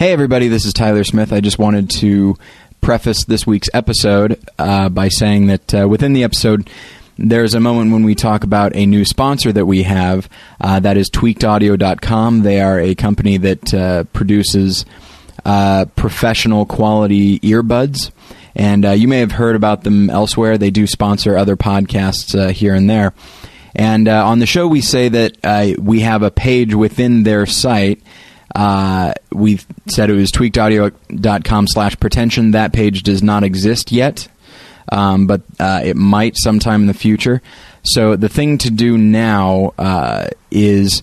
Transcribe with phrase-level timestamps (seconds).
[0.00, 1.30] Hey, everybody, this is Tyler Smith.
[1.30, 2.38] I just wanted to
[2.80, 6.70] preface this week's episode uh, by saying that uh, within the episode,
[7.18, 10.26] there's a moment when we talk about a new sponsor that we have.
[10.58, 12.44] Uh, that is tweakedaudio.com.
[12.44, 14.86] They are a company that uh, produces
[15.44, 18.10] uh, professional quality earbuds.
[18.54, 20.56] And uh, you may have heard about them elsewhere.
[20.56, 23.12] They do sponsor other podcasts here and there.
[23.74, 28.00] And on the show, we say that we have a page within their site.
[28.54, 32.52] Uh, we said it was tweakedaudio.com slash pretension.
[32.52, 34.28] That page does not exist yet,
[34.90, 37.42] um, but uh, it might sometime in the future.
[37.82, 41.02] So the thing to do now uh, is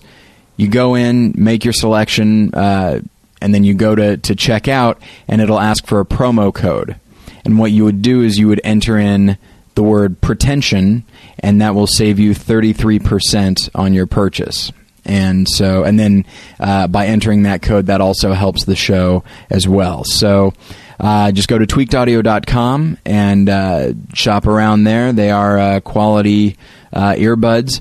[0.56, 3.00] you go in, make your selection, uh,
[3.40, 6.96] and then you go to, to check out, and it'll ask for a promo code.
[7.44, 9.38] And what you would do is you would enter in
[9.74, 11.04] the word pretension,
[11.38, 14.72] and that will save you 33% on your purchase.
[15.08, 16.26] And so, and then
[16.60, 20.04] uh, by entering that code, that also helps the show as well.
[20.04, 20.52] So,
[21.00, 25.12] uh, just go to tweakedaudio.com and uh, shop around there.
[25.12, 26.56] They are uh, quality
[26.92, 27.80] uh, earbuds.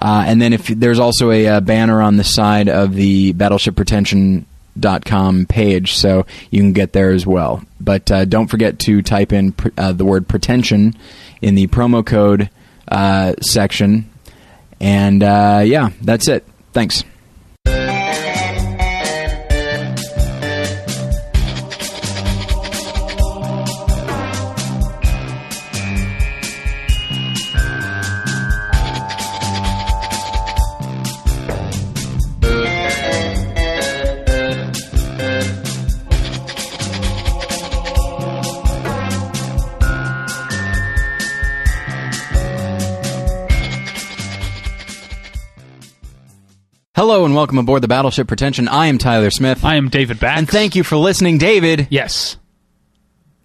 [0.00, 3.74] Uh, and then if there's also a, uh banner on the side of the Battleship
[3.74, 4.46] Pretension
[5.04, 7.64] com page, so you can get there as well.
[7.80, 10.94] But don't forget to type in the word pretension
[11.42, 12.48] in the promo code
[13.42, 14.08] section.
[14.78, 16.46] And yeah, that's it.
[16.78, 17.02] Thanks.
[47.18, 48.68] Hello and welcome aboard the Battleship Pretension.
[48.68, 49.64] I am Tyler Smith.
[49.64, 50.38] I am David Bax.
[50.38, 51.88] and thank you for listening, David.
[51.90, 52.36] Yes,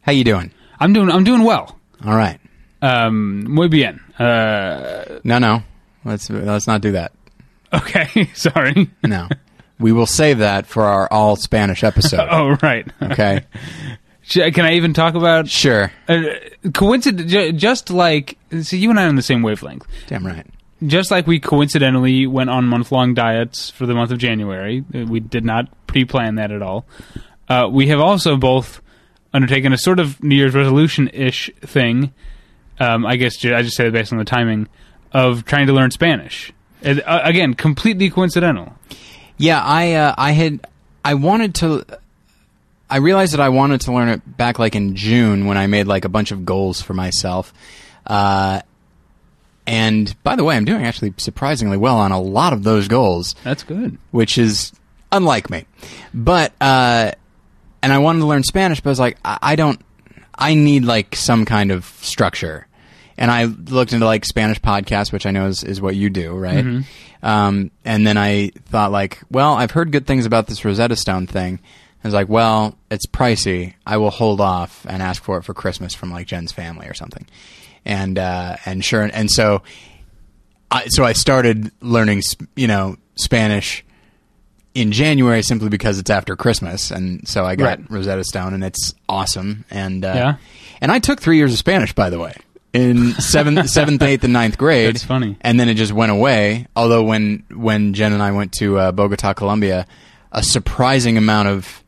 [0.02, 0.52] How you doing?
[0.80, 1.10] I'm doing.
[1.10, 1.80] I'm doing well.
[2.06, 2.40] All right.
[2.84, 4.00] Um, muy bien.
[4.20, 5.64] Uh, No, no.
[6.06, 7.14] Let's let's not do that.
[7.74, 8.92] okay, sorry.
[9.03, 9.28] No.
[9.80, 12.28] we will save that for our all Spanish episode.
[12.30, 12.86] Oh, right.
[13.02, 13.42] Okay.
[14.30, 15.92] Can I even talk about Sure.
[16.08, 16.22] uh,
[17.53, 19.88] Just like so you and I are on the same wavelength.
[20.06, 20.46] Damn right.
[20.86, 25.06] Just like we coincidentally went on month long diets for the month of January, uh,
[25.06, 26.86] we did not pre plan that at all.
[27.48, 28.82] Uh, we have also both
[29.34, 32.14] undertaken a sort of New Year's resolution ish thing.
[32.80, 34.68] Um, I guess I just say it based on the timing
[35.12, 36.52] of trying to learn Spanish.
[36.84, 38.74] Uh, again, completely coincidental.
[39.38, 40.68] Yeah, I uh, I had
[41.06, 41.86] I wanted to
[42.90, 45.88] I realized that I wanted to learn it back like in June when I made
[45.88, 47.54] like a bunch of goals for myself.
[48.06, 48.62] Uh,
[49.66, 53.35] and by the way, I'm doing actually surprisingly well on a lot of those goals.
[53.44, 53.97] That's good.
[54.12, 54.72] which is
[55.12, 55.66] unlike me.
[56.13, 57.12] But uh,
[57.81, 59.79] and I wanted to learn Spanish, but I was like, I, I don't.
[60.35, 62.68] I need like some kind of structure.
[63.18, 66.34] And I looked into like Spanish podcasts, which I know is, is what you do,
[66.35, 66.84] right?
[67.22, 71.28] Um, and then I thought like, well, I've heard good things about this Rosetta Stone
[71.28, 71.59] thing.
[72.03, 73.75] I was like, well, it's pricey.
[73.85, 76.96] I will hold off and ask for it for Christmas from like Jen's family or
[76.96, 77.28] something.
[77.86, 79.62] And uh, and sure, and so
[80.72, 82.22] I, so I started learning,
[82.56, 83.84] you know, Spanish
[84.74, 87.92] in January simply because it's after Christmas, and so I got Right.
[87.92, 89.66] Rosetta Stone, and it's awesome.
[89.70, 90.36] And uh, Yeah?
[90.82, 92.34] and I took three years of Spanish, by the way,
[92.72, 94.96] in seventh, seventh, eighth, and ninth grade.
[94.96, 95.38] That's funny.
[95.42, 96.68] And then it just went away.
[96.76, 99.86] Although when when Jen and I went to uh, Bogota, Colombia,
[100.32, 101.84] a surprising amount of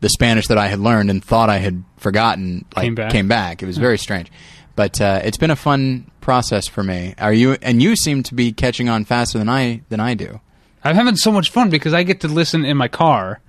[0.00, 3.62] the Spanish that I had learned and thought I had forgotten like Came back.
[3.64, 4.30] It was very strange,
[4.78, 7.12] but uh, it's been a fun process for me.
[7.18, 7.56] Are you?
[7.62, 10.40] And you seem to be catching on faster than I than I do.
[10.84, 13.40] I'm having so much fun because I get to listen in my car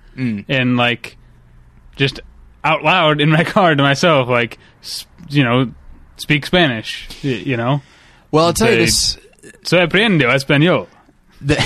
[0.48, 1.16] and like
[1.94, 2.18] just
[2.64, 4.58] out loud in my car to myself, like
[5.28, 5.72] you know,
[6.16, 7.08] speak Spanish.
[7.22, 7.80] You know,
[8.32, 9.16] Well, I'll tell you this:
[9.62, 10.88] so aprendo español.
[11.40, 11.64] the,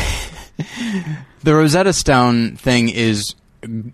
[1.43, 3.35] the Rosetta Stone thing is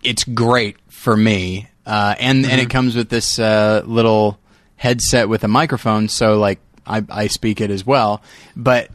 [0.02, 4.39] it's great for me, uh, and and it comes with this uh, little
[4.80, 8.22] headset with a microphone, so like I, I speak it as well,
[8.56, 8.88] but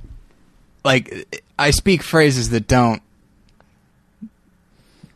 [0.83, 3.01] like I speak phrases that don't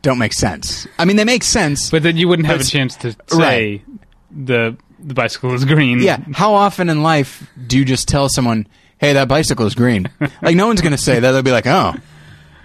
[0.02, 0.86] don't make sense.
[0.96, 3.82] I mean, they make sense, But then you wouldn't have a chance to Right.
[3.82, 3.82] say
[4.30, 6.00] the the bicycle is green.
[6.00, 6.18] Yeah.
[6.34, 8.66] How often in life do you just tell someone,
[8.98, 10.08] "Hey, that bicycle is green"?
[10.42, 11.32] like no one's going to say that.
[11.32, 11.94] They'll be like, "Oh,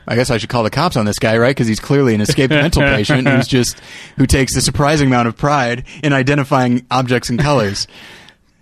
[0.07, 1.49] I guess I should call the cops on this guy, right?
[1.55, 3.79] Because he's clearly an escaped mental patient who's just
[4.17, 7.87] who takes a surprising amount of pride in identifying objects and colors."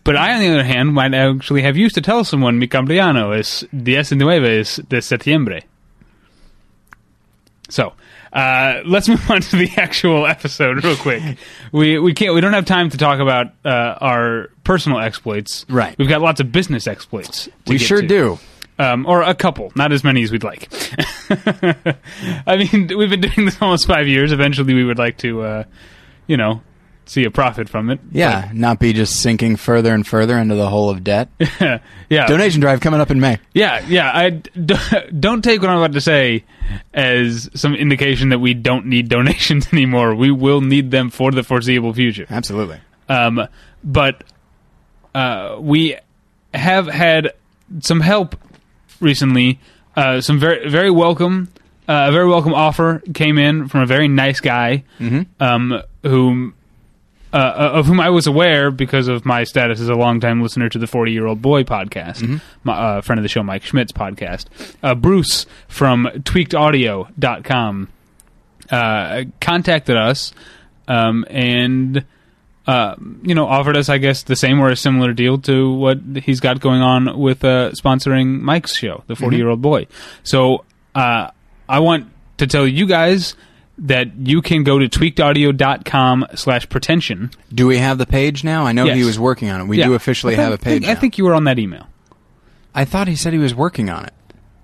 [0.05, 3.37] But I, on the other hand, might actually have used to tell someone mi cumpleaños
[3.39, 5.61] es diez y nueve de septiembre.
[7.69, 7.93] So,
[8.33, 11.21] Uh, let's move on to the actual episode real quick.
[11.71, 13.69] We we can't we don't have time to talk about uh,
[14.01, 15.65] our personal exploits.
[15.69, 15.95] Right.
[15.99, 17.45] We've got lots of business exploits.
[17.45, 18.07] to We sure to.
[18.07, 18.39] do.
[18.79, 20.67] Um, or a couple, not as many as we'd like.
[22.47, 24.31] I mean, we've been doing this almost five years.
[24.31, 25.63] Eventually, we would like to, uh,
[26.27, 26.61] you know,
[27.05, 27.99] see a profit from it.
[28.11, 31.29] Yeah, not be just sinking further and further into the hole of debt.
[32.09, 33.39] Yeah, Donation drive coming up in May.
[33.55, 34.11] yeah, yeah.
[34.13, 34.75] I d-
[35.19, 36.43] don't take what I'm about to say
[36.93, 40.13] as some indication that we don't need donations anymore.
[40.13, 42.27] We will need them for the foreseeable future.
[42.29, 42.79] Absolutely.
[43.09, 43.47] Um,
[43.83, 44.23] but
[45.15, 45.97] uh, we
[46.53, 47.31] have had
[47.79, 48.35] some help
[48.99, 49.59] recently.
[49.95, 51.49] Uh, some very very welcome,
[51.87, 54.83] uh, a very welcome offer came in from a very nice guy,
[55.39, 56.55] um, whom
[57.31, 57.37] uh,
[57.73, 60.87] of whom I was aware because of my status as a longtime listener to the
[60.87, 64.45] Forty Year Old Boy podcast, my uh, friend of the show Mike Schmidt's podcast.
[64.81, 67.87] Uh, Bruce from TweakedAudio.com
[68.69, 70.33] uh, contacted us
[70.87, 72.05] um, and
[72.67, 75.99] uh, you know offered us, I guess, the same or a similar deal to what
[76.23, 79.87] he's got going on with uh, sponsoring Mike's show, the Forty Year Old Boy.
[80.23, 80.63] So
[80.95, 81.29] uh,
[81.67, 82.07] I want
[82.37, 83.35] to tell you guys
[83.79, 87.31] that you can go to tweakedaudio.com slash pretension.
[87.53, 88.65] Do we have the page now?
[88.65, 89.67] I know he was working on it.
[89.67, 89.85] We Yeah.
[89.85, 90.85] do officially I think- have a page.
[90.85, 90.99] I now.
[90.99, 91.87] think you were on that email.
[92.75, 94.13] I thought he said he was working on it.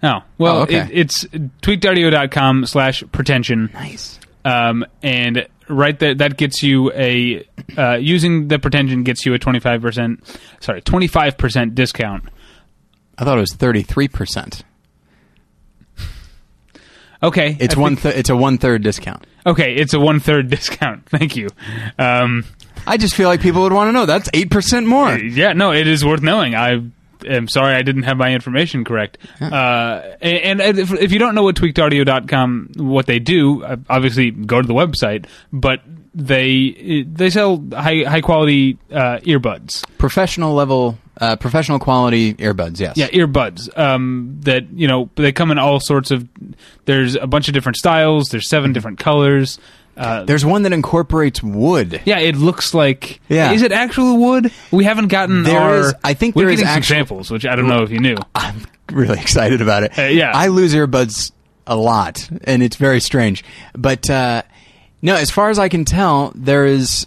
[0.01, 0.77] Oh, well, Oh, okay.
[0.79, 3.69] it, it's tweakedaudio.com slash pretension.
[3.73, 4.19] Nice.
[4.45, 7.45] um, and right there that gets you a
[7.77, 12.23] uh, using the pretension gets you a 25% sorry 25% discount
[13.17, 14.63] I thought it was thirty three percent.
[17.21, 17.95] okay It's I one.
[17.97, 19.25] Th- it's a one third discount.
[19.45, 21.47] okay it's a one-third discount thank you
[21.97, 22.45] um,
[22.87, 24.05] I just feel like people would want to know.
[24.05, 25.17] That's eight percent more.
[25.17, 26.81] yeah no it is worth knowing i
[27.27, 31.35] am sorry i didn't have my information correct uh, and, and if, if you don't
[31.35, 35.81] know what tweakedaudio.com what they do uh, obviously go to the website but
[36.13, 42.79] they they sell high high quality uh, earbuds Professional level, uh, professional quality earbuds.
[42.79, 42.95] Yes.
[42.97, 43.77] Yeah, earbuds.
[43.77, 46.27] Um, that you know they come in all sorts of.
[46.85, 48.29] There's a bunch of different styles.
[48.29, 49.59] There's seven different colors.
[49.99, 52.01] Uh, There's one that incorporates wood.
[52.05, 53.19] yeah, it looks like.
[53.29, 53.51] Yeah.
[53.51, 54.51] Is it actual wood?
[54.71, 55.77] We haven't gotten There our.
[55.79, 57.91] is- I think we're there is getting some actual- samples, which I don't know if
[57.91, 58.15] you knew.
[58.33, 59.97] I'm really excited about it.
[59.99, 60.31] Uh, yeah.
[60.33, 61.31] I lose earbuds
[61.67, 63.43] a lot, and it's very strange.
[63.77, 64.43] But uh,
[65.01, 67.05] no, as far as I can tell, there is.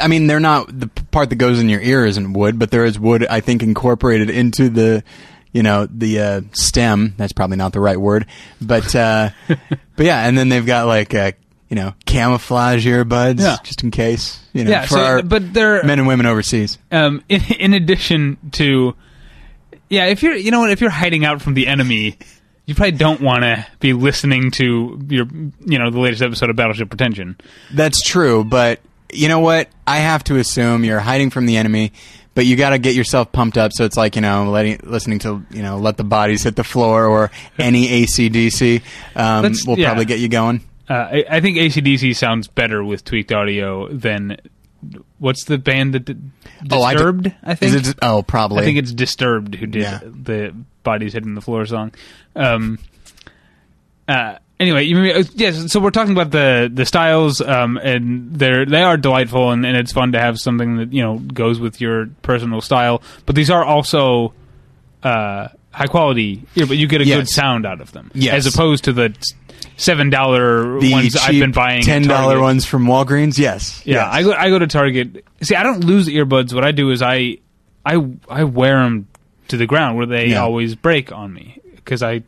[0.00, 2.70] I mean, they're not the p- part that goes in your ear isn't wood, but
[2.70, 3.26] there is wood.
[3.28, 5.04] I think incorporated into the,
[5.52, 7.12] you know, the uh, stem.
[7.18, 8.24] That's probably not the right word,
[8.58, 10.26] but uh, but yeah.
[10.26, 11.32] And then they've got like uh,
[11.72, 13.56] you know camouflage earbuds, Yeah.
[13.64, 14.38] just in case.
[14.52, 16.76] You know, Yeah, for so- our but they're- men and women overseas.
[16.90, 18.94] Um, in, in addition to,
[19.88, 22.18] yeah, if you're, you know what, if you're hiding out from the enemy,
[22.66, 25.24] you probably don't want to be listening to your,
[25.64, 27.38] you know, the latest episode of Battleship Pretension.
[27.72, 28.80] That's true, but
[29.10, 29.70] you know what?
[29.86, 31.92] I have to assume you're hiding from the enemy,
[32.34, 33.72] but you got to get yourself pumped up.
[33.72, 36.64] So it's like you know, letting listening to you know, let the bodies hit the
[36.64, 38.82] floor or any ACDC
[39.16, 39.86] um, will yeah.
[39.86, 40.60] probably get you going.
[40.92, 44.36] Uh, I, I think ACDC sounds better with tweaked audio than
[45.18, 46.30] what's the band that did
[46.70, 47.32] Oh, I Disturbed?
[47.46, 47.62] Think.
[47.62, 47.98] Is it?
[48.02, 48.60] Oh, probably.
[48.60, 50.00] I think it's Disturbed who did Yeah.
[50.04, 51.92] the bodies hitting the floor song.
[52.36, 52.78] Um,
[54.08, 55.70] uh, anyway, you uh, yes.
[55.72, 59.76] So we're talking about the the styles, um, and they're they are delightful, and, and
[59.76, 63.02] it's fun to have something that you know goes with your personal style.
[63.26, 64.34] But these are also
[65.02, 68.34] uh, high quality, yeah, but you get a good sound out of them, Yes.
[68.46, 69.14] as opposed to the
[69.82, 71.82] seven dollar ones I've been buying.
[71.82, 73.38] ten dollar ones from Walgreens.
[73.38, 73.82] Yes.
[73.84, 74.08] Yeah, Yes.
[74.14, 75.24] I go I go to Target.
[75.42, 76.52] See, I don't lose earbuds.
[76.54, 77.38] What I do is I
[77.84, 77.94] I
[78.28, 79.08] I wear them
[79.48, 80.42] to the ground where they Yeah.
[80.42, 82.22] always break on me because I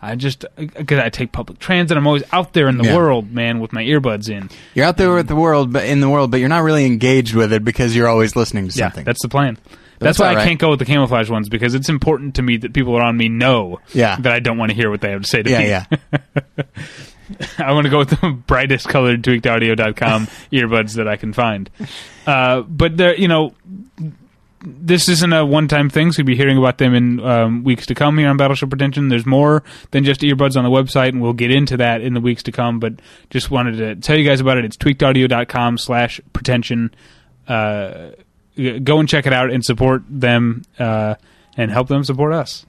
[0.00, 1.96] I just because I take public transit.
[1.96, 2.96] I'm always out there in the Yeah.
[2.96, 4.50] world, man, with my earbuds in.
[4.74, 7.34] You're out there with the world, but in the world, but you're not really engaged
[7.34, 9.04] with it because you're always listening to Yeah, something.
[9.04, 9.56] that's the plan.
[9.98, 10.38] That's That's, why right.
[10.38, 13.16] I can't go with the camouflage ones because it's important to me that people around
[13.16, 14.16] me know Yeah.
[14.20, 15.68] that I don't want to hear what they have to say to yeah, me.
[15.68, 16.64] yeah.
[17.58, 21.70] I want to go with the brightest colored tweakedaudio.com earbuds that I can find.
[22.26, 23.54] Uh, but there, you know,
[24.66, 26.12] this isn't a one-time thing.
[26.12, 29.08] So you'll be hearing about them in um, weeks to come here on Battleship Pretension.
[29.08, 32.20] There's more than just earbuds on the website, and we'll get into that in the
[32.20, 32.78] weeks to come.
[32.78, 32.94] But
[33.30, 34.64] just wanted to tell you guys about it.
[34.64, 36.94] It's tweakedaudio.com slash pretension.
[37.46, 38.10] Uh,
[38.56, 41.14] go and check it out and support them uh,
[41.56, 42.64] and help them support us.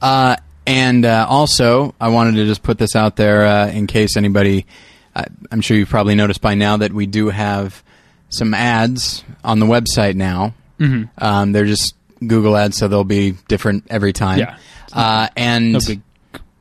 [0.00, 4.16] Uh, and uh, also, I wanted to just put this out there uh, in case
[4.16, 4.66] anybody.
[5.14, 7.82] I I'm sure you've probably noticed by now that we do have
[8.28, 10.54] some ads on the website now.
[10.78, 11.04] Mm-hmm.
[11.18, 14.38] Um, they're just Google ads, so they'll be different every time.
[14.38, 14.56] Yeah.
[14.92, 16.00] Uh, and No big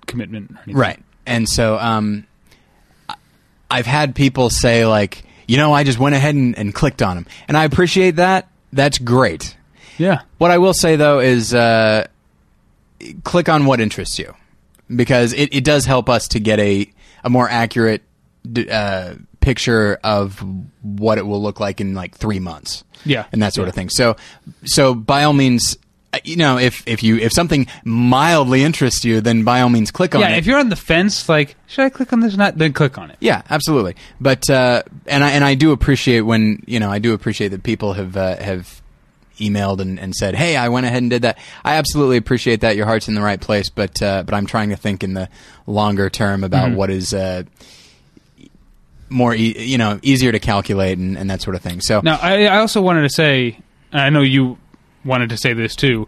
[0.07, 0.51] commitment.
[0.51, 0.75] Or anything.
[0.75, 2.25] right, and so um,
[3.69, 7.15] I've had people say like, you know, I just went ahead and, and clicked on
[7.15, 8.47] them, and I appreciate that.
[8.71, 9.55] That's great.
[9.97, 10.21] Yeah.
[10.37, 12.05] What I will say though is, uh,
[13.23, 14.33] click on what interests you,
[14.95, 16.89] because it, it does help us to get a
[17.23, 18.03] a more accurate
[18.71, 20.43] uh, picture of
[20.81, 22.83] what it will look like in like three months.
[23.05, 23.25] Yeah.
[23.31, 23.69] and that sort Yeah.
[23.69, 23.89] of thing.
[23.89, 24.15] So,
[24.65, 25.77] so by all means.
[26.25, 30.15] You know, if if you if something mildly interests you, then by all means click
[30.15, 30.31] on Yeah, it.
[30.31, 32.57] Yeah, if you're on the fence, like, should I click on this or not?
[32.57, 33.17] Then click on it.
[33.19, 33.95] Yeah, absolutely.
[34.19, 37.61] But uh, and I and I do appreciate when you know I do appreciate that
[37.61, 38.81] people have uh, have
[39.37, 42.75] emailed and, and said, "Hey, I went ahead and did that." I absolutely appreciate that.
[42.75, 45.29] Your heart's in the right place, but uh, but I'm trying to think in the
[45.67, 47.43] longer term about what is uh,
[49.09, 51.81] more e- you know easier to calculate and, and that sort of thing.
[51.81, 53.59] So Now, I, I also wanted to say,
[53.93, 54.57] I know you
[55.05, 56.07] wanted to say this too.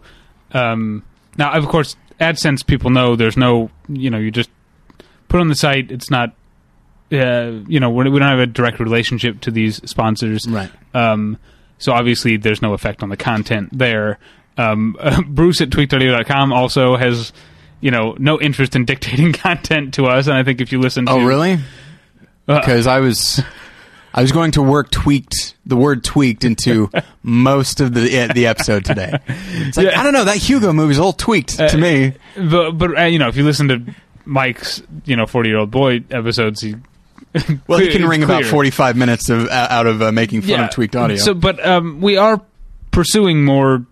[0.52, 1.02] Um,
[1.38, 4.50] now, of course, AdSense people know there's no, you know, you just
[5.28, 5.90] put on the site.
[5.90, 6.34] It's not,
[7.10, 10.70] uh, you know, we don't have a direct relationship to these sponsors, Right.
[10.94, 11.38] Um,
[11.78, 14.18] so obviously, there's no effect on the content there.
[14.56, 14.96] Um,
[15.26, 17.32] Bruce at tweakedaudio.com also has,
[17.80, 20.28] you know, no interest in dictating content to us.
[20.28, 21.58] And I think if you listen to, oh really?
[22.46, 23.42] Uh, Because I was.
[24.14, 26.90] I was going to work tweaked the word tweaked into
[27.22, 29.18] most of the eh, the episode today.
[29.26, 30.00] It's like Yeah.
[30.00, 32.14] I don't know that Hugo movie's a little tweaked to me.
[32.36, 33.82] but, but uh, you know, if you listen to
[34.24, 36.74] Mike's, you know, 40 year old boy episodes, he
[37.66, 40.70] Well, he can wring about 45 minutes of uh, out of uh, making fun of
[40.70, 41.16] tweaked audio.
[41.16, 42.40] So, but um, we are
[42.90, 43.86] pursuing more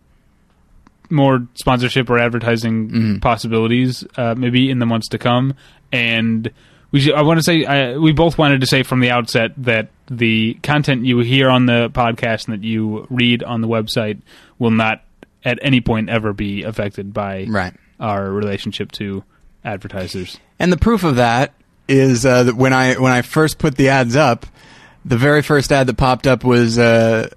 [1.09, 3.19] more sponsorship or advertising Mm-hmm.
[3.19, 5.55] possibilities, uh, maybe in the months to come.
[5.93, 6.51] And
[6.93, 9.89] we, I want to say, I, we both wanted to say from the outset that
[10.11, 14.21] the content you hear on the podcast and that you read on the website
[14.59, 15.03] will not
[15.45, 17.73] at any point ever be affected by Right.
[17.99, 19.25] our relationship to
[19.65, 20.39] advertisers.
[20.59, 21.53] and the proof of that
[21.89, 24.47] is uh, that when I when I first put the ads up,
[25.05, 27.29] the very first ad that popped up was uh,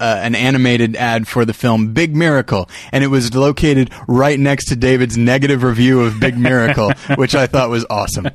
[0.00, 4.66] uh, an animated ad for the film Big Miracle, and it was located right next
[4.66, 8.28] to David's negative review of Big Miracle, which I thought was awesome.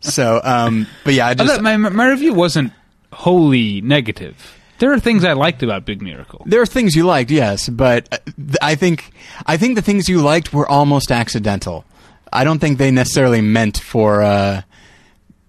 [0.00, 2.72] So, um, but yeah, I I just thought my, my review wasn't
[3.12, 4.58] wholly negative.
[4.78, 6.42] There are things I liked about Big Miracle.
[6.44, 9.12] There are things you liked, yes, but uh, th- I think
[9.46, 11.84] I think the things you liked were almost accidental.
[12.32, 14.62] I don't think they necessarily meant for uh,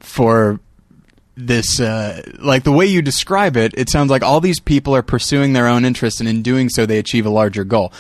[0.01, 0.59] for
[1.35, 3.73] this uh, like the way you describe it.
[3.75, 6.85] It sounds like all these people are pursuing their own interests, and in doing so,
[6.85, 7.91] they achieve a larger goal.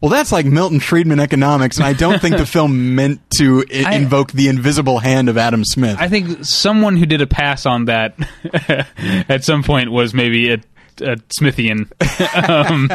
[0.00, 3.84] Well, that's like Milton Friedman economics, and I don't think the film meant to I-
[3.86, 5.96] I- invoke the invisible hand of Adam Smith.
[5.98, 8.14] I think someone who did a pass on that
[9.28, 10.54] at some point was maybe a,
[11.00, 11.90] a Smithian.
[12.48, 12.90] um,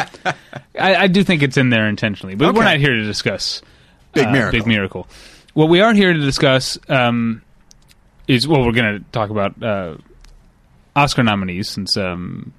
[0.80, 2.72] I, I do think it's in there intentionally, but we're Okay.
[2.74, 3.62] not here to discuss
[4.14, 4.60] Big uh, Miracle.
[4.60, 5.08] Big Miracle.
[5.54, 7.42] What we are here to discuss um,
[8.32, 9.98] is well, we're going to talk about uh,
[10.96, 12.54] Oscar nominees since um,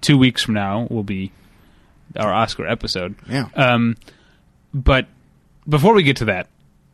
[0.00, 1.32] two weeks from now will be
[2.16, 3.14] our Oscar episode.
[3.28, 3.48] yeah.
[3.54, 3.96] Um,
[4.72, 5.06] but
[5.68, 6.48] before we get to that,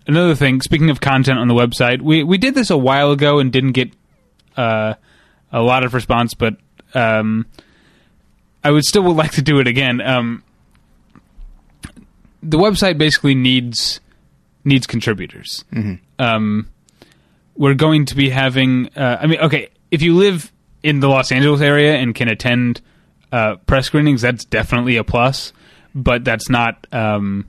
[0.07, 0.61] another thing.
[0.61, 3.73] Speaking of content on the website, we we did this a while ago and didn't
[3.73, 3.91] get
[4.57, 4.95] uh,
[5.53, 6.57] a lot of response, but
[6.95, 7.47] um,
[8.63, 10.01] I would still would like to do it again.
[10.01, 10.45] Um,
[12.43, 14.01] the website basically needs
[14.65, 15.65] needs contributors.
[16.19, 16.69] Um,
[17.57, 18.89] we're going to be having.
[18.97, 20.51] Uh, I mean, okay, if you live
[20.83, 22.81] in the Los Angeles area and can attend
[23.33, 25.53] uh, press screenings, that's definitely a plus.
[25.95, 26.87] But that's not.
[26.93, 27.47] Um,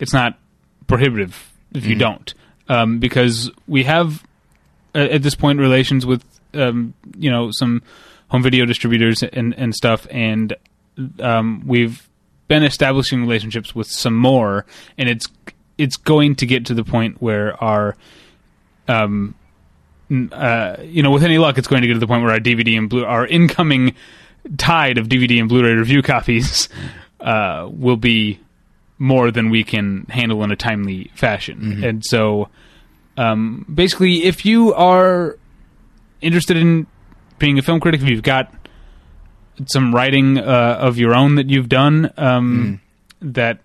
[0.00, 0.38] it's not
[0.86, 2.34] prohibitive if you don't,
[2.68, 4.22] um, because we have
[4.94, 7.82] uh, at this point relations with um, you know some
[8.28, 10.54] home video distributors and and stuff, and
[11.20, 12.08] um, we've
[12.48, 14.66] been establishing relationships with some more,
[14.98, 15.26] and it's
[15.78, 17.96] it's going to get to the point where our
[18.88, 19.34] um,
[20.32, 22.40] uh, you know, with any luck, it's going to get to the point where our
[22.40, 23.94] DVD and blue, our incoming
[24.58, 26.68] tide of DVD and Blu-ray review copies,
[27.20, 28.40] uh, will be
[28.98, 31.82] more than we can handle in a timely fashion.
[31.84, 32.48] And so,
[33.16, 35.38] um, basically, if you are
[36.20, 36.86] interested in
[37.38, 38.52] being a film critic, if you've got
[39.66, 42.80] some writing uh, of your own that you've done um,
[43.20, 43.58] that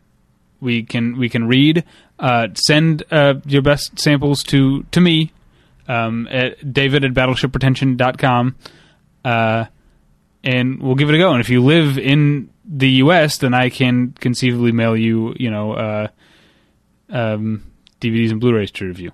[0.59, 1.83] we can we can read,
[2.19, 5.31] uh, send uh, your best samples to to me
[5.87, 8.55] um, at david at battleshippretension.com
[9.25, 9.65] uh,
[10.43, 11.31] and we'll give it a go.
[11.31, 15.73] And if you live in the U.S., then I can conceivably mail you, you know,
[15.73, 16.07] uh,
[17.09, 19.11] um, DVDs and Blu-rays to review.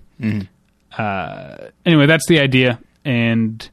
[0.97, 3.67] Uh, anyway, that's the idea, and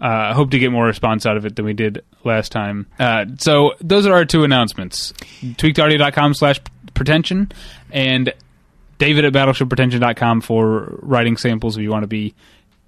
[0.00, 2.86] uh, I hope to get more response out of it than we did last time.
[2.98, 6.60] Uh, so those are our two announcements: tweakedaudio.com slash
[6.94, 7.52] pretension
[7.92, 8.32] and
[8.98, 12.34] David at battleshippretension.com for writing samples if you want to be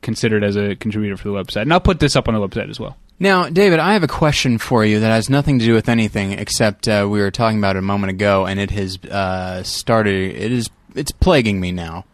[0.02, 1.62] considered as a contributor for the website.
[1.62, 2.96] And I'll put this up on the website as well.
[3.18, 6.32] Now, David, I have a question for you that has nothing to do with anything
[6.32, 10.34] except uh, we were talking about it a moment ago, and it has uh, started.
[10.34, 12.06] It is it's plaguing me now,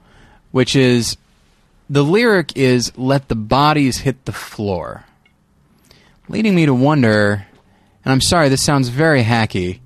[0.50, 1.16] which is
[1.88, 5.04] the lyric is "Let the bodies hit the floor,"
[6.28, 7.46] leading me to wonder.
[8.04, 9.78] And I'm sorry, this sounds very hacky.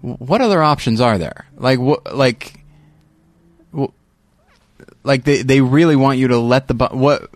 [0.00, 1.46] What other options are there?
[1.58, 2.16] Like what?
[2.16, 2.57] Like, wh-
[5.04, 7.30] like they they really want you to let the bo- what?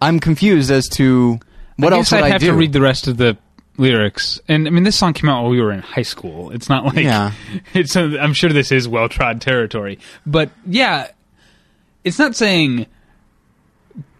[0.00, 1.38] I'm confused as to
[1.76, 2.46] what I else guess would I'd I have do.
[2.48, 3.36] to read the rest of the
[3.76, 4.40] lyrics.
[4.48, 6.50] And I mean, this song came out while we were in high school.
[6.50, 7.32] It's not like Yeah.
[7.74, 7.96] it's.
[7.96, 11.08] A, I'm sure this is well trod territory, but yeah,
[12.04, 12.86] it's not saying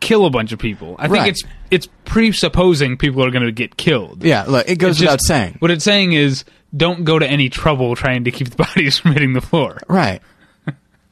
[0.00, 0.96] kill a bunch of people.
[0.98, 1.28] I think Right.
[1.30, 4.24] it's it's presupposing people are going to get killed.
[4.24, 5.56] Yeah, look, it goes It's without just- saying.
[5.58, 6.44] What it's saying is
[6.76, 9.78] don't go to any trouble trying to keep the bodies from hitting the floor.
[9.88, 10.20] Right.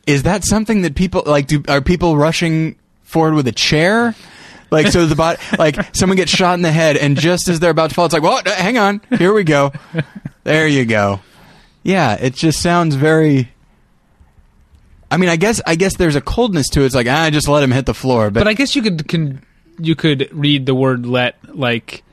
[0.07, 1.49] Is that something that people like?
[1.49, 4.15] Do are people rushing forward with a chair?
[4.71, 7.71] Like so, the bot like someone gets shot in the head, and just as they're
[7.71, 9.73] about to fall, it's like, "Well, hang on, here we go."
[10.45, 11.21] There you go.
[11.83, 13.53] Yeah, it just sounds very.
[15.11, 16.87] I mean, I guess I guess there's a coldness to it.
[16.87, 18.31] It's like, ah, just let him hit the floor.
[18.31, 19.45] But, But I guess you could can
[19.79, 22.05] you could read the word "let" like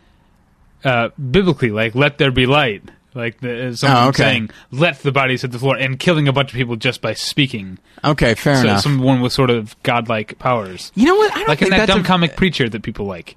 [0.84, 2.84] uh, biblically, like "let there be light."
[3.16, 4.24] Like the, uh, someone Oh, okay.
[4.24, 7.14] saying, "Let the bodies hit the floor," and killing a bunch of people just by
[7.14, 7.78] speaking.
[8.04, 8.82] okay, fair so enough.
[8.82, 11.32] someone with sort of godlike powers, you know what?
[11.32, 13.36] I don't like in think that dumb a- comic preacher that people like.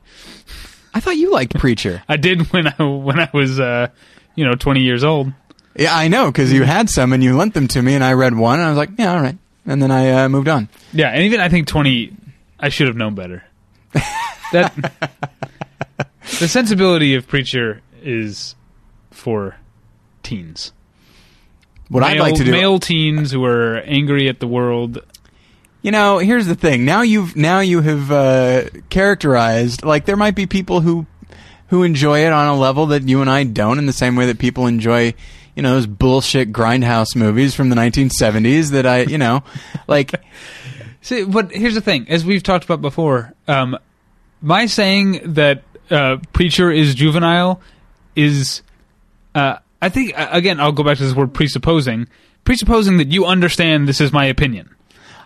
[0.94, 2.02] I thought you liked Preacher.
[2.08, 3.88] I did when I when I was uh,
[4.34, 5.30] you know twenty years old.
[5.78, 8.14] Yeah, I know because you had some and you lent them to me, and I
[8.14, 10.70] read one, and I was like, yeah, all right, and then I uh, moved on.
[10.94, 12.16] Yeah, and even I think twenty,
[12.58, 13.44] I should have known better.
[14.52, 14.72] that
[16.40, 18.54] the sensibility of preacher is
[19.10, 19.56] for
[20.26, 20.72] teens.
[21.88, 24.98] What I'd male, like to do, male teens who are angry at the world.
[25.82, 26.84] you know, here's the thing.
[26.84, 31.06] Now you've now you have uh, characterized like there might be people who
[31.68, 34.26] who enjoy it on a level that you and I don't, in the same way
[34.26, 35.14] that people enjoy.
[35.54, 39.42] You know those bullshit grindhouse movies from the 1970s that I, you know,
[39.86, 40.12] like
[41.06, 43.78] See, but here's the thing: as we've talked about before, um,
[44.42, 47.60] my saying that uh, preacher is juvenile
[48.16, 48.62] is,
[49.32, 52.08] uh, I think again, I'll go back to this word presupposing,
[52.44, 54.70] presupposing that you understand this is my opinion.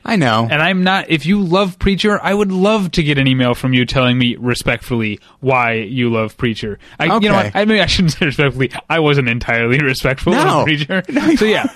[0.05, 0.49] I know.
[0.51, 1.11] And I'm not.
[1.11, 4.35] If you love Preacher, I would love to get an email from you telling me
[4.37, 6.79] respectfully why you love Preacher.
[6.99, 7.55] I, You know, what?
[7.55, 8.71] I maybe I shouldn't say respectfully.
[8.89, 10.61] I wasn't entirely respectful No.
[10.61, 11.03] of Preacher.
[11.37, 11.67] so yeah,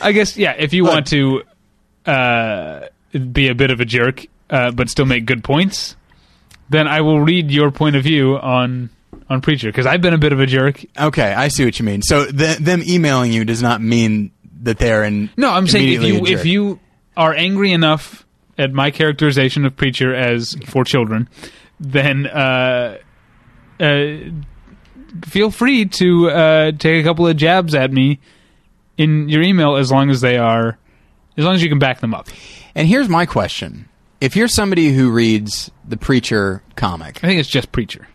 [0.00, 0.52] I guess yeah.
[0.52, 1.42] If you want to
[2.06, 2.80] uh,
[3.32, 5.96] be a bit of a jerk, uh, but still make good points,
[6.70, 8.90] then I will read your point of view on
[9.30, 10.84] on Preacher because I've been a bit of a jerk.
[10.98, 12.02] Okay, I see what you mean.
[12.02, 14.30] So th- them emailing you does not mean
[14.62, 15.30] that they're in.
[15.36, 16.80] No, I'm saying if you if you
[17.16, 21.28] are angry enough at my characterization of preacher as for children,
[21.78, 22.98] then uh,
[23.80, 24.16] uh,
[25.24, 28.20] feel free to uh, take a couple of jabs at me
[28.96, 30.78] in your email as long as they are
[31.36, 32.28] as long as you can back them up.
[32.74, 33.88] And here's my question:
[34.20, 38.08] If you're somebody who reads the Preacher comic, I think it's just preacher.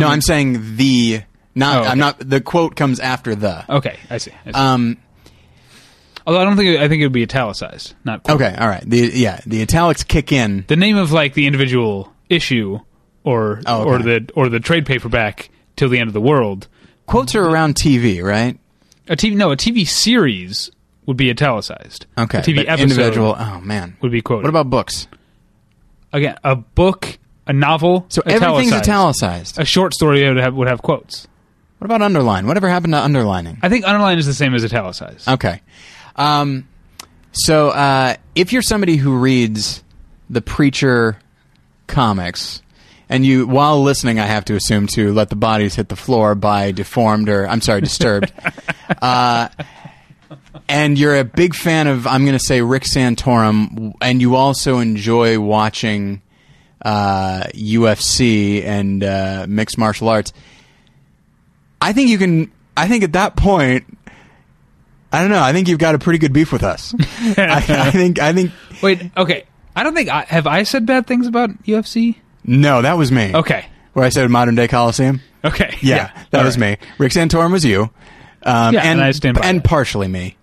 [0.00, 1.22] No, I'm saying the
[1.54, 1.76] not.
[1.76, 1.88] Oh, okay.
[1.90, 2.18] I'm not.
[2.18, 3.64] The quote comes after the.
[3.76, 3.98] okay.
[4.10, 4.32] I see.
[4.46, 4.58] I see.
[4.58, 4.98] Um.
[6.26, 8.40] Although I don't think it, I think it would be italicized, not quote.
[8.40, 8.54] Okay.
[8.56, 8.82] All right.
[8.88, 9.40] The yeah.
[9.46, 10.64] The italics kick in.
[10.68, 12.78] the name of like the individual issue
[13.24, 16.68] or Oh, or the or the trade paperback till the end of the world.
[17.06, 18.58] Quotes are around TV, right?
[19.08, 20.70] A TV no, a TV series
[21.06, 22.06] would be italicized.
[22.16, 22.38] Okay.
[22.38, 23.34] a TV episode individual.
[23.36, 23.96] Oh man.
[24.00, 24.44] would be quoted.
[24.44, 25.08] What about books?
[26.12, 28.06] again a book, a novel?
[28.08, 29.58] So everything's italicized.
[29.58, 31.26] A short story would have would have quotes.
[31.78, 32.46] What about underline?
[32.46, 33.58] Whatever happened to underlining?
[33.62, 35.28] I think underline is the same as italicized.
[35.28, 35.60] Okay.
[36.14, 36.68] Um,
[37.32, 39.82] so uh, if you're somebody who reads
[40.30, 41.18] the Preacher
[41.88, 42.62] comics,
[43.08, 46.34] and you, while listening, I have to assume to let the bodies hit the floor
[46.34, 48.32] by deformed or I'm sorry, disturbed.
[49.02, 49.48] uh,
[50.68, 54.78] and you're a big fan of, I'm going to say Rick Santorum, and you also
[54.78, 56.21] enjoy watching
[56.84, 60.32] uh, UFC and uh, mixed martial arts.
[61.80, 62.52] I think you can.
[62.76, 63.84] I think at that point,
[65.12, 65.42] I don't know.
[65.42, 66.94] I think you've got a pretty good beef with us.
[67.38, 68.18] I, I think.
[68.18, 68.52] I think.
[68.82, 69.44] Wait, okay.
[69.74, 72.16] I don't think I have I said bad things about UFC.
[72.44, 73.34] No, that was me.
[73.34, 73.64] Okay,
[73.94, 75.20] Where I said modern day Coliseum.
[75.44, 76.78] okay, Yeah, that All was right.
[76.80, 76.86] me.
[76.98, 77.90] Rick Santorum was you.
[78.42, 79.64] Um, Yeah, and, and I stand by and that.
[79.64, 80.36] partially me.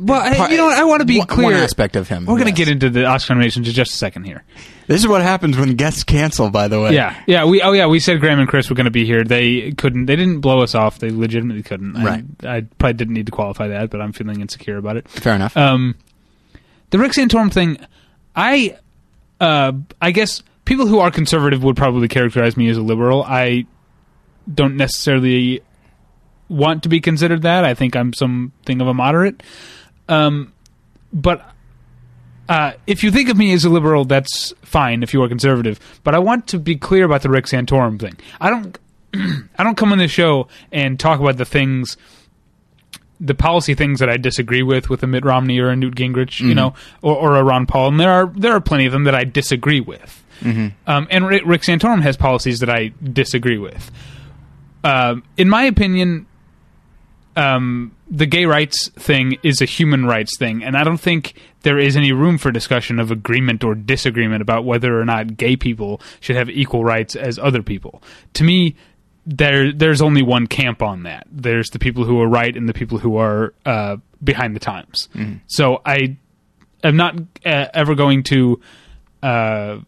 [0.00, 0.78] Well, I- you know what?
[0.78, 1.44] I want to be one- clear.
[1.46, 2.26] One aspect of him.
[2.26, 4.42] We're going to get into the Oscar nominations in just a second here.
[4.86, 6.50] This is what happens when guests cancel.
[6.50, 6.94] By the way.
[6.94, 7.44] Yeah, yeah.
[7.44, 9.22] We oh yeah, we said Graham and Chris were going to be here.
[9.22, 10.06] They couldn't.
[10.06, 10.98] They didn't blow us off.
[10.98, 11.96] They legitimately couldn't.
[11.96, 12.24] I- Right.
[12.44, 15.08] I, probably didn't need to qualify that, but I'm feeling insecure about it.
[15.08, 15.56] Fair enough.
[15.56, 15.94] Um,
[16.90, 17.76] the Rick Santorum thing,
[18.34, 18.76] I
[19.40, 23.22] uh, I guess people who are conservative would probably characterize me as a liberal.
[23.22, 23.66] I
[24.52, 25.60] don't necessarily
[26.48, 27.64] want to be considered that.
[27.64, 29.42] I think I'm something of a moderate.
[30.10, 30.52] Um,
[31.12, 31.54] but
[32.48, 35.02] uh, if you think of me as a liberal, that's fine.
[35.02, 38.16] If you are conservative, but I want to be clear about the Rick Santorum thing.
[38.40, 38.78] I don't.
[39.58, 41.96] I don't come on this show and talk about the things,
[43.18, 46.40] the policy things that I disagree with, with a Mitt Romney or a Newt Gingrich,
[46.40, 47.88] you know, or, or a Ron Paul.
[47.88, 50.22] And there are there are plenty of them that I disagree with.
[50.86, 53.90] Um, and Rick, Rick Santorum has policies that I disagree with.
[54.82, 56.26] Um, in my opinion,
[57.40, 61.78] um, the gay rights thing is a human rights thing, and I don't think there
[61.78, 66.02] is any room for discussion of agreement or disagreement about whether or not gay people
[66.20, 68.02] should have equal rights as other people.
[68.34, 68.76] To me,
[69.24, 71.26] there there's only one camp on that.
[71.30, 75.08] There's the people who are right and the people who are uh, behind the times.
[75.46, 76.18] So I
[76.84, 78.60] am not uh, ever going to
[79.22, 79.78] uh,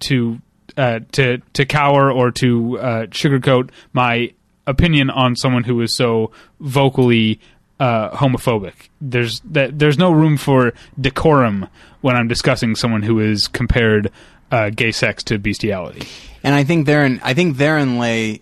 [0.00, 0.38] to
[0.78, 4.32] uh, to to cower or to uh, sugarcoat my
[4.66, 7.40] opinion on someone who is so vocally
[7.80, 8.74] uh, homophobic.
[9.00, 11.68] There's that there's no room for decorum
[12.00, 14.10] when I'm discussing someone who is compared
[14.50, 16.06] uh, gay sex to bestiality.
[16.44, 18.40] And I think therein, I think therein lay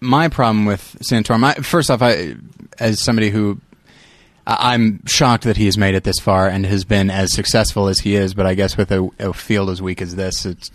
[0.00, 1.44] my problem with Santorum.
[1.44, 2.34] I, first off, I,
[2.78, 3.60] as somebody who
[4.46, 8.00] I'm shocked that he has made it this far and has been as successful as
[8.00, 8.34] he is.
[8.34, 10.70] But I guess with a, a field as weak as this, it's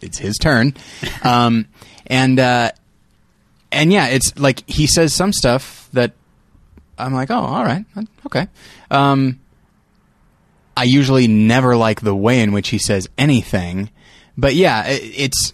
[0.00, 0.74] it's his turn.
[1.22, 1.66] Um,
[2.06, 2.72] and uh,
[3.74, 6.12] and yeah, it's like he says some stuff that
[6.98, 7.84] I'm like, oh, all right,
[8.26, 8.48] okay.
[8.90, 9.40] Um,
[10.76, 13.90] I usually never like the way in which he says anything,
[14.36, 15.52] but yeah, it, it's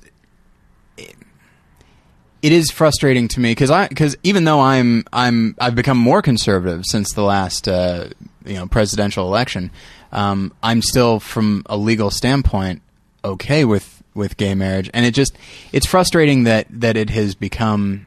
[2.42, 6.22] it is frustrating to me because I because even though I'm I'm I've become more
[6.22, 8.08] conservative since the last uh,
[8.44, 9.70] you know presidential election,
[10.12, 12.82] um, I'm still from a legal standpoint
[13.24, 15.36] okay with with gay marriage, and it just
[15.72, 18.06] it's frustrating that that it has become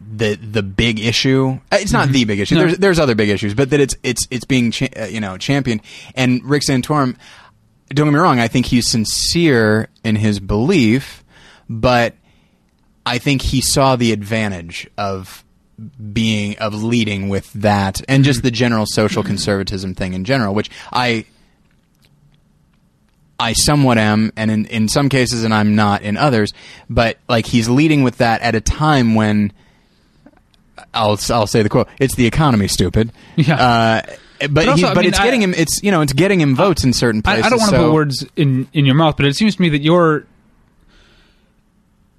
[0.00, 1.60] the the big issue.
[1.70, 2.54] Uh, It's not the big issue.
[2.54, 2.62] No.
[2.62, 5.36] There's there's other big issues, but that it's it's it's being cha- uh, you know
[5.36, 5.82] championed.
[6.14, 7.16] And Rick Santorum,
[7.90, 11.22] don't get me wrong, I think he's sincere in his belief,
[11.68, 12.14] but
[13.04, 15.44] I think he saw the advantage of
[16.12, 20.70] being of leading with that and just the general social conservatism thing in general, which
[20.92, 21.24] I
[23.38, 26.52] I somewhat am, and in, in some cases, and I'm not in others.
[26.90, 29.52] But like he's leading with that at a time when
[30.94, 33.54] I'll I'll say the quote: "It's the economy, stupid." Yeah.
[33.56, 34.02] Uh,
[34.40, 35.54] but But also, he, I mean, it's I- getting him.
[35.54, 37.44] It's you know it's getting him votes in certain places.
[37.44, 39.62] I don't want to so- put words in in your mouth, but it seems to
[39.62, 40.24] me that your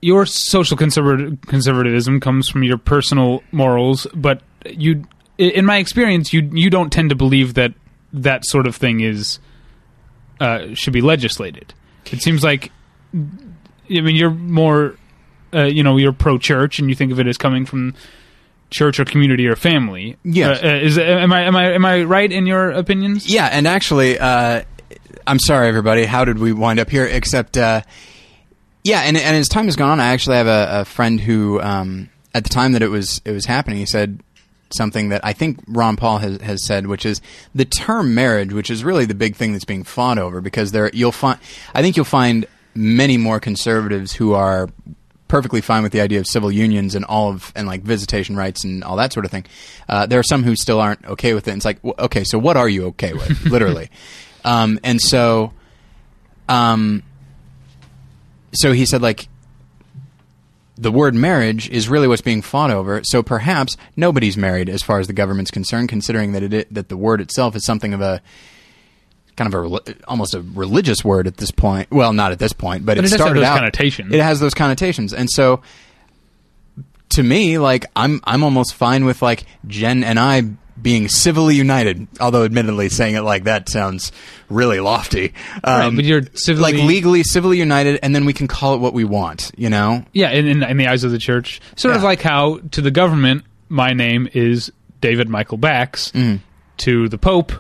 [0.02, 5.06] your social conservative, conservatism comes from your personal morals, but you,
[5.38, 7.74] in my experience, you you don't tend to believe that
[8.14, 9.40] that sort of thing is
[10.40, 11.74] uh, should be legislated.
[12.12, 12.72] It seems like,
[13.14, 13.18] I
[13.88, 14.96] mean, you're more,
[15.54, 17.94] uh, you know, you're pro church, and you think of it as coming from
[18.72, 20.18] church or community or family.
[20.24, 20.64] Yes.
[20.64, 23.32] Uh, uh, is am I am I am I right in your opinions?
[23.32, 24.64] Yeah, and actually, uh,
[25.28, 26.06] I'm sorry, everybody.
[26.06, 27.06] How did we wind up here?
[27.06, 27.82] Except, uh,
[28.84, 31.62] yeah, and, and as time has gone on, I actually have a, a friend who,
[31.62, 34.22] um, at the time that it was it was happening, he said
[34.74, 37.22] something that I think Ron Paul has, has said, which is
[37.54, 40.90] the term marriage, which is really the big thing that's being fought over because there
[40.94, 41.40] you'll find,
[41.76, 44.70] I think you'll find many more conservatives who are
[45.32, 48.66] perfectly fine with the idea of civil unions and all of and like visitation rights
[48.66, 49.46] and all that sort of thing.
[49.88, 51.52] Uh, there are some who still aren't okay with it.
[51.52, 53.90] And it's like, okay, so what are you okay with, literally?
[54.44, 55.54] Um, and so,
[56.50, 57.02] um,
[58.52, 59.30] so he said like
[60.76, 63.02] the word marriage is really what's being fought over.
[63.06, 66.98] So perhaps nobody's married as far as the government's concerned, considering that it that the
[66.98, 68.22] word itself is something of a
[69.42, 71.90] kind of a almost a religious word at this point.
[71.92, 74.14] Well, not at this point, but, But it have started those out connotations.
[74.14, 75.62] It has those connotations, and so
[77.10, 80.44] to me, like I'm I'm almost fine with like Jen and I
[80.82, 82.08] being civilly united.
[82.20, 84.12] Although, admittedly, saying it like that sounds
[84.50, 85.34] really lofty.
[85.66, 88.80] Right, Um, but you're civilly- like legally civilly united, and then we can call it
[88.80, 89.52] what we want.
[89.58, 90.04] You know?
[90.14, 91.62] Yeah, in, in, in the eyes of the church.
[91.76, 96.12] Sort of like how to the government, my name is David Michael Bax.
[96.12, 96.40] Mm.
[96.78, 97.52] To the Pope,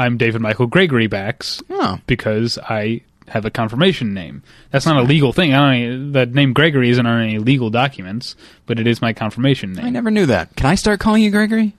[0.00, 1.98] I'm David Michael Gregory Bax Oh.
[2.06, 4.42] because I have a confirmation name.
[4.70, 5.52] That's not a legal thing.
[5.54, 8.34] I don't, the name Gregory isn't on any legal documents,
[8.66, 9.84] but it is my confirmation name.
[9.84, 10.56] I never knew that.
[10.56, 11.74] Can I start calling you Gregory?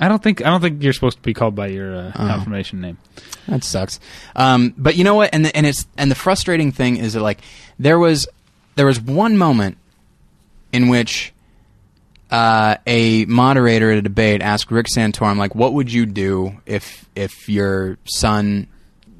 [0.00, 1.98] I don't think I don't think you're supposed to be called by your Oh.
[2.08, 2.98] uh, confirmation name.
[3.48, 4.00] That sucks.
[4.34, 5.30] Um, but you know what?
[5.32, 7.38] And the, and it's and the frustrating thing is that like
[7.78, 8.26] there was
[8.76, 9.76] there was one moment
[10.72, 11.32] in which
[12.30, 17.08] uh, a moderator at a debate asked Rick Santorum like, "What would you do if
[17.14, 18.68] if your son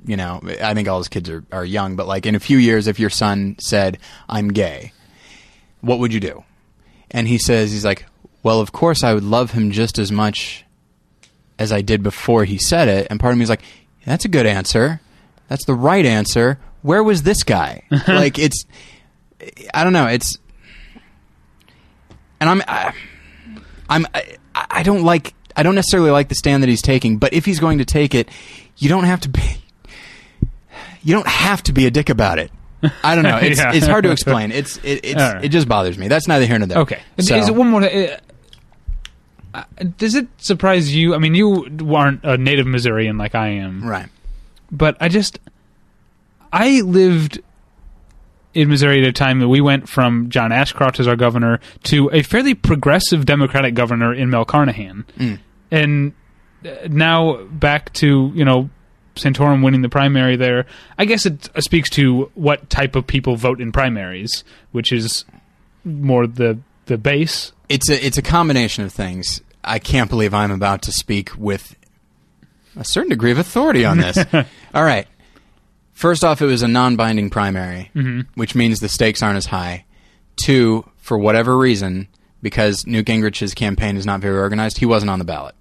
[0.04, 2.58] you know, I think all his kids are, are young, but like in a few
[2.58, 4.92] years, if your son said, I'm gay,
[5.80, 6.44] what would you do?
[7.10, 8.06] And he says, he's like,
[8.42, 10.64] well, of course I would love him just as much
[11.58, 13.06] as I did before he said it.
[13.10, 13.62] And part of me is like,
[14.04, 15.00] that's a good answer.
[15.48, 16.58] That's the right answer.
[16.82, 17.82] Where was this guy?
[18.08, 18.64] like it's,
[19.74, 20.06] I don't know.
[20.06, 20.38] It's,
[22.40, 22.92] and I'm, I,
[23.88, 27.32] I'm, I, I don't like, I don't necessarily like the stand that he's taking, but
[27.32, 28.28] if he's going to take it,
[28.78, 29.42] you don't have to be,
[31.02, 32.50] you don't have to be a dick about it.
[33.04, 33.36] I don't know.
[33.42, 33.72] It's, Yeah.
[33.74, 34.52] it's hard to explain.
[34.52, 35.44] It's it, it's All right.
[35.44, 36.08] it just bothers me.
[36.08, 36.78] That's neither here nor there.
[36.78, 37.00] Okay.
[37.18, 37.82] So- Is it one more?
[39.52, 39.64] Uh,
[39.98, 41.14] does it surprise you?
[41.14, 44.08] I mean, you aren't a native Missourian like I am, right.
[44.70, 45.40] but I just
[46.52, 47.40] I lived
[48.54, 52.10] in Missouri at a time that we went from John Ashcroft as our governor to
[52.12, 55.04] a fairly progressive Democratic governor in Mel Carnahan,
[55.70, 56.12] and
[56.64, 58.70] uh, now back to you know
[59.14, 60.66] Santorum winning the primary there.
[60.98, 65.24] I guess it uh, speaks to what type of people vote in primaries, which is
[65.84, 67.52] more the the base.
[67.68, 69.40] It's a it's a combination of things.
[69.62, 71.76] I can't believe I'm about to speak with
[72.76, 74.18] a certain degree of authority on this.
[74.74, 75.06] All right.
[76.00, 78.20] First off, it was a non-binding primary, mm-hmm.
[78.34, 79.84] which means the stakes aren't as high.
[80.42, 82.08] Two, for whatever reason,
[82.40, 85.54] because Newt Gingrich's campaign is not very organized, he wasn't on the ballot.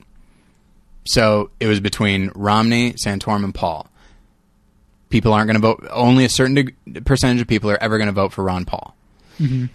[1.04, 3.89] So it was between Romney, Santorum, and Paul.
[5.10, 5.86] People aren't going to vote.
[5.91, 8.95] Only a certain deg- percentage of people are ever going to vote for Ron Paul.
[9.39, 9.65] Mm-hmm.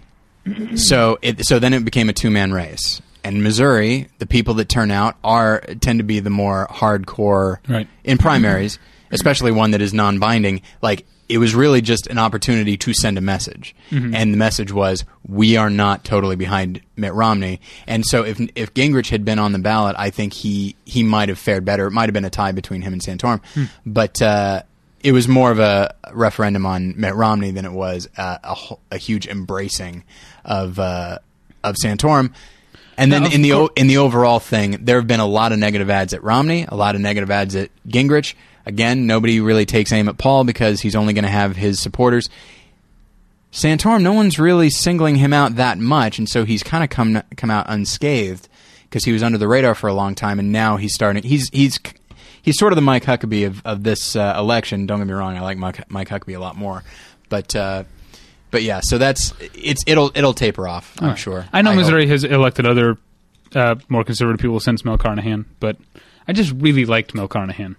[0.77, 3.03] So it so then it became a two man race.
[3.23, 7.89] And Missouri, the people that turn out are tend to be the more hardcore Right.
[8.03, 8.79] in primaries,
[9.15, 10.61] especially one that is non binding.
[10.83, 15.05] Like it was really just an opportunity to send a message, and the message was
[15.27, 17.61] we are not totally behind Mitt Romney.
[17.87, 21.31] And so if if Gingrich had been on the ballot, I think he he might
[21.31, 21.87] have fared better.
[21.87, 23.41] It might have been a tie between him and Santorum,
[23.87, 24.21] but.
[24.21, 24.63] Uh,
[25.01, 28.57] it was more of a referendum on Mitt Romney than it was uh, a,
[28.93, 30.03] a huge embracing
[30.47, 31.19] of uh,
[31.63, 32.33] of Santorum.
[32.97, 35.53] And then of in the o- in the overall thing, there have been a lot
[35.53, 38.33] of negative ads at Romney, a lot of negative ads at Gingrich.
[38.67, 42.29] Again, nobody really takes aim at Paul because he's only going to have his supporters.
[43.53, 47.23] Santorum, no one's really singling him out that much, and so he's kind of come
[47.37, 48.49] come out unscathed
[48.85, 51.23] because he was under the radar for a long time, and now he's starting.
[51.23, 51.79] He's he's
[52.43, 54.87] he's sort of the Mike Huckabee of, of this uh, election.
[54.87, 56.83] Don't get me wrong, I like Mike, Mike Huckabee a lot more,
[57.29, 57.85] but uh,
[58.51, 60.95] but yeah, so that's it's it'll it'll taper off.
[61.01, 61.19] I'm right.
[61.19, 61.45] sure.
[61.53, 61.79] I know hope.
[61.79, 62.99] Missouri has elected other
[63.55, 65.77] uh, more conservative people since Mel Carnahan, but
[66.27, 67.77] I just really liked Mel Carnahan.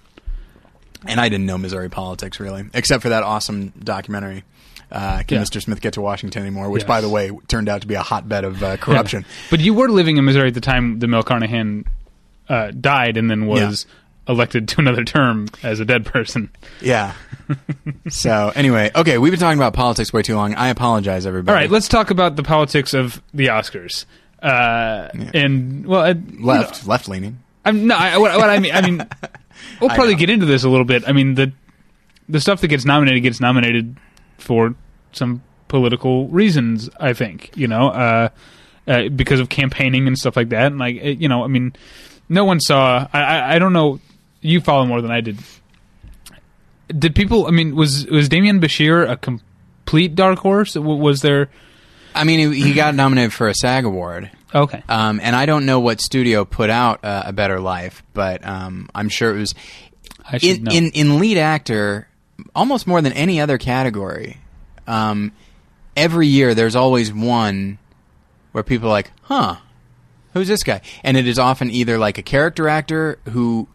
[1.07, 4.43] And I didn't know Missouri politics really, except for that awesome documentary.
[4.91, 5.43] Uh, Can Yeah.
[5.43, 5.61] Mr.
[5.61, 6.69] Smith get to Washington anymore?
[6.69, 6.87] Which, Yes.
[6.87, 9.25] by the way, turned out to be a hotbed of uh, corruption.
[9.49, 11.85] But you were living in Missouri at the time the Mel Carnahan
[12.47, 13.87] uh, died and then was
[14.27, 16.49] elected to another term as a dead person.
[16.81, 17.13] Yeah.
[18.09, 20.53] so anyway, okay, we've been talking about politics way too long.
[20.55, 21.53] I apologize, everybody.
[21.53, 24.05] All right, let's talk about the politics of the Oscars.
[24.41, 27.39] Uh, And well, I, you know, left left leaning.
[27.63, 27.95] I'm no.
[27.95, 29.07] I, what, what I mean, I mean,
[29.79, 31.03] we'll probably get into this a little bit.
[31.07, 31.51] I mean, the
[32.27, 33.97] the stuff that gets nominated gets nominated
[34.37, 34.75] for
[35.11, 36.89] some political reasons.
[36.99, 38.29] I think you know, uh,
[38.87, 40.67] uh, because of campaigning and stuff like that.
[40.67, 41.73] And like, it, you know, I mean,
[42.29, 43.07] no one saw.
[43.13, 43.99] I, I, I don't know.
[44.41, 45.39] You follow more than I did.
[46.87, 47.47] Did people?
[47.47, 50.73] I mean, was was Damian Bashir a complete dark horse?
[50.73, 51.49] W- Was there?
[52.13, 55.65] I mean, he, he got nominated for a SAG award, Okay, um, and I don't
[55.65, 59.53] know what studio put out uh, A Better Life, but um, I'm sure it was
[60.25, 60.71] I should in, know.
[60.71, 62.07] in in lead actor,
[62.55, 64.37] almost more than any other category.
[64.87, 65.33] Um,
[65.97, 67.79] every year, there's always one
[68.53, 69.57] where people are like, "Huh,
[70.33, 73.67] who's this guy?" And it is often either like a character actor who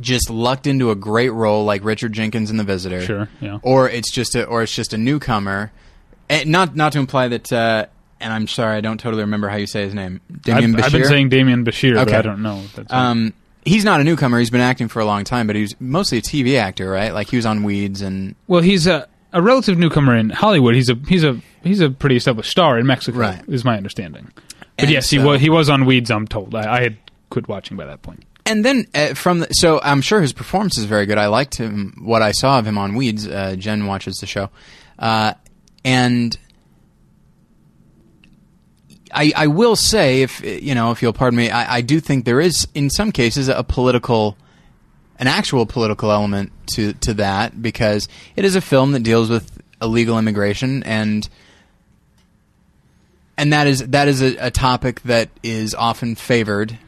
[0.00, 3.58] just lucked into a great role, like Richard Jenkins in The Visitor, Sure, yeah.
[3.62, 5.72] or it's just a or it's just a newcomer.
[6.28, 7.50] And not not to imply that.
[7.50, 7.86] Uh,
[8.22, 10.20] and I'm sorry, I don't totally remember how you say his name.
[10.30, 12.16] I've, Damian I've been saying Damian Bashir, but Okay.
[12.16, 12.58] I don't know.
[12.64, 14.38] If that's Um, he's not a newcomer.
[14.38, 17.12] He's been acting for a long time, but he's mostly a TV actor, right?
[17.12, 20.74] Like he was on Weeds and Well, he's a a relative newcomer in Hollywood.
[20.74, 23.42] He's a he's a he's a pretty established star in Mexico, Right.
[23.48, 24.30] is my understanding.
[24.34, 26.10] But And yes, he was he was on Weeds.
[26.10, 26.54] I'm told.
[26.54, 26.96] I, I had
[27.30, 28.24] quit watching by that point.
[28.44, 31.16] and then uh, from the, so I'm sure his performance is very good.
[31.18, 33.26] I liked him what I saw of him on Weeds.
[33.26, 34.50] Uh, Jen watches the show,
[34.98, 35.32] uh,
[35.84, 36.36] and
[39.12, 42.24] I, I will say, if you know, if you'll pardon me, I, I do think
[42.24, 44.36] there is, in some cases, a political,
[45.18, 49.62] an actual political element to to that because it is a film that deals with
[49.80, 51.28] illegal immigration and
[53.36, 56.78] and that is that is a, a topic that is often favored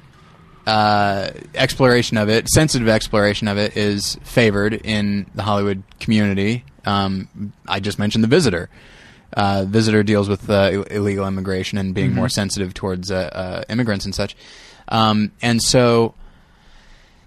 [0.66, 6.64] uh, exploration of it, sensitive exploration of it, is favored in the Hollywood community.
[6.86, 8.70] Um, I just mentioned The Visitor.
[9.32, 14.04] Uh, Visitor deals with uh, illegal immigration and being more sensitive towards uh, uh, immigrants
[14.04, 14.36] and such.
[14.88, 16.14] Um, and so,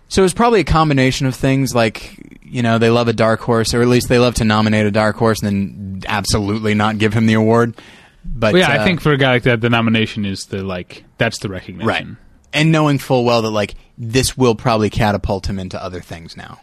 [0.07, 3.73] so it's probably a combination of things like you know they love a dark horse,
[3.73, 7.13] or at least they love to nominate a dark horse and then absolutely not give
[7.13, 7.75] him the award.
[8.23, 10.63] But Well, yeah, I uh, think for a guy like that, the nomination is the
[10.63, 11.87] like that's the recognition.
[11.87, 12.07] right,
[12.53, 16.59] and knowing full well that like this will probably catapult him into other things now.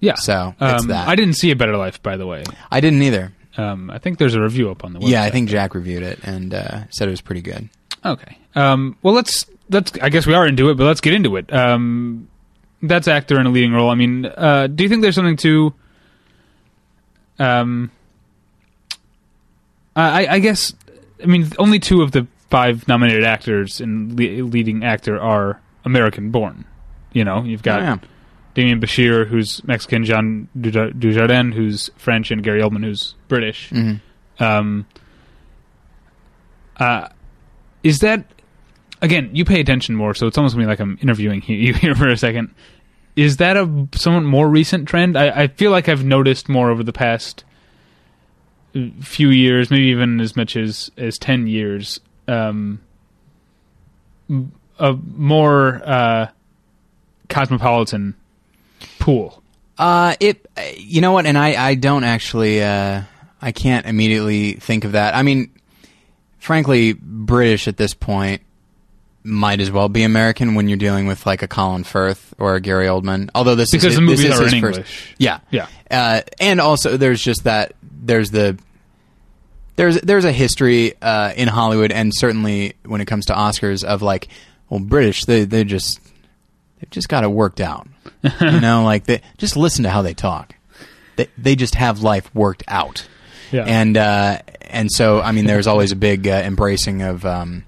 [0.00, 0.14] Yeah.
[0.14, 1.08] So, it's um, that.
[1.08, 2.44] I didn't see a Better Life, by the way.
[2.70, 3.32] I didn't either.
[3.56, 5.08] Um, I think there's a review up on the website.
[5.08, 7.68] Yeah, I think Jack reviewed it and uh, said it was pretty good.
[8.04, 8.38] Okay.
[8.54, 9.92] Um, well, let's let's.
[10.00, 11.52] I guess we are into it, but let's get into it.
[11.52, 12.28] Um,
[12.82, 13.90] that's actor in a leading role.
[13.90, 15.74] I mean, uh, do you think there's something to?
[17.38, 17.90] Um,
[19.94, 20.74] I, I guess.
[21.22, 26.30] I mean, only two of the five nominated actors in le- leading actor are American
[26.30, 26.64] born.
[27.12, 27.96] You know, you've got yeah.
[28.56, 33.68] Demián Bichir, who's Mexican, Jean Dujardin, who's French, and Gary Oldman, who's British.
[33.70, 34.00] Mhm.
[34.40, 34.86] Um,
[36.78, 37.08] uh,
[37.82, 38.24] is that
[39.02, 39.28] again?
[39.34, 42.08] You pay attention more, so it's almost gonna be like I'm interviewing you here for
[42.08, 42.54] a second.
[43.14, 45.16] Is that a somewhat more recent trend?
[45.16, 47.44] I, I feel like I've noticed more over the past
[48.74, 52.00] uh, few years, maybe even as much as as ten years.
[52.26, 52.80] Um,
[54.78, 56.28] a more uh,
[57.28, 58.14] cosmopolitan
[59.06, 59.42] pool.
[59.78, 60.44] Uh, it.
[60.76, 61.26] You know what?
[61.26, 62.62] And I, I don't actually.
[62.62, 63.02] Uh,
[63.40, 65.14] I can't immediately think of that.
[65.14, 65.50] I mean,
[66.38, 68.42] frankly, British at this point
[69.22, 72.60] might as well be American when you're dealing with like a Colin Firth or a
[72.60, 73.28] Gary Oldman.
[73.34, 75.14] Although this Because is the this movies is are his in first- English.
[75.18, 75.66] Yeah, Yeah.
[75.90, 77.72] Uh, and also, there's just that.
[77.82, 78.58] There's the.
[79.76, 84.00] There's there's a history uh, in Hollywood, and certainly when it comes to Oscars, of
[84.00, 84.28] like,
[84.70, 86.00] well, British they they just
[86.90, 87.86] just got it worked out.
[88.40, 90.54] you know, like they just listen to how they talk.
[91.16, 93.06] They they just have life worked out.
[93.52, 93.64] Yeah.
[93.64, 97.64] And uh, and so I mean, there's always a big uh, embracing of um,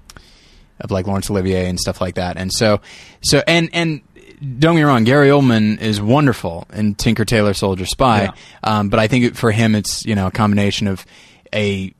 [0.79, 2.37] of like Laurence Olivier and stuff like that.
[2.37, 2.81] And so
[3.21, 4.01] so and and
[4.39, 8.23] don't get me wrong, Gary Oldman is wonderful in Tinker Tailor Soldier Spy.
[8.23, 8.31] Yeah.
[8.63, 11.05] Um, but I think for him, it's you know a combination of
[11.53, 11.93] a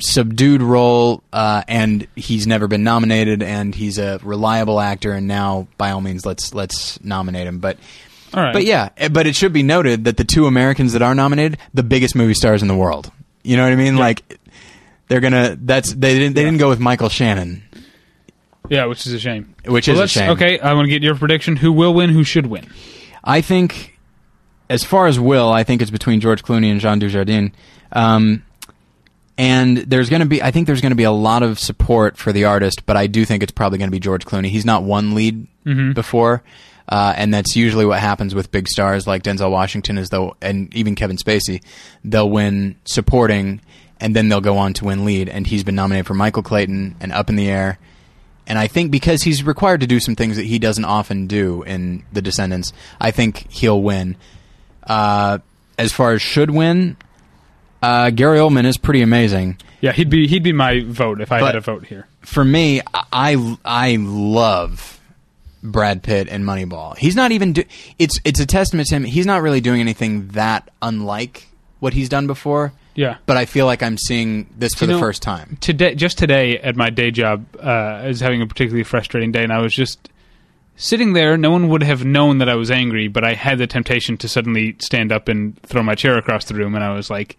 [0.00, 5.68] subdued role, uh, and he's never been nominated, and he's a reliable actor, and now
[5.78, 7.58] by all means, let's let's nominate him.
[7.58, 7.78] But
[8.34, 8.52] All right.
[8.52, 11.58] but yeah, eh, but it should be noted that the two Americans that are nominated,
[11.74, 13.10] the biggest movie stars in the world.
[13.42, 13.96] You know what I mean?
[13.96, 14.38] Like
[15.08, 15.56] they're gonna.
[15.60, 17.62] That's they didn't they didn't go with Michael Shannon,
[18.68, 19.54] Yeah, which is a shame.
[19.66, 20.30] which Well, is a shame.
[20.30, 21.56] Okay, I want to get your prediction.
[21.56, 22.10] Who will win?
[22.10, 22.66] Who should win?
[23.24, 23.98] I think,
[24.68, 27.52] as far as will, I think it's between George Clooney and Jean Dujardin.
[27.92, 28.44] Um,
[29.40, 32.18] and there's going to be, I think there's going to be a lot of support
[32.18, 34.48] for the artist, but I do think it's probably going to be George Clooney.
[34.48, 35.46] He's not won lead
[35.94, 36.42] before,
[36.90, 40.74] uh, and that's usually what happens with big stars like Denzel Washington, is though, and
[40.74, 41.62] even Kevin Spacey,
[42.04, 43.62] they'll win supporting,
[43.98, 45.30] and then they'll go on to win lead.
[45.30, 47.78] And he's been nominated for Michael Clayton and Up in the Air.
[48.46, 51.62] And I think because he's required to do some things that he doesn't often do
[51.62, 54.16] in The Descendants, I think he'll win.
[54.82, 55.38] Uh,
[55.78, 56.96] as far as should win,
[57.82, 59.58] uh, Gary Oldman is pretty amazing.
[59.80, 62.06] Yeah, he'd be he'd be my vote if I But- had a vote here.
[62.20, 65.00] For me, I I love
[65.62, 66.96] Brad Pitt and Moneyball.
[66.98, 67.64] He's not even do-
[67.98, 69.04] it's it's a testament to him.
[69.04, 71.46] He's not really doing anything that unlike
[71.80, 72.72] what he's done before.
[72.94, 73.16] Yeah.
[73.24, 75.56] But I feel like I'm seeing this for You the know- first time.
[75.60, 77.66] Today, just today at my day job, uh,
[78.04, 80.10] I was having a particularly frustrating day, and I was just
[80.76, 81.38] sitting there.
[81.38, 84.28] No one would have known that I was angry, but I had the temptation to
[84.28, 87.38] suddenly stand up and throw my chair across the room, and I was like.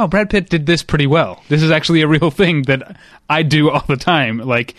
[0.00, 1.42] Oh, Brad Pitt did this pretty well.
[1.50, 2.96] This is actually a real thing that
[3.28, 4.38] I do all the time.
[4.38, 4.74] Like,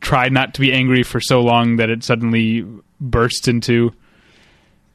[0.00, 2.64] try not to be angry for so long that it suddenly
[3.00, 3.92] bursts into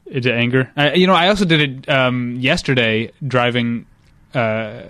[0.05, 0.71] into anger.
[0.77, 3.87] I, you know, I also did it um, yesterday driving
[4.33, 4.83] uh,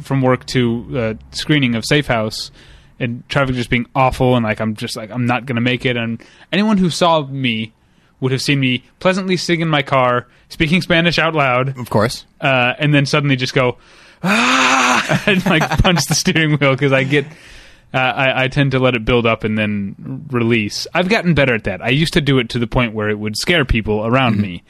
[0.00, 2.50] from work to uh, screening of Safe House,
[2.98, 5.96] and traffic just being awful, and like I'm just like I'm not gonna make it.
[5.96, 7.72] And anyone who saw me
[8.22, 12.24] would have seen me pleasantly sitting in my car, speaking Spanish out loud, Of course.
[12.40, 13.76] uh, and then suddenly just go
[14.22, 17.26] ah, and like punch the steering wheel because I get.
[17.94, 20.86] Uh, I, I tend to let it build up and then release.
[20.94, 21.82] I've gotten better at that.
[21.82, 24.62] I used to do it to the point where it would scare people around me.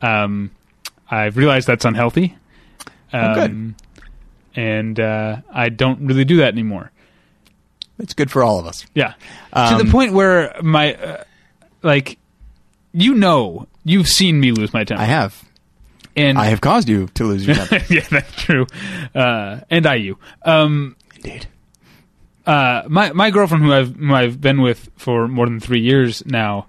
[0.00, 0.52] Um,
[1.10, 2.34] I've realized that's unhealthy.
[3.12, 3.50] Oh, good.
[3.50, 3.76] Um,
[4.56, 6.90] And uh, I don't really do that anymore.
[7.98, 8.86] It's good for all of us.
[8.94, 9.12] Yeah.
[9.54, 11.24] to the Um, point where my, uh,
[11.82, 12.16] like,
[12.92, 15.02] you know, you've seen me lose my temper.
[15.02, 15.42] I have.
[16.14, 17.80] And I have caused you to lose your temper.
[17.92, 18.66] yeah, that's true.
[19.14, 20.18] Uh, and I you.
[20.42, 21.46] Um, Indeed.
[22.46, 26.24] uh, my my girlfriend, who I've who I've been with for more than three years
[26.26, 26.66] now,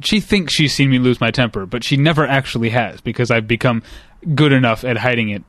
[0.00, 3.46] she thinks she's seen me lose my temper, but she never actually has because I've
[3.46, 3.82] become
[4.34, 5.44] good enough at hiding it,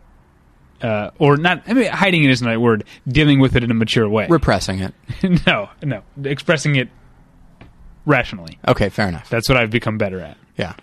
[0.83, 1.63] uh, or not.
[1.67, 2.83] I mean, hiding it isn't the right word.
[3.07, 4.27] Dealing with it in a mature way.
[4.29, 4.93] Repressing it.
[5.47, 6.89] no, no, expressing it
[8.08, 8.58] rationally.
[8.68, 9.30] Okay, fair enough.
[9.30, 10.38] That's what I've become better at.
[10.58, 10.74] Yeah.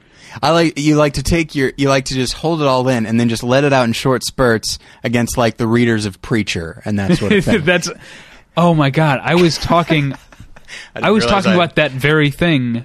[0.42, 3.06] I like you like to take your you like to just hold it all in
[3.06, 6.82] and then just let it out in short spurts against like the readers of Preacher
[6.84, 7.64] and that sort of thing.
[7.64, 7.90] That's.
[8.56, 9.20] Oh my god!
[9.22, 10.14] I was talking.
[10.94, 12.84] I, was talking about that very thing.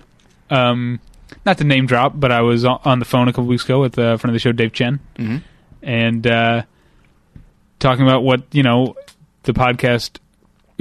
[0.52, 1.00] Um,
[1.46, 3.98] not to name drop, but I was on the phone a couple weeks ago with
[3.98, 5.42] uh, friend of the show, Dave Chen, Mhm.
[5.82, 6.64] and uh,
[7.80, 8.96] talking about what you know
[9.44, 10.18] the podcast,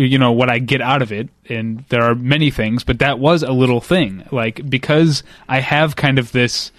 [0.02, 3.18] you know what I get out of it, and there are many things, but that
[3.18, 6.72] was a little thing, like because I have kind of this,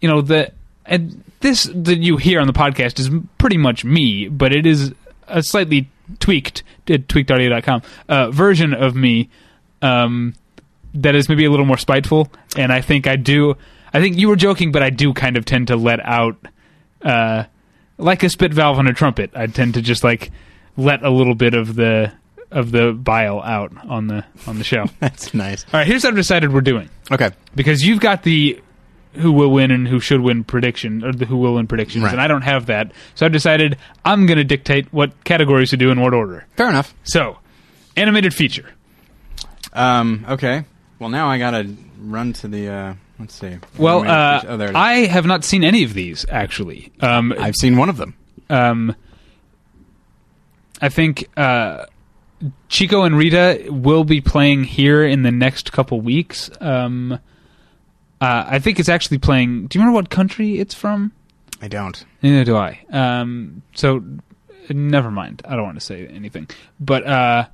[0.00, 0.52] you know, the
[0.84, 4.94] and this that you hear on the podcast is pretty much me, but it is
[5.28, 5.88] a slightly
[6.20, 9.28] tweaked tweakedaudio.com uh, version of me
[9.82, 10.34] um,
[10.94, 13.56] that is maybe a little more spiteful and i think i do
[13.92, 16.36] i think you were joking but i do kind of tend to let out
[17.02, 17.42] uh,
[17.98, 19.30] like a spit valve on a trumpet.
[19.34, 20.30] I tend to just like
[20.76, 22.12] let a little bit of the
[22.50, 25.64] of the bile out on the on the show That's nice.
[25.72, 27.30] All right, here's what i've decided we're doing Okay.
[27.54, 28.60] because you've got the
[29.14, 32.12] who will win and who should win prediction or the who will win predictions Right.
[32.12, 35.76] and i don't have that so i've decided i'm going to dictate what categories to
[35.76, 36.94] do in what order Fair enough.
[37.04, 37.38] so
[37.96, 38.68] animated feature
[39.72, 40.64] Um, okay.
[40.98, 41.68] Well, now I gotta
[42.00, 42.68] run to the.
[42.68, 43.58] Uh, let's see.
[43.76, 44.76] well Wait, uh, oh, there it is.
[44.76, 48.14] i have not seen any of these actually um, I've seen one of them.
[48.48, 48.94] um,
[50.80, 51.84] i think uh,
[52.68, 57.12] chico and rita will be playing here in the next couple weeks um,
[58.20, 61.12] uh, i think it's actually playing do you remember what country it's from
[61.60, 62.04] I don't.
[62.22, 62.80] Neither do I.
[62.90, 64.04] Um, so
[64.68, 65.42] never mind.
[65.44, 66.48] I don't want to say anything.
[66.78, 67.46] But uh,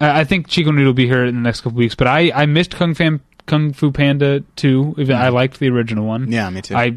[0.00, 1.94] I think Chico and Rita will be here in the next couple weeks.
[1.94, 4.96] But I, I missed Kung, Fan, Kung Fu Panda 2.
[4.98, 6.30] Even I liked the original one.
[6.30, 6.74] Yeah, me too.
[6.74, 6.96] I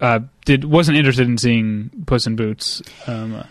[0.00, 2.82] uh, did wasn't interested in seeing Puss in Boots.
[3.06, 3.44] Um, uh,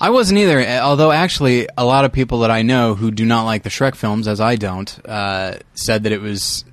[0.00, 0.60] I wasn't either.
[0.60, 3.70] uh, Although actually, a lot of people that I know who do not like the
[3.70, 6.64] Shrek films, as I don't, uh, said that it was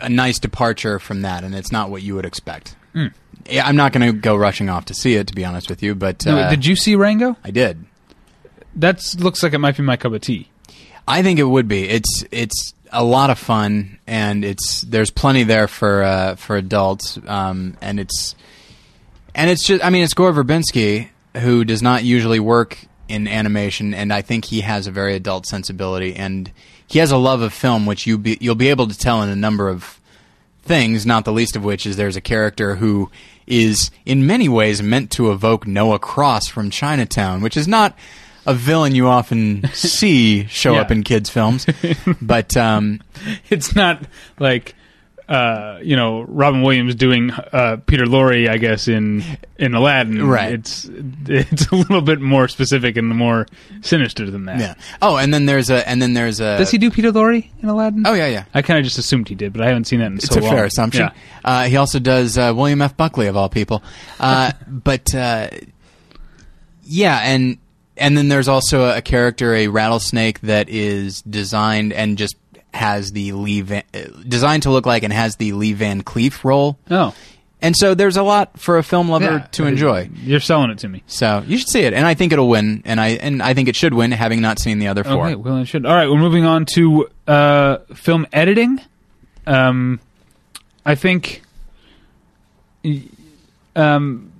[0.00, 2.76] a nice departure from that, and it's not what you would expect.
[3.48, 5.82] Yeah, I'm not going to go rushing off to see it, to be honest with
[5.82, 7.36] you, but uh, did you see Rango?
[7.44, 7.84] I did.
[8.74, 10.48] That looks like it might be my cup of tea.
[11.08, 11.88] I think it would be.
[11.88, 17.18] It's it's a lot of fun, and it's there's plenty there for uh, for adults,
[17.26, 18.34] um, and it's
[19.34, 19.84] and it's just.
[19.84, 21.08] I mean, it's Gore Verbinski
[21.38, 22.78] who does not usually work
[23.08, 26.50] in animation, and I think he has a very adult sensibility, and
[26.86, 29.28] he has a love of film, which you be, you'll be able to tell in
[29.28, 30.00] a number of
[30.62, 31.06] things.
[31.06, 33.10] Not the least of which is there's a character who
[33.46, 37.96] is in many ways meant to evoke Noah Cross from Chinatown, which is not
[38.44, 40.80] a villain you often see show Yeah.
[40.80, 41.66] up in kids' films.
[42.20, 43.00] but um,
[43.50, 44.02] It's not
[44.40, 44.74] like
[45.28, 49.24] uh, you know Robin Williams doing uh, Peter Lorre, I guess in
[49.58, 50.24] in Aladdin.
[50.26, 50.52] Right.
[50.52, 50.88] It's
[51.26, 53.46] it's a little bit more specific and more
[53.82, 54.60] sinister than that.
[54.60, 54.74] yeah.
[55.02, 56.58] Oh, and then there's a and then there's a.
[56.58, 58.06] Does he do Peter Lorre in Aladdin?
[58.06, 58.44] Oh yeah, yeah.
[58.54, 60.38] I kind of just assumed he did, but I haven't seen that in It's so
[60.38, 60.52] a long.
[60.52, 61.02] fair assumption.
[61.02, 61.12] Yeah.
[61.44, 62.96] Uh, he also does uh, William F.
[62.96, 63.82] Buckley of all people.
[64.20, 65.48] Uh, but uh,
[66.84, 67.58] yeah, and
[67.96, 72.36] and then there's also a, a character, a rattlesnake that is designed and just
[72.74, 73.98] has the Lee Van, uh,
[74.28, 76.78] designed to look like and has the Lee Van Cleef role.
[76.90, 77.14] Oh,
[77.62, 79.46] And so there's a lot for a film lover Yeah.
[79.52, 80.10] to enjoy.
[80.22, 81.02] You're selling it to me.
[81.06, 83.68] So you should see it, and I think it'll win, and I and I think
[83.68, 85.24] it should win, having not seen the other four.
[85.26, 85.86] Okay, well, it should.
[85.86, 88.78] All right, we're moving on to uh, film editing.
[89.46, 90.00] Um,
[90.84, 91.42] I think.
[93.74, 94.32] Um,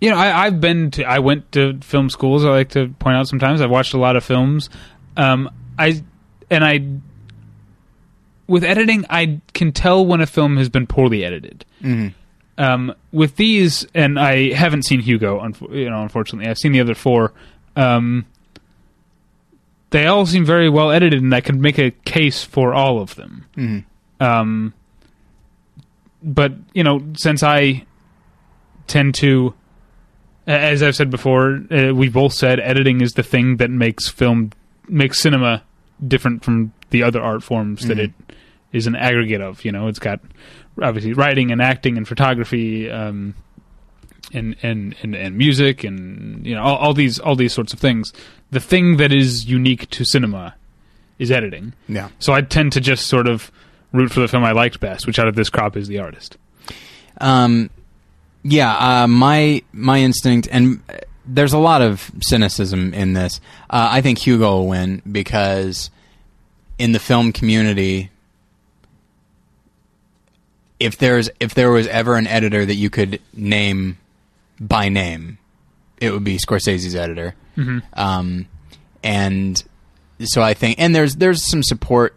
[0.00, 1.04] you know, I, I've been to.
[1.04, 2.44] I went to film schools.
[2.44, 3.60] I like to point out sometimes.
[3.60, 4.70] I've watched a lot of films.
[5.16, 6.02] Um, I
[6.50, 6.80] and I.
[8.46, 11.66] With editing, I can tell when a film has been poorly edited.
[11.82, 12.14] Mhm.
[12.56, 15.38] Um, with these, and I haven't seen Hugo.
[15.40, 17.32] Unfo- you know, unfortunately, I've seen the other four.
[17.76, 18.24] Um,
[19.90, 23.14] they all seem very well edited, and I could make a case for all of
[23.16, 23.44] them.
[23.56, 23.84] Mhm.
[24.20, 24.72] Um,
[26.22, 27.84] but you know, since I
[28.86, 29.52] tend to,
[30.46, 34.50] as I've said before, uh, we both said editing is the thing that makes film,
[34.88, 35.62] makes cinema
[36.06, 38.04] different from the other art forms that Mhm.
[38.04, 38.12] it
[38.72, 39.64] is an aggregate of.
[39.64, 40.20] You know, it's got
[40.80, 43.34] obviously writing and acting and photography, um,
[44.32, 47.78] and, and and and music, and you know all, all these all these sorts of
[47.78, 48.12] things.
[48.50, 50.54] The thing that is unique to cinema
[51.18, 51.72] is editing.
[51.88, 52.08] Yeah.
[52.18, 53.50] So I tend to just sort of
[53.92, 56.36] root for the film I liked best, which out of this crop is the artist.
[57.20, 57.70] Um,
[58.44, 60.80] yeah, uh, my my instinct, and
[61.28, 63.40] there's a lot of cynicism in this.
[63.68, 65.90] Uh, I think Hugo will win because
[66.78, 68.10] in the film community,
[70.80, 73.98] if there's if there was ever an editor that you could name
[74.60, 75.38] by name,
[76.00, 77.34] it would be Scorsese's editor.
[77.94, 78.46] Um,
[79.02, 79.62] and
[80.24, 82.14] so I think, and there's there's some support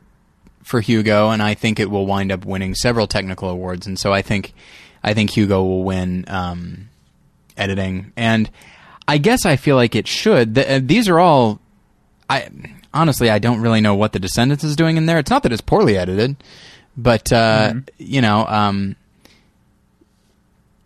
[0.63, 3.87] for Hugo, and I think it will wind up winning several technical awards.
[3.87, 4.53] And so I think
[5.03, 6.89] I think Hugo will win um,
[7.57, 8.49] editing, and
[9.11, 10.55] I guess I feel like it should.
[10.55, 11.59] The, uh, these are all.
[12.29, 12.47] I
[12.93, 15.19] honestly I don't really know what the Descendants is doing in there.
[15.19, 16.37] It's not that it's poorly edited,
[16.95, 18.45] but uh, you know.
[18.47, 18.95] Um,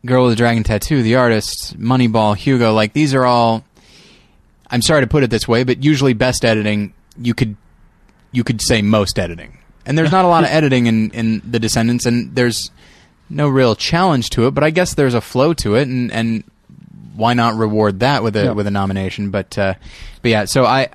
[0.08, 3.64] Girl with the Dragon Tattoo, The Artist, Moneyball, Hugo, like these are all
[4.72, 7.56] I'm sorry to put it this way, but usually best editing you could
[8.32, 9.60] you could say most editing.
[9.86, 12.72] And there's not a lot of editing in, in The Descendants and there's
[13.30, 16.44] no real challenge to it, but I guess there's a flow to it and, and
[17.16, 18.52] why not reward that with a Yeah.
[18.52, 19.30] with a nomination?
[19.32, 19.76] But uh,
[20.22, 20.90] but yeah, so I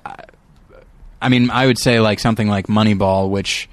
[1.20, 3.68] I mean I would say like something like Moneyball, which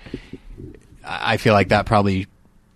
[1.05, 2.27] I I feel like that probably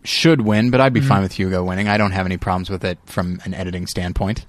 [0.03, 1.87] should win, but I'd be fine with Hugo winning.
[1.87, 4.45] I don't have any problems with it from an editing standpoint.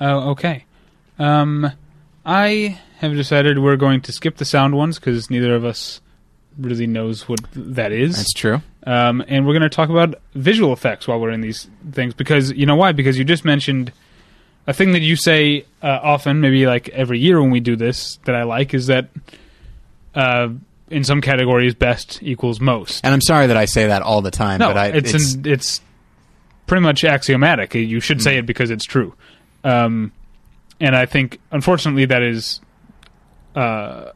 [0.00, 0.64] Oh, okay.
[1.18, 1.70] Um,
[2.26, 6.00] I have decided we're going to skip the sound ones because neither of us
[6.58, 8.16] really knows what that is.
[8.16, 8.60] That's true.
[8.86, 12.52] Um, and we're going to talk about visual effects while we're in these things because
[12.52, 12.92] you know why?
[12.92, 13.92] Because you just mentioned
[14.66, 18.18] a thing that you say uh, often, maybe like every year when we do this,
[18.24, 19.08] that I like is that
[20.14, 20.48] uh,
[20.88, 23.04] in some categories, best equals most.
[23.04, 25.34] And I'm sorry that I say that all the time, No, but I, it's it's,
[25.34, 25.80] an, it's
[26.66, 27.74] pretty much axiomatic.
[27.74, 29.14] You should say it because it's true.
[29.64, 30.12] Um,
[30.80, 32.60] and I think, unfortunately, that is
[33.54, 34.12] uh,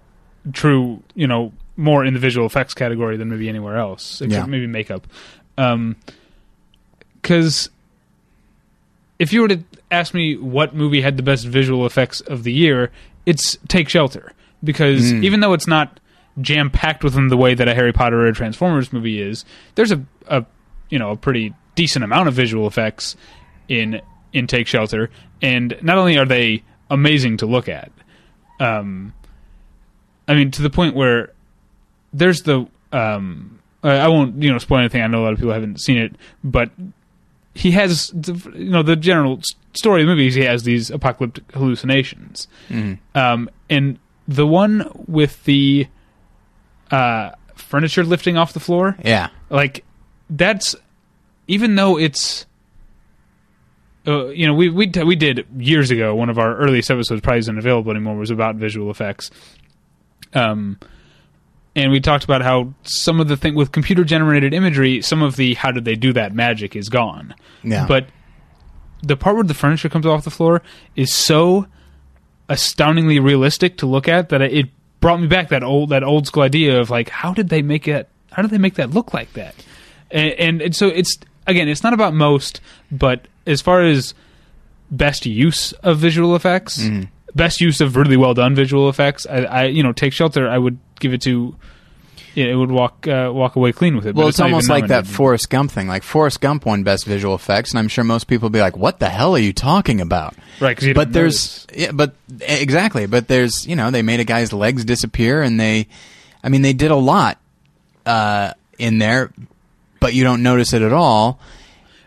[0.52, 1.02] true.
[1.14, 4.46] You know, more in the visual effects category than maybe anywhere else, except Yeah.
[4.46, 5.06] maybe makeup.
[7.20, 7.70] Because
[9.18, 12.52] if you were to ask me what movie had the best visual effects of the
[12.52, 12.90] year,
[13.26, 14.32] it's Take Shelter.
[14.62, 15.22] Because Hmm.
[15.24, 16.00] even though it's not
[16.40, 19.44] jam packed within the way that a Harry Potter or a Transformers movie is,
[19.76, 20.44] there's a, a
[20.90, 23.14] you know a pretty decent amount of visual effects
[23.68, 24.00] in
[24.32, 25.10] in Take Shelter,
[25.42, 27.92] and not only are they amazing to look at,
[28.58, 29.12] um,
[30.26, 31.32] I mean to the point where
[32.12, 35.02] there's the um, I I won't you know spoil anything.
[35.02, 36.70] I know a lot of people haven't seen it, but
[37.54, 38.12] he has
[38.54, 39.40] you know the general
[39.74, 42.98] story of the movie is he has these apocalyptic hallucinations, Mhm.
[43.14, 43.98] um, and
[44.28, 45.86] the one with the
[46.90, 49.28] uh, furniture lifting off the floor, yeah.
[49.50, 49.84] like
[50.30, 50.74] that's
[51.48, 52.46] even though it's
[54.06, 57.38] uh, you know we we we did years ago one of our earliest episodes probably
[57.40, 59.30] isn't available anymore was about visual effects
[60.34, 60.78] um
[61.76, 65.36] and we talked about how some of the thing with computer generated imagery some of
[65.36, 67.86] the how did they do that magic is gone Yeah.
[67.86, 68.06] but
[69.02, 70.62] the part where the furniture comes off the floor
[70.96, 71.66] is so
[72.48, 74.66] astoundingly realistic to look at that it
[75.00, 77.88] brought me back that old that old school idea of like how did they make
[77.88, 79.54] it how did they make that look like that
[80.10, 81.16] and, and, and so it's
[81.46, 82.60] again it's not about most
[82.92, 84.14] but as far as
[84.90, 87.04] best use of visual effects Mm-hmm.
[87.34, 90.58] Best use of really well done visual effects I, I you know take shelter i
[90.58, 91.54] would give it to
[92.34, 94.14] yeah, it would walk uh, walk away clean with it.
[94.16, 95.06] Well, but it's, almost like that.
[95.06, 95.86] Forrest Gump thing.
[95.86, 98.76] Like Forrest Gump won Best Visual Effects, and I'm sure most people will be like,
[98.76, 100.76] "What the hell are you talking about?" right?
[100.76, 103.06] 'cause you But there's, yeah, but exactly.
[103.06, 105.86] But there's, you know, they made a guy's legs disappear, and they,
[106.42, 107.38] I mean, they did a lot
[108.04, 109.30] uh, in there,
[110.00, 111.38] but you don't notice it at all.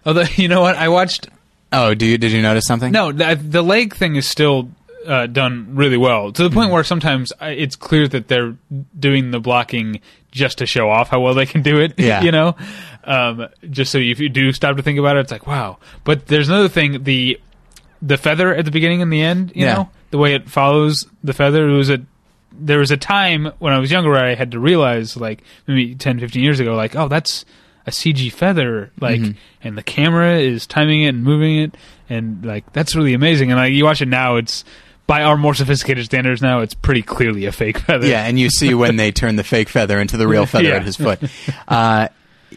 [0.06, 1.30] although you know what I watched
[1.72, 2.18] Oh, do you?
[2.18, 2.92] Did you notice something?
[2.92, 4.70] No, the, the leg thing is still
[5.06, 8.56] uh, done really well to the point where sometimes I, it's clear that they're
[9.00, 11.94] doing the blocking just to show off how well they can do it.
[12.00, 12.22] Yeah.
[12.22, 12.56] you know,
[13.04, 15.78] um, just so if you do stop to think about it, it's like wow.
[16.04, 17.40] But there's another thing the
[18.02, 19.52] the feather at the beginning and the end.
[19.56, 19.74] You Yeah.
[19.76, 21.68] know, the way it follows the feather.
[21.70, 22.00] It was a
[22.60, 25.94] there was a time when I was younger where I had to realize, like maybe
[25.96, 27.46] 10, 15 years ago, like oh that's
[27.86, 29.22] a CG feather, like,
[29.64, 31.78] and the camera is timing it and moving it,
[32.10, 33.50] and like that's really amazing.
[33.52, 34.66] And like you watch it now, it's
[35.08, 38.06] by our more sophisticated standards now, it's pretty clearly a fake feather.
[38.06, 40.76] Yeah, and you see when they turn the fake feather into the real feather Yeah.
[40.76, 41.20] at his foot.
[41.68, 42.10] Uh,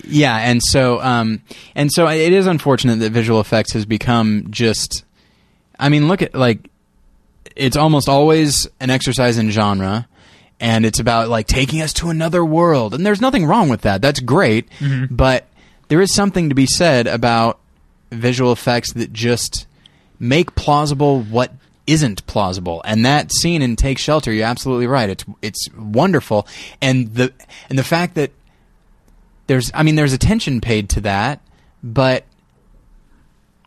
[0.05, 1.42] yeah, and so um,
[1.74, 5.05] and so it is unfortunate that visual effects has become just.
[5.78, 6.68] I mean, look at like
[7.57, 10.07] it's almost always an exercise in genre,
[10.61, 14.03] and it's about like taking us to another world, and there's nothing wrong with that.
[14.03, 14.68] That's great,
[15.11, 15.46] but
[15.88, 17.59] there is something to be said about
[18.12, 19.66] visual effects that just
[20.18, 21.53] make plausible what
[21.91, 22.82] isn't plausible.
[22.84, 25.11] And that scene in Take Shelter, you're absolutely right.
[25.11, 26.47] It's it's wonderful,
[26.80, 27.32] and the
[27.68, 28.30] and the fact that
[29.49, 31.41] there's I mean there's attention paid to that,
[31.82, 32.24] but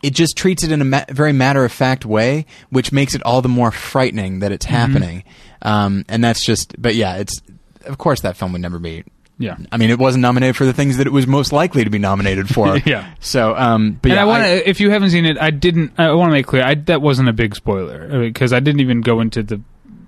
[0.02, 3.22] it just treats it in a ma- very matter of fact way, which makes it
[3.24, 5.24] all the more frightening that it's happening.
[5.62, 7.40] Um, and that's just, but yeah, it's
[7.86, 9.04] of course that film would never be.
[9.38, 9.56] Yeah.
[9.72, 11.98] I mean, it wasn't nominated for the things that it was most likely to be
[11.98, 12.78] nominated for.
[12.86, 13.14] Yeah.
[13.20, 14.68] So, um, but and yeah, I want to.
[14.68, 15.92] If you haven't seen it, I didn't.
[15.98, 19.00] I want to make clear I, that wasn't a big spoiler because I didn't even
[19.00, 19.60] go into the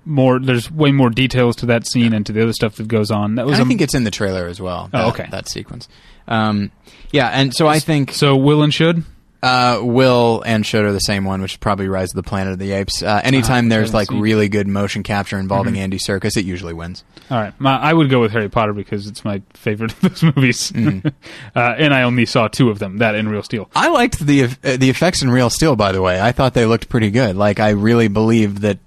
[0.04, 0.38] more.
[0.38, 3.34] There's way more details to that scene and to the other stuff that goes on.
[3.34, 3.58] That was.
[3.58, 4.88] I think it's in the trailer as well.
[4.92, 5.28] Oh, that- okay.
[5.30, 5.88] That sequence.
[6.28, 6.70] Um,
[7.12, 8.36] yeah, and so I think so.
[8.36, 9.04] Will and should.
[9.42, 12.54] Uh, Will and Should are the same one, which is probably Rise of the Planet
[12.54, 13.02] of the Apes.
[13.02, 15.78] Uh, anytime Ah, there's like really good motion capture involving Mhm.
[15.78, 17.04] Andy Serkis, it usually wins.
[17.30, 20.22] All right, my, I would go with Harry Potter because it's my favorite of those
[20.22, 21.08] movies, Mm-hmm.
[21.54, 22.98] uh, and I only saw two of them.
[22.98, 23.68] That and Real Steel.
[23.74, 26.20] I liked the uh, the effects in Real Steel, by the way.
[26.20, 27.36] I thought they looked pretty good.
[27.36, 28.78] Like I really believed that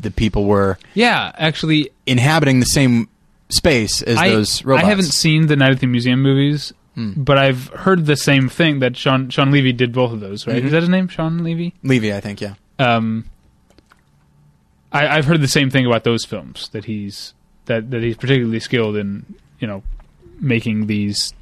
[0.00, 3.08] the people were Yeah, actually, inhabiting the same
[3.50, 4.84] space as I, those robots.
[4.84, 7.12] I haven't seen the Night at the Museum movies, Hmm.
[7.22, 10.46] but I've heard the same thing that Shawn Shawn Levy did both of those.
[10.48, 10.60] Right?
[10.60, 10.66] Mhm.
[10.66, 11.06] Is that his name?
[11.06, 11.72] Shawn Levy.
[11.84, 12.54] Levy, I think, yeah.
[12.80, 13.26] Um,
[14.92, 17.34] I, I've heard the same thing about those films that he's
[17.66, 19.34] that that he's particularly skilled in.
[19.60, 19.82] You know,
[20.40, 21.32] making these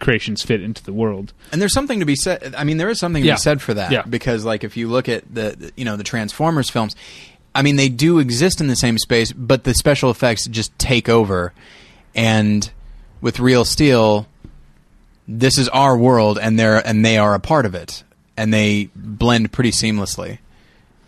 [0.00, 1.32] creations fit into the world.
[1.52, 2.54] And there's something to be said.
[2.56, 3.34] I mean, there is something to Yeah.
[3.34, 4.02] be said for that Yeah.
[4.02, 6.94] because, like, if you look at the- you know the Transformers films,
[7.54, 11.08] I mean, they do exist in the same space, but the special effects just take
[11.08, 11.52] over.
[12.14, 12.70] And
[13.22, 14.26] with Real Steel,
[15.26, 18.02] this is our world, and they're and they are a part of it,
[18.36, 20.38] and they blend pretty seamlessly.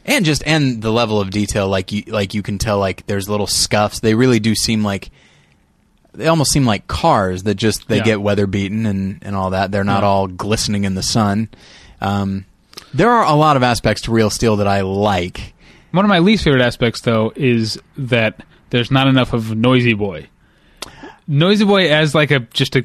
[0.05, 3.29] And just and the level of detail, like you like you can tell, like there's
[3.29, 4.01] little scuffs.
[4.01, 5.11] They really do seem like
[6.15, 8.05] they almost seem like cars that just they Yeah.
[8.05, 9.71] get weather beaten and, and all that.
[9.73, 10.09] They're not Yeah.
[10.09, 11.49] all glistening in the sun.
[12.01, 12.47] Um,
[12.95, 15.53] there are a lot of aspects to Real Steel that I like.
[15.91, 20.29] One of my least favorite aspects, though, is that there's not enough of Noisy Boy.
[21.27, 22.85] Noisy Boy as like a just a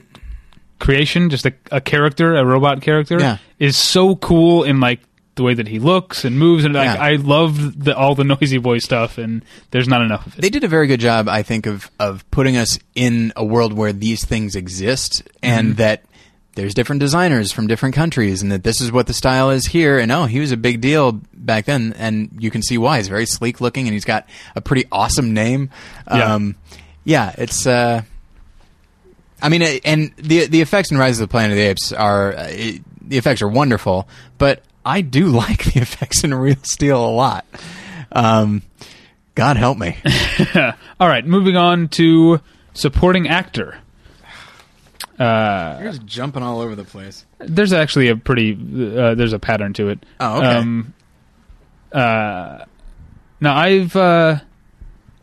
[0.82, 3.38] creation, just a, a character, a robot character, Yeah.
[3.60, 5.00] is so cool in like
[5.36, 7.02] the way that he looks and moves, and like Yeah.
[7.02, 10.42] I love the, all the Noisy Boy stuff, and there's not enough of it.
[10.42, 13.72] They did a very good job, I think, of of putting us in a world
[13.72, 16.04] where these things exist and that
[16.56, 19.98] there's different designers from different countries and that this is what the style is here.
[20.00, 22.98] And oh, he was a big deal back then, and you can see why.
[22.98, 25.70] He's very sleek looking and he's got a pretty awesome name.
[26.10, 26.34] Yeah.
[26.36, 26.56] Um,
[27.06, 27.66] yeah, it's.
[27.66, 28.02] Uh,
[29.42, 32.34] I mean, and the the effects in Rise of the Planet of the Apes are
[32.36, 37.04] uh, it, the effects are wonderful, but I do like the effects in Real Steel
[37.06, 37.46] a lot.
[38.12, 38.62] Um,
[39.36, 39.98] God help me.
[41.00, 42.42] all right, moving on to
[42.74, 43.78] supporting actor.
[45.20, 47.26] Uh, You're just jumping all over the place.
[47.38, 50.04] there's actually a pretty uh, there's a pattern to it.
[50.20, 50.48] Oh, okay.
[50.48, 50.94] Um,
[51.92, 52.66] uh,
[53.40, 54.40] now I've uh,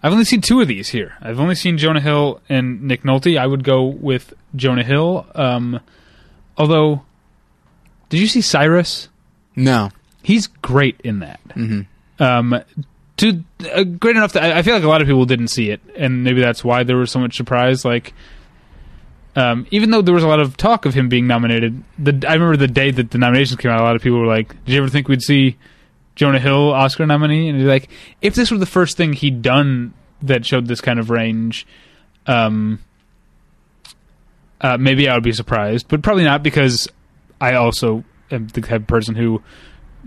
[0.02, 1.14] I've only seen two of these here.
[1.20, 3.38] I've only seen Jonah Hill and Nick Nolte.
[3.38, 5.26] I would go with Jonah Hill.
[5.34, 5.80] Um,
[6.56, 7.02] although,
[8.08, 9.08] did you see Cyrus?
[9.56, 9.90] No.
[10.22, 11.40] He's great in that.
[11.52, 11.80] hmm
[12.20, 12.62] Um,
[13.16, 13.42] to
[13.74, 15.80] uh, great enough that I, I feel like a lot of people didn't see it,
[15.96, 17.84] and maybe that's why there was so much surprise.
[17.84, 18.14] Like,
[19.34, 22.34] um, even though there was a lot of talk of him being nominated, the I
[22.34, 24.72] remember the day that the nominations came out, a lot of people were like, "Did
[24.74, 25.56] you ever think we'd see
[26.18, 27.88] Jonah Hill Oscar nominee?" And he's like,
[28.20, 31.66] "If this were the first thing he'd done that showed this kind of range,
[32.26, 32.80] um,
[34.60, 36.88] uh, maybe I would be surprised, but probably not because
[37.40, 39.42] I also am the type of person who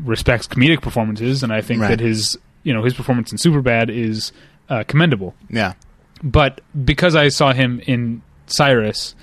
[0.03, 1.89] respects comedic performances, and I think Right.
[1.89, 4.31] that his you know his performance in Superbad is
[4.69, 5.33] uh, commendable.
[5.49, 5.73] Yeah.
[6.23, 9.15] But because I saw him in Cyrus,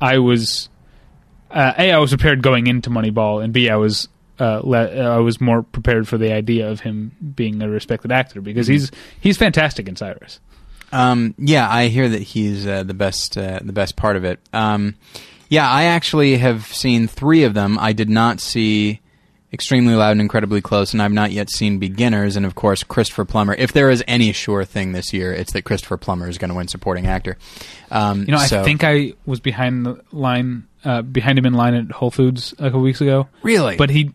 [0.00, 0.68] I was
[1.50, 4.08] uh, a I was prepared going into Moneyball, and b I was
[4.40, 8.10] uh, le- uh, I was more prepared for the idea of him being a respected
[8.10, 8.72] actor because Mm-hmm.
[8.72, 10.40] he's he's fantastic in Cyrus.
[10.92, 14.40] Um, yeah, I hear that he's uh, the best, uh, the best part of it.
[14.52, 14.96] Um,
[15.48, 17.78] yeah, I actually have seen three of them.
[17.78, 19.00] I did not see
[19.52, 23.24] Extremely Loud and Incredibly Close, and I've not yet seen Beginners, and of course Christopher
[23.24, 23.54] Plummer.
[23.54, 26.54] If there is any sure thing this year, it's that Christopher Plummer is going to
[26.56, 27.36] win Supporting Actor.
[27.90, 31.54] Um, You know, so- I think I was behind the line, uh, behind him in
[31.54, 33.28] line at Whole Foods a couple weeks ago.
[33.42, 34.12] really, but he,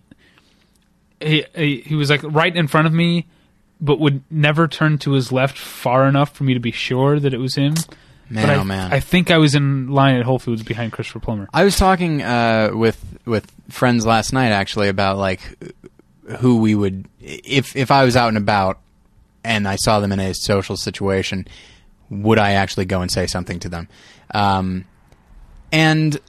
[1.19, 3.27] he he he was like right in front of me,
[3.79, 7.33] but would never turn to his left far enough for me to be sure that
[7.33, 7.73] it was him.
[8.29, 10.91] man, but I, oh man, I think I was in line at Whole Foods behind
[10.91, 11.47] Christopher Plummer.
[11.53, 15.41] I was talking uh, with with friends last night actually about like
[16.39, 18.79] who we would if if I was out and about
[19.43, 21.47] and I saw them in a social situation,
[22.09, 23.87] would I actually go and say something to them?
[24.33, 24.85] Um,
[25.71, 26.19] and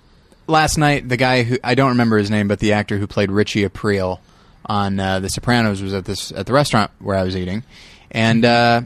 [0.47, 3.31] last night, the guy who I don't remember his name, but the actor who played
[3.31, 4.21] Richie Aprile
[4.67, 7.63] on uh, The Sopranos was at this at the restaurant where I was eating,
[8.11, 8.83] and uh,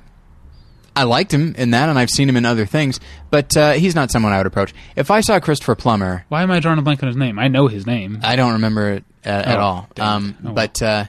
[0.94, 3.00] I liked him in that, and I've seen him in other things,
[3.30, 4.74] but uh, he's not someone I would approach.
[4.96, 7.38] If I saw Christopher Plummer, Why am I drawing a blank on his name?
[7.38, 8.20] I know his name.
[8.22, 9.88] I don't remember it at, at Oh, all.
[9.98, 10.54] Um, Oh, well.
[10.54, 11.04] but uh,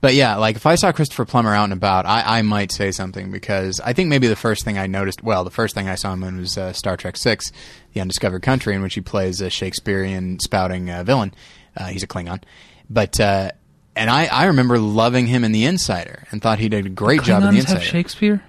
[0.00, 2.90] but yeah, like if I saw Christopher Plummer out and about, I, I might say
[2.90, 5.94] something because I think maybe the first thing I noticed, well, the first thing I
[5.94, 7.50] saw him in was uh, Star Trek Six,
[7.94, 11.32] The Undiscovered Country, in which he plays a Shakespearean spouting uh, villain.
[11.74, 12.42] Uh, he's a Klingon,
[12.90, 13.50] but uh,
[13.96, 17.22] and I, I remember loving him in The Insider and thought he did a great
[17.22, 17.78] job in The Insider.
[17.80, 18.42] have Shakespeare.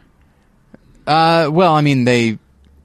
[1.08, 2.40] uh, well, I mean they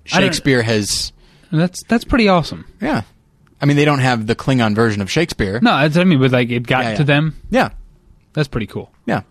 [0.05, 1.13] Shakespeare has
[1.53, 2.67] That's that's pretty awesome.
[2.81, 3.03] yeah.
[3.63, 5.61] I mean they don't have the Klingon version of Shakespeare.
[5.63, 7.05] No, I mean, but like it got Yeah, to yeah.
[7.05, 7.37] them.
[7.51, 7.69] Yeah,
[8.33, 8.91] That's pretty cool.
[9.07, 9.23] Yeah.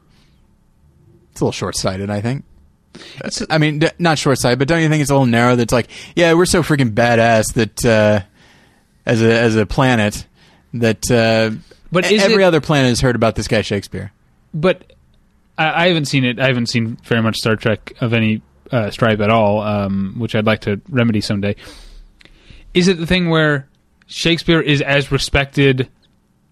[1.31, 2.43] It's a little short sighted, I think.
[3.23, 5.55] It's, I mean, d- not short sighted, but don't you think it's a little narrow?
[5.55, 8.21] That's like, yeah, we're so freaking badass that uh,
[9.05, 10.25] as a as a planet
[10.73, 11.51] that uh,
[11.91, 14.11] But every it- other planet has heard about this guy Shakespeare.
[14.53, 14.93] But
[15.57, 16.39] I, I haven't seen it.
[16.39, 20.35] I haven't seen very much Star Trek of any uh, stripe at all, um, which
[20.35, 21.55] I'd like to remedy someday.
[22.73, 23.67] Is it the thing where
[24.07, 25.89] Shakespeare is as respected,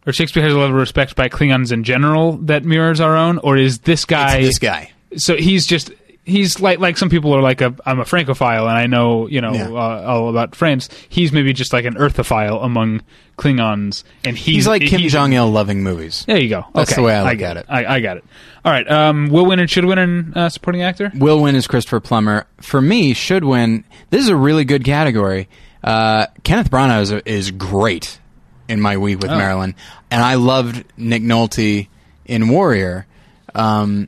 [0.05, 3.37] or Shakespeare has a level of respect by Klingons in general that mirrors our own,
[3.39, 4.37] or is this guy?
[4.37, 4.91] It's this guy.
[5.15, 5.91] So he's just
[6.27, 9.41] he's like like some people are like a I'm a Francophile and I know you
[9.41, 9.69] know Yeah.
[9.69, 10.89] uh, all about France.
[11.09, 13.01] He's maybe just like an Earthophile among
[13.37, 16.23] Klingons, and he's, He's, like Kim Jong Il loving movies.
[16.25, 16.65] There you go.
[16.73, 17.01] That's okay.
[17.01, 17.65] the way I look get at it.
[17.69, 18.25] I, I got it.
[18.65, 18.89] All right.
[18.89, 21.11] Um, will win and should win in uh, supporting actor.
[21.15, 22.47] Will win is Christopher Plummer.
[22.61, 23.83] For me, should win.
[24.09, 25.47] This is a really good category.
[25.83, 28.19] Uh, Kenneth Branagh is, is great
[28.67, 29.37] in my week with Oh.
[29.37, 29.75] Marilyn,
[30.11, 31.87] and I loved Nick Nolte
[32.25, 33.05] in Warrior.
[33.53, 34.07] Um,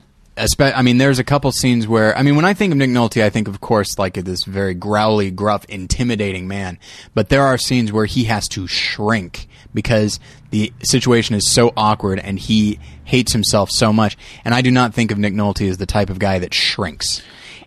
[0.59, 3.23] I mean, there's a couple scenes where I mean, when I think of Nick Nolte,
[3.23, 6.79] I think of course like this very growly, gruff, intimidating man.
[7.13, 10.19] But there are scenes where he has to shrink because
[10.51, 14.17] the situation is so awkward and he hates himself so much.
[14.45, 17.21] And I do not think of Nick Nolte as the type of guy that shrinks.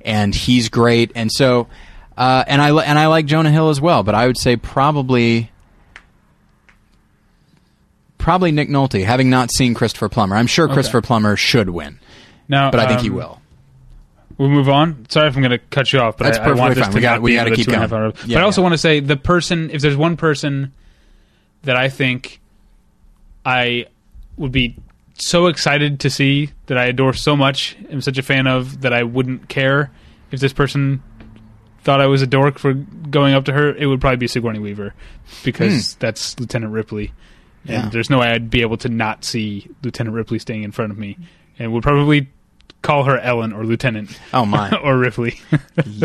[0.04, 1.12] And he's great.
[1.14, 1.68] And so,
[2.16, 4.02] uh, and I and I like Jonah Hill as well.
[4.02, 5.50] But I would say probably.
[8.18, 10.36] Probably Nick Nolte, having not seen Christopher Plummer.
[10.36, 11.98] I'm sure Christopher Plummer should win,
[12.48, 13.42] Now, but I think he um, will.
[14.38, 15.06] We'll move on.
[15.08, 16.92] Sorry if I'm going to cut you off, but That's I, I want this fine.
[16.92, 18.12] to We gotta- not we gotta the keep two and a half going.
[18.26, 18.62] Yeah, but I also yeah.
[18.64, 19.70] want to say the person.
[19.70, 20.72] If there's one person
[21.62, 22.40] that I think
[23.44, 23.86] I
[24.36, 24.76] would be
[25.14, 28.92] so excited to see that I adore so much, am such a fan of that
[28.92, 29.90] I wouldn't care
[30.30, 31.02] if this person
[31.84, 33.74] thought I was a dork for going up to her.
[33.74, 34.94] It would probably be Sigourney Weaver
[35.44, 37.08] because that's Lieutenant Ripley.
[37.66, 37.70] Hmm.
[37.70, 37.82] Yeah.
[37.84, 40.90] And there's no way I'd be able to not see Lieutenant Ripley staying in front
[40.90, 41.16] of me,
[41.62, 42.28] and would probably
[42.82, 44.76] call her Ellen or Lieutenant Oh my.
[44.82, 45.40] or Ripley.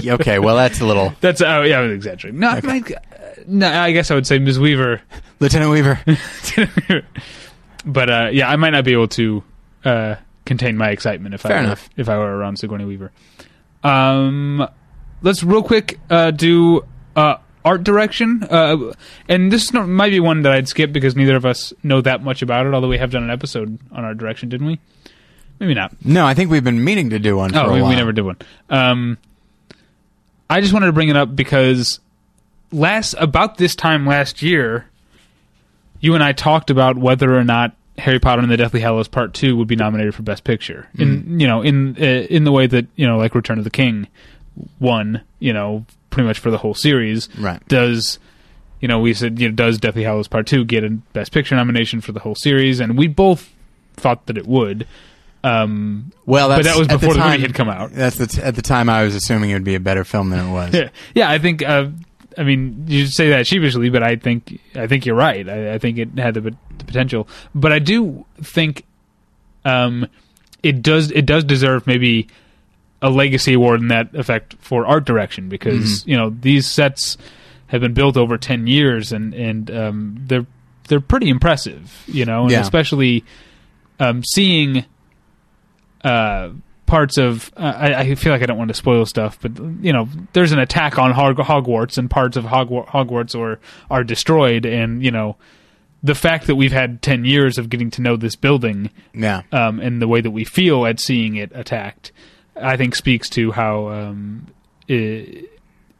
[0.05, 2.39] Okay, well that's a little That's oh yeah, I was exaggerating.
[2.39, 2.67] No, Okay.
[2.67, 2.83] my-
[3.47, 4.59] no, I guess I would say Ms.
[4.59, 5.01] Weaver,
[5.39, 5.99] Lieutenant Weaver.
[7.85, 9.43] but uh, yeah, I might not be able to
[9.85, 11.89] uh, contain my excitement if Fair I were, enough.
[11.97, 13.11] if I were around Sigourney Weaver.
[13.83, 14.67] Um,
[15.21, 16.83] let's real quick uh, do
[17.15, 18.91] uh, art direction, uh,
[19.29, 22.41] and this might be one that I'd skip because neither of us know that much
[22.41, 22.73] about it.
[22.73, 24.79] Although we have done an episode on art direction, didn't we?
[25.59, 25.93] Maybe not.
[26.05, 27.89] No, I think we've been meaning to do one for Oh, a we, while.
[27.89, 28.37] we never did one.
[28.69, 29.17] Um,
[30.49, 31.99] I just wanted to bring it up because
[32.71, 34.85] last about this time last year,
[35.99, 39.33] you and I talked about whether or not Harry Potter and the Deathly Hallows Part
[39.33, 40.87] Two would be nominated for Best Picture.
[40.97, 43.69] In you know, in uh, in the way that you know, like Return of the
[43.71, 44.07] King
[44.79, 45.21] won.
[45.39, 47.27] You know, pretty much for the whole series.
[47.37, 47.65] Right.
[47.67, 48.19] Does
[48.79, 51.55] you know we said you know does Deathly Hallows Part Two get a Best Picture
[51.55, 52.79] nomination for the whole series?
[52.79, 53.51] And we both
[53.95, 54.87] thought that it would.
[55.47, 57.91] Um, Well, but that was before the, time, movie had come out.
[57.91, 60.29] That's the t- at the time I was assuming it would be a better film
[60.29, 60.73] than it was.
[60.73, 61.29] Yeah, yeah.
[61.29, 61.61] I think.
[61.63, 61.89] Uh,
[62.37, 65.47] I mean, you say that sheepishly, but I think I think you're right.
[65.49, 68.83] I, I think it had the, the potential, but I do think
[69.65, 70.07] um,
[70.63, 72.27] it does it does deserve maybe
[73.01, 76.09] a legacy award in that effect for art direction because Mm-hmm.
[76.09, 77.17] you know these sets
[77.67, 80.45] have been built over ten years and and um, they're
[80.89, 82.03] they're pretty impressive.
[82.07, 82.61] You know, and Yeah.
[82.61, 83.23] especially
[83.99, 84.85] um, seeing
[86.07, 86.51] uh,
[86.85, 87.51] parts of.
[87.57, 90.51] Uh, I, I feel like I don't want to spoil stuff, but you know, there's
[90.51, 95.11] an attack on Hog- Hogwarts, and parts of Hogwa- Hogwarts are are destroyed, and you
[95.11, 95.35] know,
[96.03, 99.41] the fact that we've had ten years of getting to know this building Yeah.
[99.51, 102.11] um, and the way that we feel at seeing it attacked,
[102.55, 104.47] I think speaks to how um,
[104.89, 105.43] i-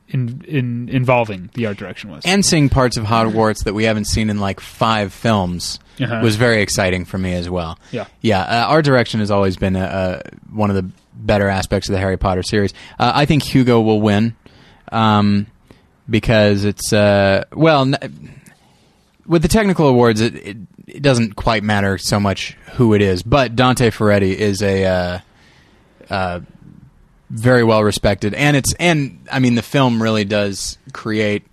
[0.10, 2.24] in, in involving the art direction was.
[2.26, 6.20] And seeing parts of Hogwarts that we haven't seen in like five films Uh-huh.
[6.24, 7.78] was very exciting for me as well.
[7.92, 8.06] Yeah.
[8.22, 11.94] Yeah, uh, art direction has always been a, a, one of the better aspects of
[11.94, 12.74] the Harry Potter series.
[13.00, 14.36] Uh, I think Hugo will win
[14.92, 15.48] um,
[16.10, 18.40] because it's uh, well n-
[19.26, 20.22] with the technical awards.
[20.22, 24.62] It, it, it doesn't quite matter so much who it is, but Dante Ferretti is
[24.62, 25.20] a uh,
[26.10, 26.40] uh,
[27.30, 31.44] very well respected, and it's and I mean the film really does create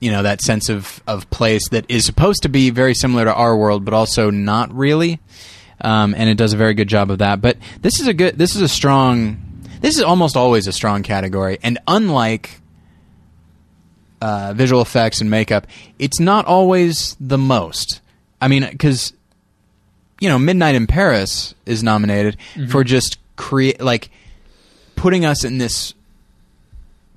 [0.00, 3.34] you know that sense of of place that is supposed to be very similar to
[3.34, 5.20] our world, but also not really.
[5.82, 7.40] Um, and it does a very good job of that.
[7.40, 8.36] But this is a good.
[8.36, 9.62] This is a strong.
[9.80, 12.60] This is almost always a strong category, and unlike
[14.20, 15.66] uh, visual effects and makeup,
[15.98, 18.00] it's not always the most.
[18.40, 19.14] I mean, because
[20.20, 22.36] you know, Midnight in Paris is nominated
[22.68, 24.10] for just create like
[25.00, 25.94] putting us in this,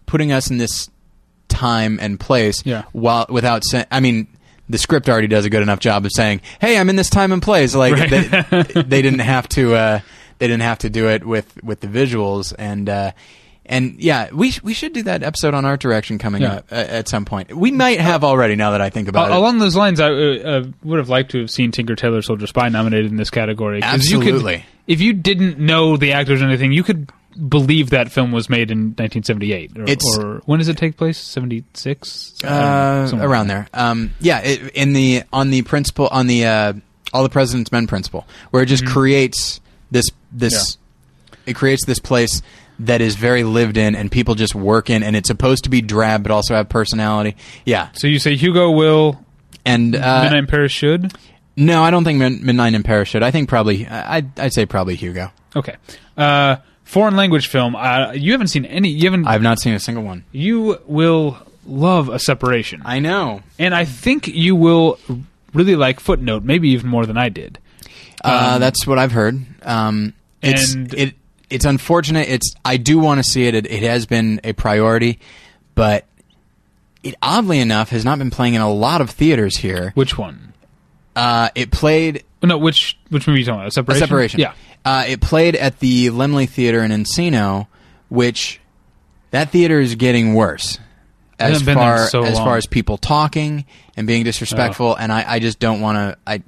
[0.06, 0.90] putting us in this
[1.50, 2.66] time and place.
[2.66, 2.84] Yeah.
[2.92, 4.28] While without saying, I mean,
[4.70, 7.32] the script already does a good enough job of saying, "Hey, I'm in this time
[7.32, 8.10] and place." Like Right.
[8.10, 9.76] they, they didn't have to.
[9.76, 10.00] Uh,
[10.40, 12.90] they didn't have to do it with with the visuals and.
[12.90, 13.12] Uh,
[13.66, 16.56] and yeah, we sh- we should do that episode on art direction coming Yeah.
[16.56, 17.56] up uh, at some point.
[17.56, 19.38] We might have already now that I think about it.
[19.38, 22.46] along those lines, I uh, uh, would have liked to have seen Tinker Tailor Soldier
[22.46, 23.80] Spy nominated in this category.
[23.80, 24.56] 'cause You Absolutely.
[24.58, 27.10] could, if you didn't know the actors or anything, you could
[27.50, 29.72] believe that film was made in 1978.
[29.78, 31.18] Or, It's- or when does it take place?
[31.18, 32.44] 76?
[32.44, 33.68] uh, around there.
[33.74, 36.74] Um, yeah, it, in the on the principle on the uh,
[37.14, 39.62] all the president's men principle, where it just creates
[39.92, 40.78] this this
[41.46, 42.42] it creates this place
[42.80, 45.82] that is very lived in and people just work in, and it's supposed to be
[45.82, 47.36] drab but also have personality.
[47.66, 49.24] Yeah, So you say Hugo will,
[49.66, 51.14] and uh, Midnight in Paris should?
[51.56, 53.22] no, I don't think Mid- Midnight in Paris should.
[53.24, 55.32] I think probably I'd, I'd say probably Hugo.
[55.56, 55.76] Okay.
[56.18, 57.76] Uh, foreign language film.
[57.76, 58.90] Uh, you haven't seen any.
[58.90, 59.28] You haven't.
[59.28, 60.24] I've not seen a single one.
[60.32, 63.42] you will love a separation, I know.
[63.58, 65.00] and I think you will
[65.54, 67.58] really like Footnote, maybe even more than I did.
[68.24, 69.42] Uh, that's what I've heard.
[69.64, 71.16] Um, it's And- it
[71.50, 72.28] it's unfortunate.
[72.30, 73.54] It's I do want to see it.
[73.56, 73.70] it.
[73.70, 75.20] It has been a priority,
[75.76, 76.06] but
[77.04, 79.92] it oddly enough has not been playing in a lot of theaters here.
[79.96, 80.54] Which one?
[81.16, 83.68] Uh, it played No, which which movie are you talking about?
[83.68, 84.04] A separation.
[84.04, 84.40] a separation.
[84.40, 84.54] Yeah.
[84.86, 87.68] Uh, it played at the Laemmle Theater in Encino,
[88.10, 88.60] which
[89.32, 90.78] that theater is getting worse
[91.40, 92.46] as there far so as long.
[92.46, 93.66] far as people talking
[93.98, 94.96] and being disrespectful.
[94.96, 96.18] And I, I just don't want to.
[96.28, 96.44] I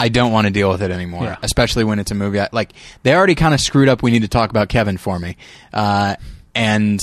[0.00, 1.36] I don't want to deal with it anymore, Yeah.
[1.42, 2.38] especially when it's a movie.
[2.40, 4.00] I, like they already kind of screwed up.
[4.02, 5.36] We need to talk about Kevin for me,
[5.72, 6.14] uh,
[6.54, 7.00] and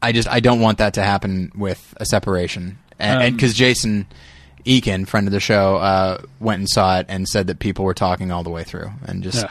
[0.00, 2.78] I just I don't want that to happen with a separation.
[2.98, 4.06] And Um, because Jason
[4.64, 7.94] Eakin, friend of the show, uh, went and saw it and said that people were
[7.94, 9.50] talking all the way through, and just Yeah.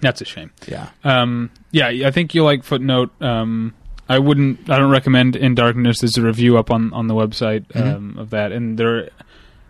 [0.00, 0.50] That's a shame.
[0.68, 0.90] yeah.
[1.04, 3.10] Um, yeah, I think you'll like Footnote.
[3.22, 3.72] Um,
[4.08, 4.68] I wouldn't.
[4.70, 6.00] I don't recommend In Darkness.
[6.00, 7.88] There's a review up on on the website Mm-hmm.
[7.88, 9.08] um, of that, and there.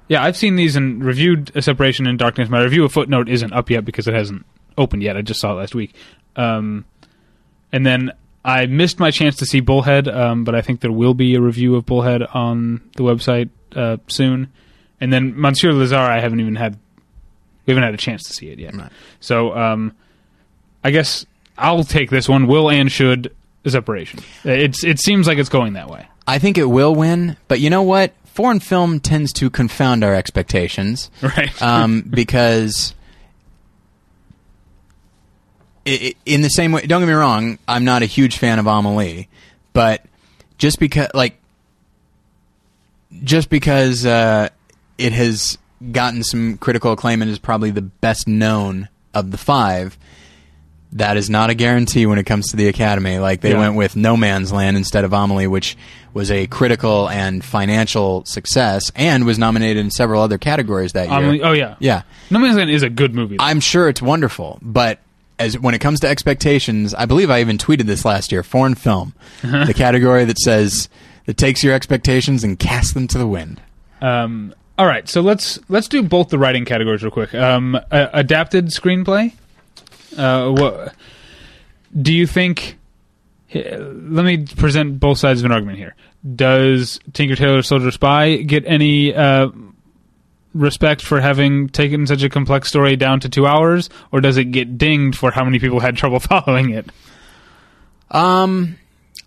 [0.08, 2.48] Yeah, I've seen these and reviewed a separation in Darkness.
[2.48, 4.44] My review of Footnote isn't up yet because it hasn't
[4.78, 5.16] opened yet.
[5.16, 5.94] I just saw it last week.
[6.36, 6.84] Um,
[7.72, 8.12] and then
[8.46, 11.40] I missed my chance to see Bullhead, um, but I think there will be a
[11.40, 14.52] review of Bullhead on the website uh, soon.
[15.00, 16.78] And then Monsieur Lazhar, I haven't even had.
[17.66, 18.76] We haven't had a chance to see it yet.
[18.76, 18.92] Right.
[19.18, 19.92] So um,
[20.84, 21.26] I guess
[21.58, 22.46] I'll take this one.
[22.46, 23.34] Will and should
[23.66, 24.20] separation.
[24.44, 26.06] It's it seems like it's going that way.
[26.26, 28.14] I think it will win, but you know what?
[28.24, 31.10] Foreign film tends to confound our expectations.
[31.22, 31.62] Right.
[31.62, 32.94] um, because
[35.86, 39.28] in the same way, don't get me wrong, I'm not a huge fan of Amelie,
[39.72, 40.04] but
[40.58, 41.38] just because, like,
[43.22, 44.48] just because uh,
[44.98, 45.58] it has
[45.92, 49.96] gotten some critical acclaim and is probably the best known of the five,
[50.92, 53.18] that is not a guarantee when it comes to the Academy.
[53.18, 53.58] Like they Yeah.
[53.58, 55.76] went with No Man's Land instead of Amelie, which
[56.14, 61.18] was a critical and financial success, and was nominated in several other categories that year.
[61.18, 61.74] Amelie- oh yeah.
[61.78, 63.36] Yeah, No Man's Land is a good movie.
[63.38, 64.98] I'm sure it's wonderful, but
[65.38, 68.42] as when it comes to expectations, I believe I even tweeted this last year.
[68.42, 70.88] Foreign film, the category that says
[71.26, 73.60] that takes your expectations and casts them to the wind.
[74.00, 77.34] Um, all right, so let's let's do both the writing categories real quick.
[77.34, 79.32] Um, uh, adapted screenplay.
[80.16, 80.94] Uh, what
[82.00, 82.78] do you think?
[83.54, 85.94] Let me present both sides of an argument here.
[86.34, 89.48] Does Tinker Tailor Soldier Spy get any uh,
[90.56, 94.46] respect for having taken such a complex story down to two hours, or does it
[94.46, 96.86] get dinged for how many people had trouble following it?
[98.10, 98.78] Um,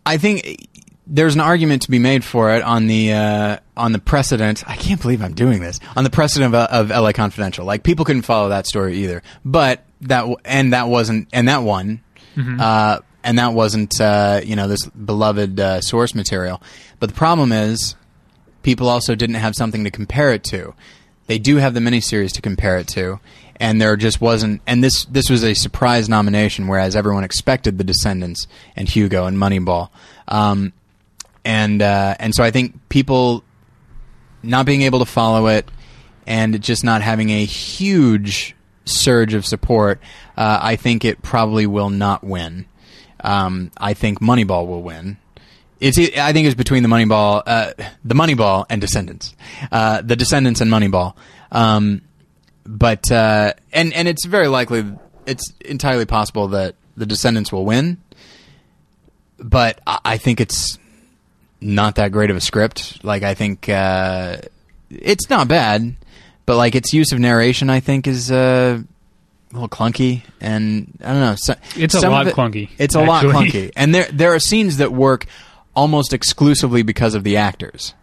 [0.06, 0.68] I think
[1.06, 4.64] there's an argument to be made for it on the uh, on the precedent.
[4.68, 7.66] I can't believe I'm doing this on the precedent of, of LA Confidential.
[7.66, 12.02] Like people couldn't follow that story either, but that and that wasn't and that one.
[12.38, 16.62] Uh, and that wasn't, uh, you know, this beloved uh, source material.
[17.00, 17.96] But the problem is,
[18.64, 20.74] people also didn't have something to compare it to.
[21.30, 23.20] They do have the miniseries to compare it to,
[23.58, 24.64] and there just wasn't.
[24.66, 29.38] And this this was a surprise nomination, whereas everyone expected The Descendants and Hugo and
[29.38, 29.90] Moneyball.
[30.28, 30.74] Um,
[31.46, 33.44] and uh, and so I think people
[34.42, 35.70] not being able to follow it
[36.26, 38.56] and just not having a huge
[38.86, 40.02] surge of support,
[40.36, 42.66] uh, I think it probably will not win.
[43.20, 45.18] Um, I think Moneyball will win.
[45.80, 47.74] It's I think it's between the Moneyball, uh,
[48.04, 49.36] the Moneyball and Descendants,
[49.72, 51.16] uh, the Descendants and Moneyball.
[51.52, 52.02] Um,
[52.66, 54.86] but uh, and and it's very likely,
[55.26, 57.98] it's entirely possible that the Descendants will win.
[59.40, 60.78] But I, I think it's
[61.62, 63.04] not that great of a script.
[63.04, 64.38] Like I think uh,
[64.90, 65.96] it's not bad,
[66.46, 71.12] but like its use of narration, I think is uh, a little clunky, and I
[71.14, 71.36] don't know.
[71.38, 74.78] So, It's a lot it- clunky, It's a lot clunky, and there there are scenes
[74.78, 75.26] that work
[75.80, 77.94] almost exclusively because of the actors.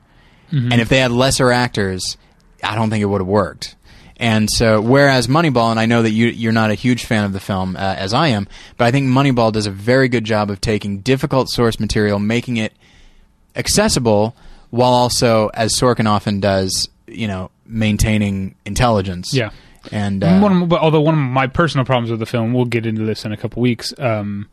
[0.50, 0.72] Mm-hmm.
[0.72, 2.16] And if they had lesser actors,
[2.62, 3.76] I don't think it would have worked.
[4.16, 7.34] And so, whereas Moneyball, and I know that you, you're not a huge fan of
[7.34, 8.48] the film uh, as I am,
[8.78, 12.56] but I think Moneyball does a very good job of taking difficult source material, making
[12.56, 12.72] it
[13.54, 14.34] accessible,
[14.70, 19.34] while also, as Sorkin often does, you know, maintaining intelligence.
[19.34, 19.50] Yeah.
[19.92, 22.86] And uh, one of, although one of my personal problems with the film, we'll get
[22.86, 24.48] into this in a couple weeks, um,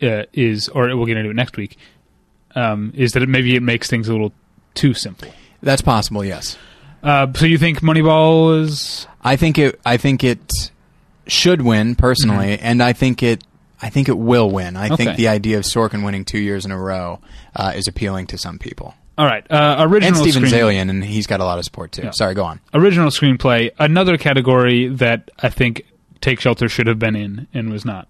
[0.00, 1.76] uh, is or we'll get into it next week,
[2.56, 4.32] um, is that it, maybe it makes things a little
[4.74, 5.28] too simple.
[5.62, 6.24] that's possible.
[6.24, 6.56] Yes.
[7.02, 9.78] Uh, so you think Moneyball is I think it.
[9.86, 10.40] I think it
[11.28, 13.44] should win personally, and I think it.
[13.80, 14.76] I think it will win.
[14.76, 14.96] I Okay.
[15.04, 17.20] think the idea of Sorkin winning two years in a row
[17.54, 19.44] uh, is appealing to some people, all right?
[19.50, 22.02] Uh, original and Steven screen- Zaillian, and he's got a lot of support too.
[22.04, 22.10] Yeah.
[22.12, 22.58] Sorry, go on.
[22.72, 25.82] original screenplay, another category that I think
[26.22, 28.08] Take Shelter should have been in and was not.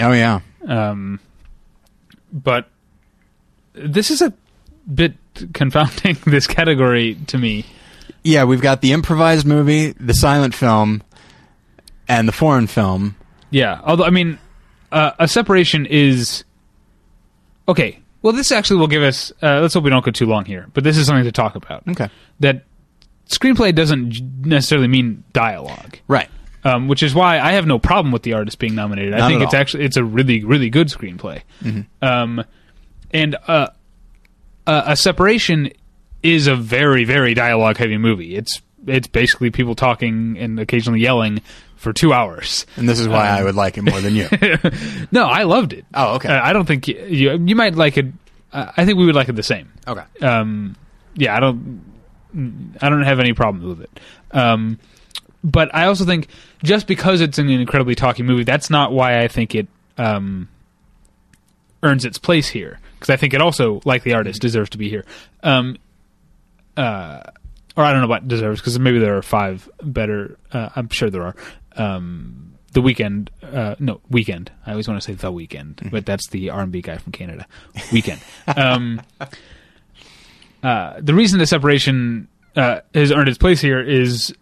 [0.00, 1.20] Oh yeah, Um,
[2.32, 2.68] but
[3.72, 4.32] this is a
[4.92, 5.14] bit
[5.54, 6.16] confounding.
[6.26, 7.64] This category to me.
[8.24, 8.44] yeah.
[8.44, 11.02] We've got the improvised movie, the silent film,
[12.08, 13.16] and the foreign film.
[13.50, 14.38] Yeah, although I mean,
[14.92, 16.44] uh, a separation is
[17.68, 17.98] okay.
[18.22, 19.32] Well, this actually will give us.
[19.42, 21.54] Uh, let's hope we don't go too long here, but this is something to talk
[21.56, 21.82] about.
[21.88, 22.08] Okay,
[22.40, 22.64] That
[23.28, 26.28] screenplay doesn't necessarily mean dialogue, right.
[26.64, 29.14] um, which is why I have no problem with the artist being nominated.
[29.14, 29.60] I think it's all.
[29.60, 31.42] actually it's a really really good screenplay,
[32.02, 32.44] um,
[33.12, 33.68] and uh,
[34.66, 35.72] uh, a separation
[36.22, 38.36] is a very very dialogue heavy movie.
[38.36, 41.42] It's it's basically people talking and occasionally yelling
[41.76, 42.66] for two hours.
[42.76, 44.28] And this is why I would like it more than you.
[45.12, 45.84] no, I loved it.
[45.94, 46.28] Oh, okay.
[46.28, 48.06] Uh, I don't think you, you you might like it.
[48.52, 49.72] Uh, I think we would like it the same.
[49.86, 50.04] okay.
[50.20, 50.76] Um,
[51.14, 51.84] yeah, I don't.
[52.80, 54.00] I don't have any problems with it.
[54.30, 54.78] Um,
[55.42, 56.28] but I also think
[56.62, 59.66] just because it's an incredibly talky movie, that's not why I think it
[59.98, 60.48] um,
[61.82, 62.78] earns its place here.
[63.00, 65.06] Because I think it also, like the artist, deserves to be here.
[65.42, 65.78] Um,
[66.76, 67.22] uh,
[67.76, 70.36] or I don't know what deserves because maybe there are five better.
[70.52, 71.36] Uh, I'm sure there are.
[71.76, 74.52] Um, the weekend, uh, no weekend.
[74.66, 77.46] I always want to say the weekend, but that's the R&B guy from Canada.
[77.92, 78.20] Weekend.
[78.56, 79.02] um,
[80.62, 84.34] uh, the reason the separation uh, has earned its place here is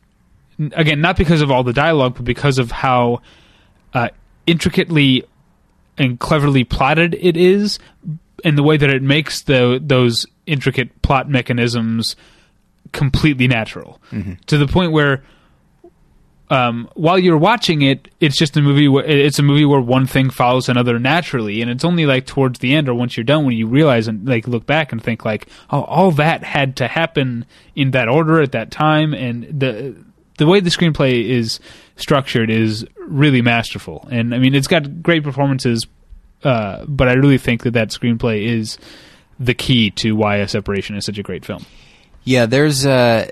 [0.72, 3.22] again not because of all the dialogue, but because of how
[3.94, 4.08] uh,
[4.46, 5.24] intricately
[5.96, 7.78] and cleverly plotted it is,
[8.44, 12.16] and the way that it makes the those intricate plot mechanisms
[12.92, 14.00] completely natural
[14.46, 15.22] to the point where
[16.50, 18.88] um, while you're watching it, it's just a movie.
[18.88, 22.60] Where, it's a movie where one thing follows another naturally, and it's only like towards
[22.60, 25.24] the end or once you're done when you realize and like look back and think
[25.24, 29.94] like, oh, all that had to happen in that order at that time, and the
[30.38, 31.60] the way the screenplay is
[31.96, 34.08] structured is really masterful.
[34.10, 35.86] And I mean, it's got great performances,
[36.44, 38.78] uh, but I really think that that screenplay is
[39.38, 41.64] the key to why a separation is such a great film.
[42.24, 42.84] Yeah, there's.
[42.84, 43.28] Uh,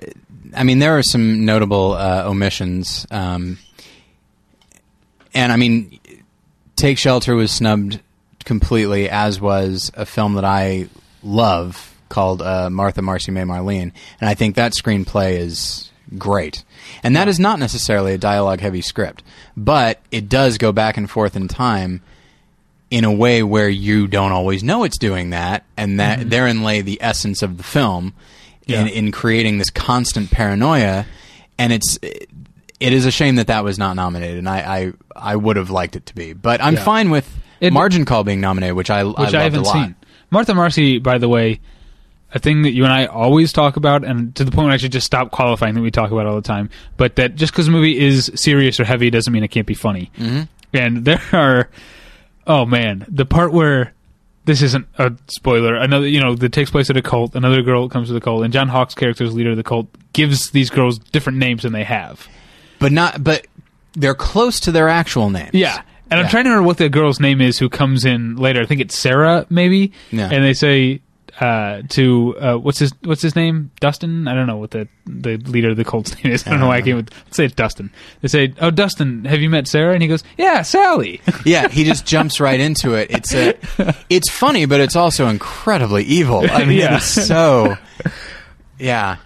[0.55, 3.59] I mean, there are some notable uh, omissions, um,
[5.35, 5.99] and I mean,
[6.77, 8.01] Take Shelter was snubbed
[8.45, 10.89] completely, as was a film that I
[11.23, 16.65] love called uh, Martha, Marcy, May, Marlene, and I think that screenplay is great.
[17.03, 19.25] And that is not necessarily a dialogue-heavy script,
[19.57, 22.03] but it does go back and forth in time
[22.91, 26.81] in a way where you don't always know it's doing that, and that therein lay
[26.83, 28.15] the essence of the film
[28.67, 28.93] in, Yeah.
[28.93, 31.05] in creating this constant paranoia.
[31.59, 35.37] And it's it is a shame that that was not nominated, and I I, I
[35.37, 36.85] would have liked it to be, but I'm Yeah.
[36.85, 37.29] fine with
[37.61, 39.73] It- Margin Call being nominated, which I which I, I, haven't lot.
[39.73, 39.95] seen.
[40.31, 41.61] Martha Marcy, by the way,
[42.35, 44.77] a thing that you and I always talk about, and to the point where I
[44.77, 46.69] should just stop qualifying that we talk about all the time.
[46.99, 49.75] But that just because a movie is serious or heavy doesn't mean it can't be
[49.75, 50.11] funny.
[50.19, 50.43] Mm-hmm.
[50.75, 51.71] And there are,
[52.47, 53.93] oh man, the part where
[54.45, 55.75] this isn't a spoiler.
[55.75, 57.35] Another, you know, that takes place at a cult.
[57.35, 59.89] Another girl comes to the cult, and John Hawkes' character is leader of the cult.
[60.13, 62.29] Gives these girls different names than they have.
[62.79, 63.47] but not but
[63.95, 65.55] they're close to their actual names.
[65.55, 65.83] Yeah.
[66.11, 68.61] And I'm trying to remember what the girl's name is who comes in later.
[68.61, 69.93] I think it's Sarah, maybe.
[70.13, 70.29] Yeah.
[70.31, 71.01] And they say,
[71.41, 73.71] uh, to uh, what's his what's his name?
[73.81, 74.27] Dustin.
[74.27, 76.47] I don't know what the the leader of the Colts name is.
[76.47, 77.11] I don't know why I came with.
[77.27, 77.91] Let's say it's Dustin.
[78.23, 81.85] They say, "Oh, Dustin, have you met Sarah?" And he goes, "Yeah, Sally." Yeah, he
[81.85, 83.11] just jumps right into it.
[83.11, 83.55] It's a,
[84.11, 86.45] it's funny, but it's also incredibly evil.
[86.51, 86.97] I mean, Yeah.
[86.97, 87.77] it's so,
[88.79, 89.17] yeah,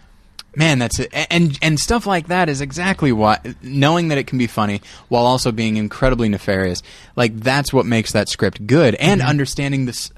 [0.57, 1.11] man, that's it.
[1.31, 5.25] And and stuff like that is exactly what knowing that it can be funny while
[5.25, 6.83] also being incredibly nefarious.
[7.17, 10.11] Like that's what makes that script good, and understanding this,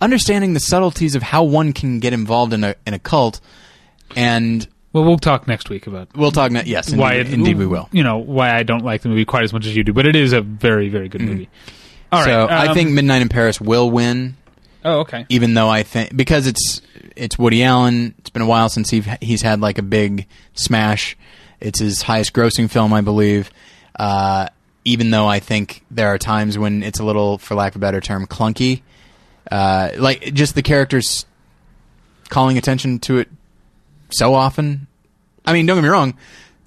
[0.00, 3.40] understanding the subtleties of how one can get involved in a in a cult,
[4.16, 6.50] and well, we'll talk next week about we'll talk.
[6.50, 7.88] ne- Yes, indeed, why it, indeed we will.
[7.92, 10.06] You know why I don't like the movie quite as much as you do, but
[10.06, 11.48] it is a very very good movie.
[12.12, 12.26] All right.
[12.26, 14.36] so I um, think Midnight in Paris will win.
[14.82, 15.26] Oh, okay.
[15.28, 16.80] even though I think because it's
[17.16, 18.14] it's Woody Allen.
[18.18, 21.16] It's been a while since he he's had like a big smash.
[21.60, 23.50] It's his highest grossing film, I believe.
[23.94, 24.48] Uh,
[24.84, 27.78] even though I think there are times when it's a little, for lack of a
[27.80, 28.80] better term, clunky.
[29.50, 31.26] Uh, like just the characters
[32.28, 33.28] calling attention to it
[34.10, 34.86] so often.
[35.44, 36.14] I mean, don't get me wrong.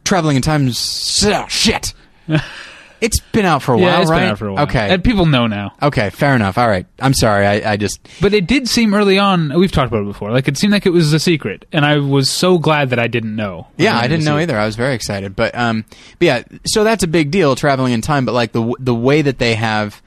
[0.04, 1.94] Traveling in time is so- shit.
[3.02, 4.20] it's been out for a Yeah, while, it's right?
[4.22, 4.64] been out for a while.
[4.64, 4.90] Okay.
[4.94, 5.74] and people know now.
[5.82, 6.58] okay, fair enough.
[6.58, 6.86] All right.
[7.00, 7.46] I'm sorry.
[7.46, 9.58] I, I just But it did seem early on.
[9.58, 10.32] We've talked about it before.
[10.32, 13.08] Like it seemed like it was a secret, and I was so glad that I
[13.08, 13.68] didn't know.
[13.78, 14.58] Yeah, I didn't know either.
[14.58, 15.86] I was very excited, but um,
[16.20, 18.26] but yeah, so that's a big deal traveling in time.
[18.26, 20.02] But like the the way that they have,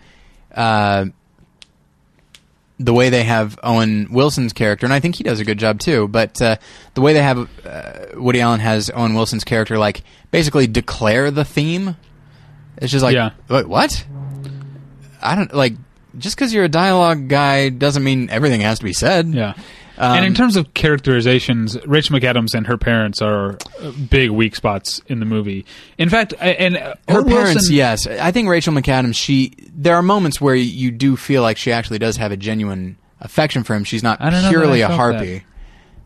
[0.55, 1.07] uh,
[2.79, 5.81] the way they have Owen Wilson's character, and I think he does a good job
[5.81, 6.09] too.
[6.09, 6.57] But uh,
[6.95, 11.45] the way they have uh, Woody Allen has Owen Wilson's character, like basically declare the
[11.45, 11.97] theme.
[12.77, 13.31] It's just like, Yeah.
[13.49, 14.05] wait, what?
[15.23, 15.75] I don't like.
[16.19, 19.29] Just because you're a dialogue guy doesn't mean everything has to be said.
[19.29, 19.55] Yeah.
[19.99, 24.55] Um, and in terms of characterizations, Rachel McAdams and her parents are uh, big weak
[24.57, 25.65] spots in the movie.
[25.99, 30.03] In fact, and uh, her Owen parents yes i think rachel mcadams she there are
[30.03, 33.85] moments where you do feel like she actually does have a genuine affection for him
[33.85, 35.45] she's not I don't that purely a harpy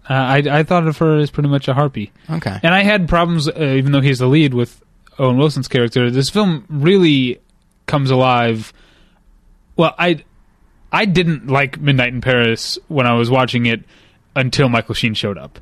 [0.09, 2.11] Uh, I, I thought of her as pretty much a harpy.
[2.29, 4.83] okay And I had problems, uh, even though he's the lead, with
[5.19, 6.11] Owen Wilson's character.
[6.11, 7.41] This film really
[7.87, 8.73] comes alive.
[9.77, 10.25] Well, I
[10.93, 13.85] I didn't like Midnight in Paris when I was watching it
[14.35, 15.59] until Michael Sheen showed up,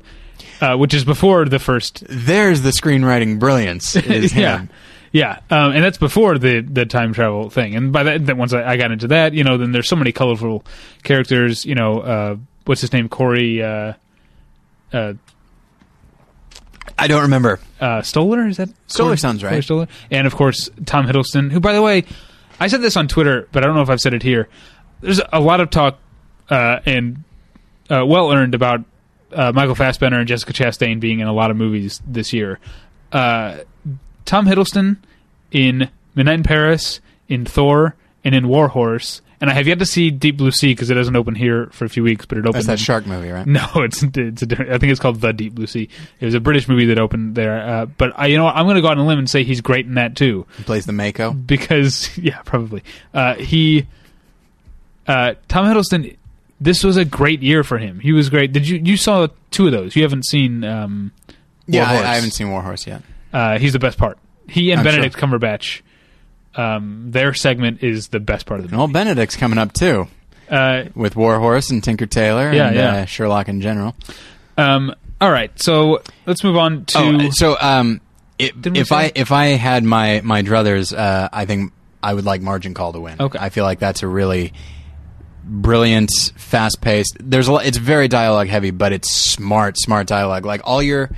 [0.61, 2.03] uh, which is before the first.
[2.09, 4.69] there's the screenwriting brilliance is yeah, him.
[5.11, 7.75] yeah, um, and that's before the the time travel thing.
[7.75, 10.11] And by that, once I, I got into that, you know, then there's so many
[10.11, 10.65] colorful
[11.03, 11.65] characters.
[11.65, 13.09] You know, uh, what's his name?
[13.09, 13.61] Corey.
[13.61, 13.93] Uh,
[14.91, 15.13] uh,
[16.97, 18.47] i don't remember uh, Stoller.
[18.47, 19.51] Is that Stoller Corey- sounds right.
[19.51, 22.03] Corey Stoller, and of course Tom Hiddleston, who, by the way,
[22.59, 24.49] I said this on Twitter, but I don't know if I've said it here.
[25.01, 25.99] There's a lot of talk
[26.49, 27.23] uh, and
[27.89, 28.83] uh, well earned about
[29.33, 32.59] uh, Michael Fassbender and Jessica Chastain being in a lot of movies this year.
[33.11, 33.59] Uh,
[34.25, 34.97] Tom Hiddleston
[35.51, 39.21] in Midnight in Paris, in Thor, and in War Horse.
[39.41, 41.85] And I have yet to see Deep Blue Sea because it doesn't open here for
[41.85, 42.55] a few weeks, but it opened.
[42.55, 44.71] that's that in- shark movie right no, it's it's a different.
[44.71, 45.87] I think it's called The Deep Blue Sea.
[46.19, 47.61] It was a British movie that opened there.
[47.61, 49.29] Uh, but I, you know, what, I'm going to go out on a limb and
[49.29, 52.83] say he's great in that too, he plays the mako because yeah, probably
[53.13, 53.87] uh, he,
[55.09, 56.15] uh, Tom Hiddleston.
[56.61, 57.99] This was a great year for him.
[57.99, 58.51] He was great.
[58.53, 59.95] Did you you saw two of those?
[59.95, 60.63] You haven't seen?
[60.63, 61.11] Um,
[61.67, 62.05] yeah War Horse.
[62.07, 63.01] I, I haven't seen warhorse yet
[63.33, 64.17] Uh, he's the best part.
[64.47, 65.81] He and I'm Benedict Cumberbatch.
[66.55, 68.93] Um, their segment is the best part of the well movie.
[68.93, 70.07] benedict's coming up too
[70.49, 72.93] Uh, with warhorse and tinker tailor Yeah, and yeah.
[72.93, 73.95] Uh, sherlock in general
[74.57, 76.97] um, all right, so let's move on to.
[76.97, 78.01] Oh, so um,
[78.37, 81.71] it, if I if I had my my druthers, uh, I think
[82.03, 83.17] I would like Margin Call to win.
[83.21, 83.37] Okay.
[83.39, 84.51] I feel like that's a really
[85.49, 87.17] brilliant, fast paced.
[87.19, 90.45] There's a lot, it's very dialogue heavy, but it's smart, smart dialogue.
[90.45, 91.09] Like all your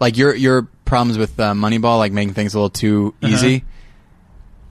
[0.00, 3.32] like your your problems with uh, Moneyball, like making things a little too Uh-huh.
[3.34, 3.64] easy.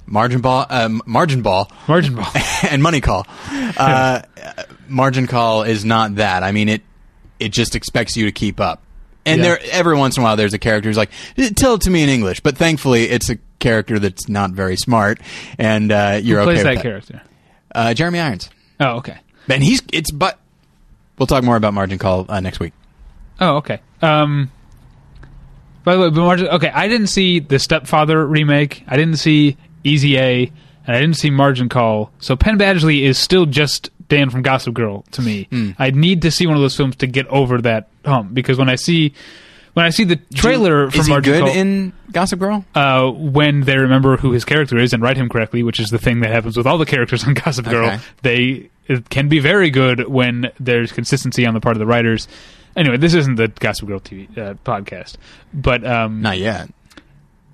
[0.09, 2.31] Margin ball, um, margin ball, Margin ball.
[2.69, 3.26] and money call.
[3.77, 4.22] Uh,
[4.88, 6.41] margin call is not that.
[6.41, 6.81] I mean, it
[7.39, 8.81] it just expects you to keep up.
[9.26, 9.49] And Yeah.
[9.49, 11.11] there, every once in a while, there's a character who's like,
[11.56, 15.19] "Tell it to me in English." But thankfully, it's a character that's not very smart,
[15.60, 17.22] and uh, you're Who okay plays with that character?
[17.76, 19.17] Uh, Jeremy Irons, Oh, okay.
[19.49, 20.39] and he's it's but.
[21.17, 22.73] We'll talk more about margin call uh, next week.
[23.39, 23.79] Oh, okay.
[24.03, 24.51] Um,
[25.83, 28.83] by the way, but Margin, okay, I didn't see the Stepfather remake.
[28.87, 30.51] I didn't see Easy A,
[30.85, 32.11] and I didn't see Margin Call.
[32.19, 35.47] So Penn Badgley is still just Dan from Gossip Girl to me.
[35.49, 35.71] Hmm.
[35.79, 38.69] I need to see one of those films to get over that hump because when
[38.69, 39.13] I see
[39.77, 42.65] when I see the trailer from Is he Margin good Call, in Gossip Girl?
[42.73, 45.99] uh, when they remember who his character is and write him correctly, which is the
[45.99, 47.99] thing that happens with all the characters on Gossip Girl, Okay.
[48.23, 52.27] they it can be very good when there's consistency on the part of the writers.
[52.75, 55.17] Anyway, this isn't the Gossip Girl TV uh, podcast,
[55.53, 56.69] but um, Not yet.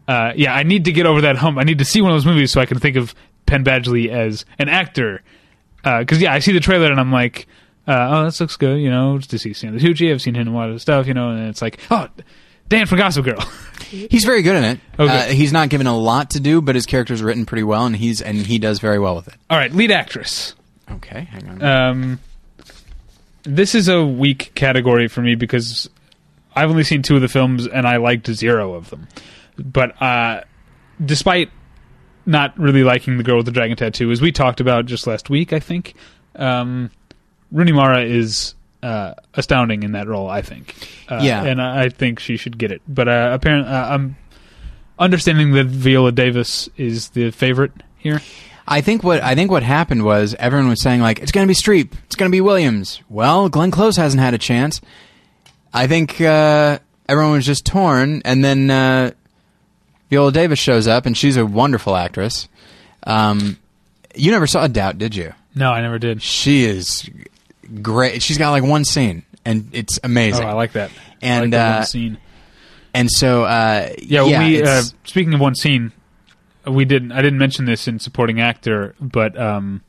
[0.07, 1.57] uh, yeah, I need to get over that hump.
[1.57, 3.13] I need to see one of those movies so I can think of
[3.47, 5.21] Penn Badgley as an actor.
[5.83, 7.47] Because yeah, I see the trailer and I'm like,
[7.87, 8.79] uh, oh, this looks good.
[8.79, 10.11] You know, just to see Stanley Tucci.
[10.11, 11.07] I've seen him in a lot of stuff.
[11.07, 12.07] You know, and it's like, oh,
[12.69, 13.39] Dan from Gossip Girl.
[13.89, 14.79] He's very good in it.
[14.97, 15.31] Okay.
[15.31, 17.95] Uh, he's not given a lot to do, but his character's written pretty well, and
[17.95, 19.35] he's and he does very well with it.
[19.51, 20.55] All right, lead actress.
[20.89, 21.61] Okay, hang on.
[21.61, 22.19] Um,
[23.43, 25.89] this is a weak category for me because
[26.55, 29.07] I've only seen two of the films and I liked zero of them.
[29.57, 30.41] But uh,
[31.03, 31.51] despite
[32.25, 35.29] not really liking the girl with the dragon tattoo, as we talked about just last
[35.29, 35.93] week, I think
[36.35, 36.89] um,
[37.53, 40.29] Rooney Mara is uh, astounding in that role.
[40.29, 40.75] I think,
[41.09, 41.43] uh, Yeah.
[41.45, 42.81] and I I think she should get it.
[42.87, 44.17] But uh, apparently, uh, I'm
[44.99, 48.21] understanding that Viola Davis is the favorite here.
[48.67, 51.51] I think what I think what happened was everyone was saying like it's going to
[51.51, 53.01] be Streep, it's going to be Williams.
[53.09, 54.81] Well, Glenn Close hasn't had a chance.
[55.73, 59.11] I think uh, everyone was just torn, and then uh,
[60.09, 62.47] Viola Davis shows up, and she's a wonderful actress.
[63.05, 63.57] Um,
[64.15, 65.33] you never saw a Doubt, did you?
[65.55, 66.21] No, I never did.
[66.21, 67.09] She is
[67.81, 68.21] great.
[68.21, 70.45] She's got like one scene, and it's Oh, amazing.
[70.45, 70.89] I like that.
[70.91, 72.17] I And, like that uh, one scene.
[72.93, 75.91] and so, uh, Yeah, yeah, we uh, speaking of one scene,
[76.67, 77.11] we didn't.
[77.11, 79.81] I didn't mention this in supporting actor, but um,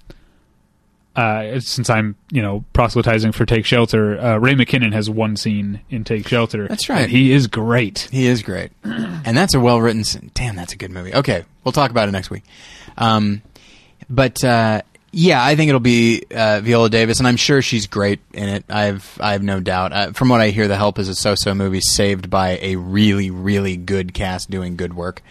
[1.16, 5.80] uh, since I'm you know proselytizing for Take Shelter, uh, Ray McKinnon has one scene
[5.88, 6.66] in Take Shelter.
[6.66, 7.08] That's right.
[7.08, 8.08] he is great.
[8.10, 10.02] He is great, and that's a well written.
[10.02, 10.32] Scene.
[10.34, 11.14] Damn, that's a good movie.
[11.14, 12.42] Okay, we'll talk about it next week.
[12.98, 13.42] Um,
[14.10, 14.82] but uh,
[15.14, 18.64] yeah, I think it'll be uh, Viola Davis, and I'm sure she's great in it.
[18.68, 19.92] I've I have no doubt.
[19.92, 23.30] Uh, from what I hear, The Help is a so-so movie saved by a really
[23.30, 25.22] really good cast doing good work.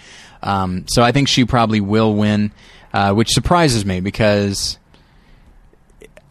[0.41, 2.51] Um, so I think she probably will win,
[2.93, 4.79] uh, which surprises me because.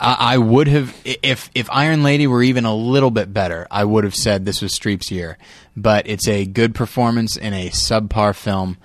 [0.00, 3.68] I I would have if if Iron Lady were even a little bit better.
[3.70, 5.38] I would have said this was Streep's year,
[5.76, 8.78] but it's a good performance in a subpar film,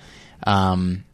[0.46, 1.06] um,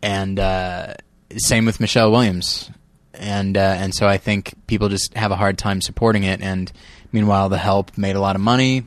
[0.00, 0.94] and uh,
[1.36, 2.70] same with Michelle Williams,
[3.14, 6.40] and uh, and so I think people just have a hard time supporting it.
[6.40, 6.70] And
[7.12, 8.86] meanwhile, The Help made a lot of money,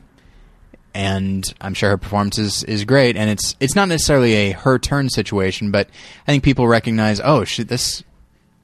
[0.94, 3.16] and I'm sure her performance is, is great.
[3.16, 5.88] And it's it's not necessarily a her turn situation, but
[6.26, 8.02] I think people recognize, oh shit, this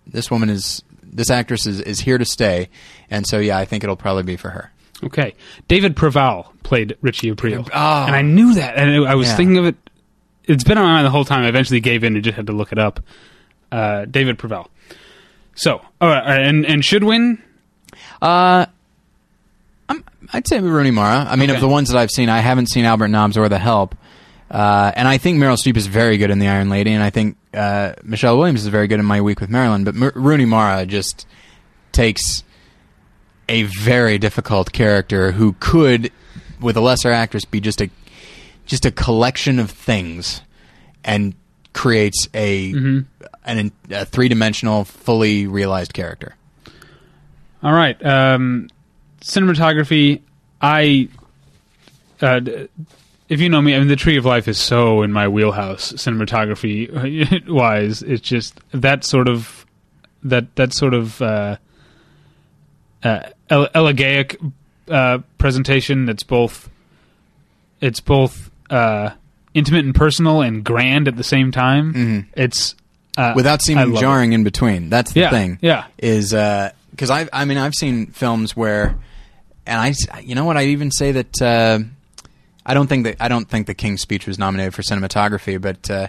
[0.07, 2.69] this woman is this actress is, is here to stay,
[3.11, 4.70] and so yeah, I think it'll probably be for her.
[5.02, 5.35] Okay,
[5.66, 8.05] David Proval played Richie Aprile, Oh.
[8.07, 9.36] and I knew that, and I was Yeah.
[9.36, 9.77] thinking of it.
[10.44, 11.44] It's been on my mind the whole time.
[11.44, 13.01] I eventually gave in and just had to look it up.
[13.72, 14.66] Uh, David Proval.
[15.55, 17.42] So, all right, all right, and and should win.
[18.22, 18.66] Uh,
[19.88, 21.26] I'm, I'd say Rooney Mara.
[21.28, 21.56] I mean, Okay.
[21.56, 23.94] of the ones that I've seen, I haven't seen Albert Nobbs or The Help.
[24.51, 27.10] Uh, and I think Meryl Streep is very good in The Iron Lady, and I
[27.10, 29.84] think uh, Michelle Williams is very good in My Week with Marilyn.
[29.84, 31.26] But M- Rooney Mara just
[31.92, 32.42] takes
[33.48, 36.10] a very difficult character who could,
[36.60, 37.90] with a lesser actress, be just a
[38.66, 40.40] just a collection of things,
[41.05, 41.34] and
[41.72, 43.05] creates a
[43.44, 46.36] an, a three dimensional, fully realized character.
[47.62, 48.02] All right.
[48.04, 48.68] Um,
[49.20, 50.20] cinematography.
[50.62, 51.08] I,
[52.20, 52.68] uh, d-
[53.28, 55.92] if you know me, I mean, the Tree of Life is so in my wheelhouse,
[55.92, 58.02] cinematography wise.
[58.02, 59.64] It's just that sort of
[60.22, 61.56] that that sort of uh,
[63.02, 64.52] uh, ele- elegaic
[64.88, 66.06] uh, presentation.
[66.06, 66.68] That's both.
[67.80, 69.10] It's both uh,
[69.54, 72.28] intimate and personal, and grand at the same time.
[72.34, 72.74] It's
[73.20, 74.01] uh, without seeming love it.
[74.01, 74.88] jarring in between.
[74.90, 75.59] That's the Yeah, thing.
[75.60, 75.86] yeah.
[75.98, 78.97] is because I I mean I've seen films where,
[79.66, 81.78] and I you know what I even say that uh,
[82.66, 85.90] I don't think that I don't think the King's Speech was nominated for cinematography, but.
[85.90, 86.09] Uh,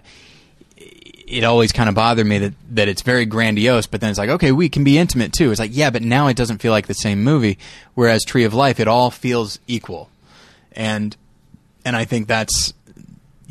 [1.27, 4.29] it always kind of bothered me that, that it's very grandiose, but then it's like,
[4.31, 5.49] okay, we can be intimate too.
[5.49, 7.57] It's like, yeah, but now it doesn't feel like the same movie.
[7.93, 10.09] Whereas Tree of Life, it all feels equal,
[10.73, 11.15] and
[11.85, 12.73] and I think that's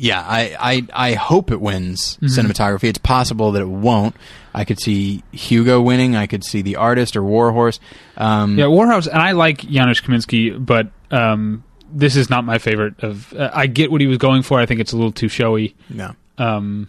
[0.03, 2.25] yeah, I, I, I hope it wins Mm-hmm.
[2.27, 2.85] cinematography.
[2.85, 4.15] It's possible that it won't.
[4.53, 6.15] I could see Hugo winning.
[6.15, 7.79] I could see The Artist or Warhorse.
[8.17, 12.95] Um, Yeah, Warhorse, and I like Janusz Kaminski, but um, this is not my favorite.
[13.03, 14.59] Of uh, I get what he was going for.
[14.59, 16.15] I think it's a little too showy, no.
[16.37, 16.87] um,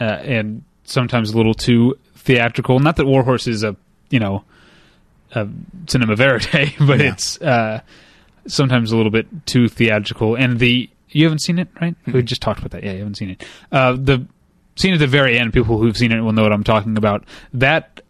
[0.00, 2.78] uh, and sometimes a little too theatrical.
[2.80, 3.74] Not that Warhorse is a
[4.10, 4.44] you know
[5.32, 5.48] a
[5.86, 7.12] cinema verite, but Yeah.
[7.12, 7.80] it's uh,
[8.46, 10.34] sometimes a little bit too theatrical.
[10.36, 11.94] And the you haven't seen it, right?
[12.06, 12.82] We just talked about that.
[12.84, 13.44] Yeah, you haven't seen it.
[13.72, 14.26] Uh, the
[14.76, 15.52] scene at the very end.
[15.52, 17.24] People who've seen it will know what I'm talking about.
[17.52, 18.00] That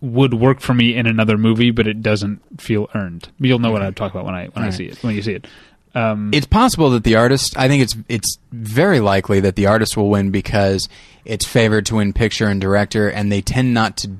[0.00, 3.28] would work for me in another movie, but it doesn't feel earned.
[3.38, 4.74] You'll know what I talk about when I when I Right.
[4.74, 5.46] see it when you see it.
[5.94, 7.54] Um, It's possible that the artist.
[7.58, 10.88] I think it's it's very likely that the artist will win because
[11.24, 14.10] it's favored to win picture and director, and they tend not to.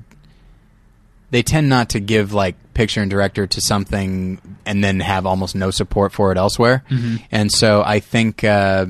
[1.31, 5.55] They tend not to give like picture and director to something and then have almost
[5.55, 6.83] no support for it elsewhere.
[7.31, 8.87] And so I think uh,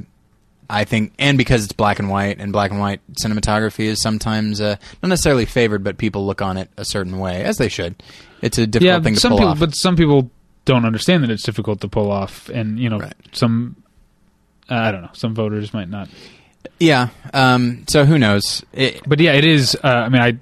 [0.69, 4.59] I think, and because it's black and white, and black and white cinematography is sometimes
[4.61, 8.01] uh, not necessarily favored, but people look on it a certain way, as they should.
[8.41, 9.59] it's a difficult yeah, thing to some pull people, off.
[9.59, 10.31] but some people
[10.65, 13.13] don't understand that it's difficult to pull off, and you know, Right.
[13.33, 13.75] some
[14.69, 16.07] uh, I don't know, some voters might not.
[16.79, 17.09] yeah.
[17.33, 18.63] Um, so who knows?
[18.71, 19.75] It, But yeah, it is.
[19.83, 20.37] Uh, I mean, I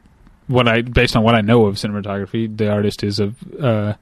[0.49, 3.93] what I based on what I know of cinematography, the artist is a uh,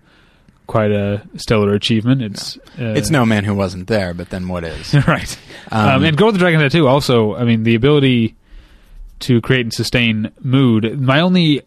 [0.66, 2.22] quite a stellar achievement.
[2.22, 4.94] It's uh, it's no man who wasn't there, but then what is?
[5.08, 5.38] right.
[5.72, 8.36] Um, Um, and Girl with the Dragon Tattoo also, I mean, the ability
[9.20, 11.02] to create and sustain mood.
[11.02, 11.64] My only,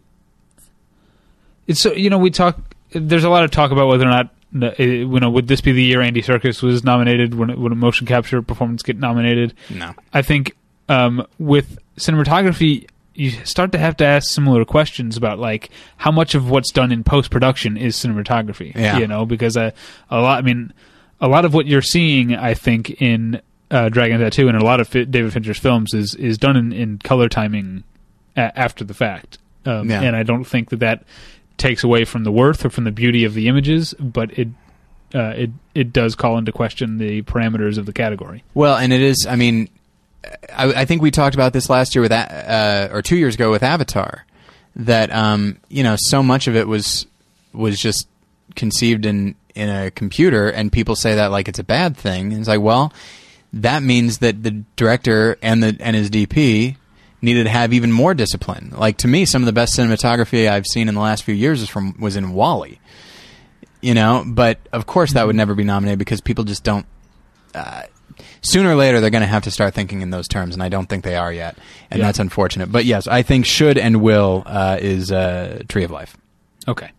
[1.67, 2.59] it's so you know we talk.
[2.91, 4.33] There's a lot of talk about whether or not
[4.63, 7.35] uh, you know would this be the year Andy Serkis was nominated?
[7.35, 9.53] Would, would a motion capture performance get nominated?
[9.69, 9.93] no.
[10.11, 10.55] I think
[10.89, 16.33] um, with cinematography, you start to have to ask similar questions about like how much
[16.35, 18.73] of what's done in post production is cinematography.
[18.75, 18.97] Yeah.
[18.99, 19.71] You know, because uh,
[20.09, 20.39] a lot.
[20.39, 20.73] I mean,
[21.19, 24.79] a lot of what you're seeing, I think, in uh, Dragon Tattoo and a lot
[24.79, 27.83] of Fi- David Fincher's films is is done in, in color timing
[28.37, 29.37] a- after the fact.
[29.65, 30.01] Um, Yeah.
[30.01, 31.03] And I don't think that that
[31.57, 34.47] takes away from the worth or from the beauty of the images, but it.
[35.13, 38.45] Uh, it it does call into question the parameters of the category.
[38.53, 39.27] Well, and it is.
[39.29, 39.67] I mean,
[40.53, 43.51] I, I think we talked about this last year with, uh, or two years ago
[43.51, 44.25] with Avatar,
[44.75, 47.07] that um, you know, so much of it was
[47.53, 48.07] was just
[48.55, 52.31] conceived in in a computer, and people say that like it's a bad thing.
[52.31, 52.93] And it's like, well,
[53.53, 56.77] that means that the director and the and his DP
[57.21, 58.73] needed to have even more discipline.
[58.75, 61.61] Like to me, some of the best cinematography I've seen in the last few years
[61.61, 62.79] is from was in WALL-E.
[63.81, 66.85] You know, but of course that would never be nominated because people just don't
[67.55, 67.83] uh,
[68.41, 70.69] sooner or later they're going to have to start thinking in those terms, and I
[70.69, 71.57] don't think they are yet,
[71.89, 72.05] and Yeah.
[72.07, 72.71] that's unfortunate.
[72.71, 76.15] But yes, I think should and will uh, is uh, Tree of Life.
[76.67, 76.91] Okay.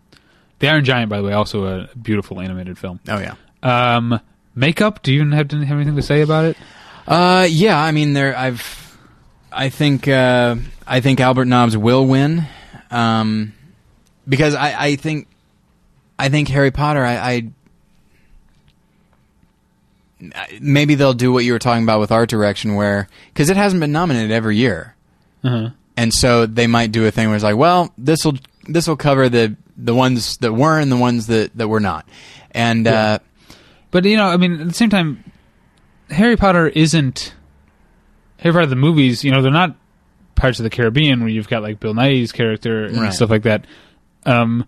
[0.59, 2.99] The Iron Giant, by the way, also a beautiful animated film.
[3.09, 4.19] Oh yeah, Um,
[4.55, 5.03] makeup.
[5.03, 6.57] Do you have, have anything to say about it?
[7.07, 7.77] uh, yeah.
[7.77, 8.37] I mean, there.
[8.37, 8.97] I've,
[9.51, 10.55] I think, uh,
[10.87, 12.45] I think Albert Nobbs will win,
[12.91, 13.53] um,
[14.27, 15.27] because I, I think,
[16.17, 17.03] I think Harry Potter.
[17.03, 17.51] I, I
[20.61, 23.79] maybe they'll do what you were talking about with art direction, where because it hasn't
[23.79, 24.95] been nominated every year.
[25.43, 25.69] Uh-huh.
[25.97, 28.37] and so they might do a thing where it's like, well, this will
[28.67, 32.07] this will cover the the ones that were and the ones that that were not,
[32.51, 32.91] and Yeah.
[33.13, 33.17] uh,
[33.91, 35.23] But you know, I mean, at the same time,
[36.09, 37.33] Harry Potter isn't
[38.37, 38.67] Harry Potter.
[38.67, 39.75] The movies, you know, they're not
[40.35, 43.13] Pirates of the Caribbean where you've got like Bill Nighy's character and Right.
[43.13, 43.65] stuff like that.
[44.25, 44.65] Um,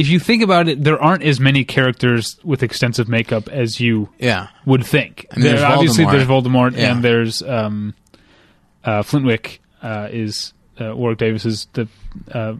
[0.00, 4.08] if you think about it, there aren't as many characters with extensive makeup as you
[4.18, 5.26] yeah, would think.
[5.30, 6.10] I mean, there's There- obviously, Voldemort.
[6.12, 6.92] there's Voldemort, Yeah.
[6.92, 7.94] and there's um,
[8.84, 11.86] uh, Flintwick uh, is uh, Warwick Davis is the
[12.32, 12.54] uh,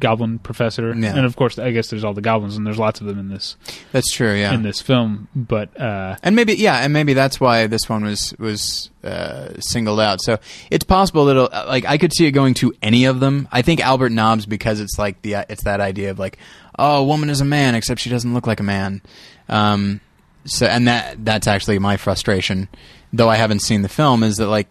[0.00, 1.16] Goblin professor, Yeah.
[1.16, 3.28] and of course, I guess there's all the goblins, and there's lots of them in
[3.28, 3.56] this
[3.92, 4.34] that's true.
[4.34, 5.28] Yeah, in this film.
[5.34, 10.00] But uh, and maybe yeah, and maybe that's why this one was was uh, singled
[10.00, 10.20] out.
[10.20, 10.38] So
[10.70, 13.48] it's possible that it'll, uh, like I could see it going to any of them.
[13.52, 16.38] I think Albert Nobbs because it's like the it's that idea of like
[16.78, 19.00] oh, a woman is a man except she doesn't look like a man.
[19.48, 20.00] Um,
[20.44, 22.68] so and that that's actually my frustration,
[23.12, 24.68] though I haven't seen the film, is that like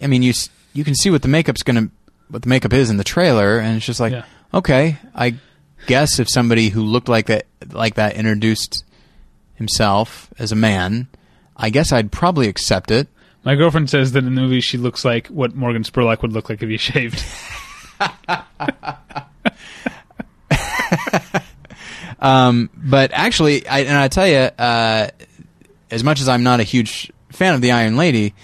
[0.00, 0.32] I mean you
[0.72, 1.90] you can see what the makeup's gonna
[2.28, 4.24] what the makeup is in the trailer, and it's just like Yeah.
[4.54, 5.36] okay, I
[5.86, 8.84] guess if somebody who looked like that like that introduced
[9.54, 11.08] himself as a man,
[11.56, 13.08] I guess I'd probably accept it.
[13.44, 16.48] my girlfriend says that in the movie she looks like what Morgan Spurlock would look
[16.50, 17.24] like if he shaved.
[22.20, 25.08] Um, but actually, I, and I tell you, uh,
[25.90, 28.34] as much as I'm not a huge fan of the Iron Lady,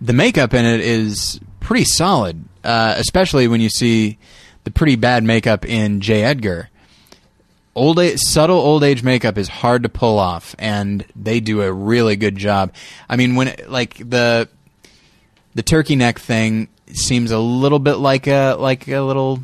[0.00, 4.18] the makeup in it is pretty solid, uh, especially when you see
[4.64, 6.22] the pretty bad makeup in J.
[6.22, 6.70] Edgar.
[7.76, 11.72] Old age, subtle old age makeup is hard to pull off, and they do a
[11.72, 12.72] really good job.
[13.08, 14.48] I mean, when like the
[15.54, 19.42] the turkey neck thing seems a little bit like a like a little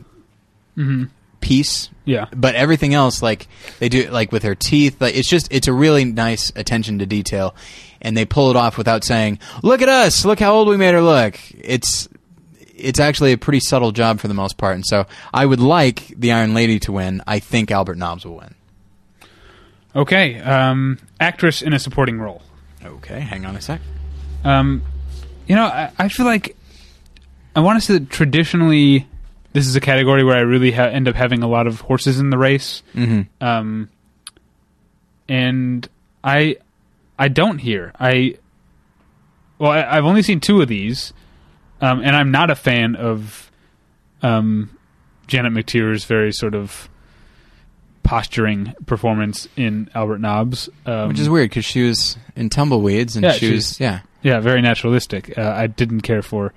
[1.41, 3.49] piece yeah, but everything else like
[3.79, 7.07] they do like with her teeth like it's just it's a really nice attention to
[7.07, 7.55] detail
[8.01, 10.93] and they pull it off without saying look at us look how old we made
[10.93, 12.09] her look it's
[12.81, 16.09] it's actually a pretty subtle job for the most part and so i would like
[16.16, 18.55] the iron lady to win i think albert nobbs will win
[19.94, 20.39] okay.
[20.40, 22.43] Um, actress in a supporting role.
[22.85, 23.81] okay hang on a sec
[24.44, 24.82] Um,
[25.47, 26.57] you know, I, I feel like
[27.57, 29.07] I want to say that traditionally
[29.52, 32.20] this is a category where I really ha- end up having a lot of horses
[32.20, 32.82] in the race.
[32.94, 33.23] mm-hmm.
[33.44, 33.90] Um,
[35.28, 35.89] and
[36.23, 36.57] I
[37.19, 38.36] I don't hear I
[39.59, 41.12] well, I, I've only seen two of these,
[41.81, 43.51] um, and I'm not a fan of
[44.23, 44.77] um,
[45.27, 46.89] Janet McTeer's very sort of
[48.02, 53.24] posturing performance in Albert Nobbs, um, which is weird because she was in tumbleweeds and
[53.24, 55.36] Yeah, she was yeah Yeah, very naturalistic.
[55.39, 56.52] Uh, I didn't care for,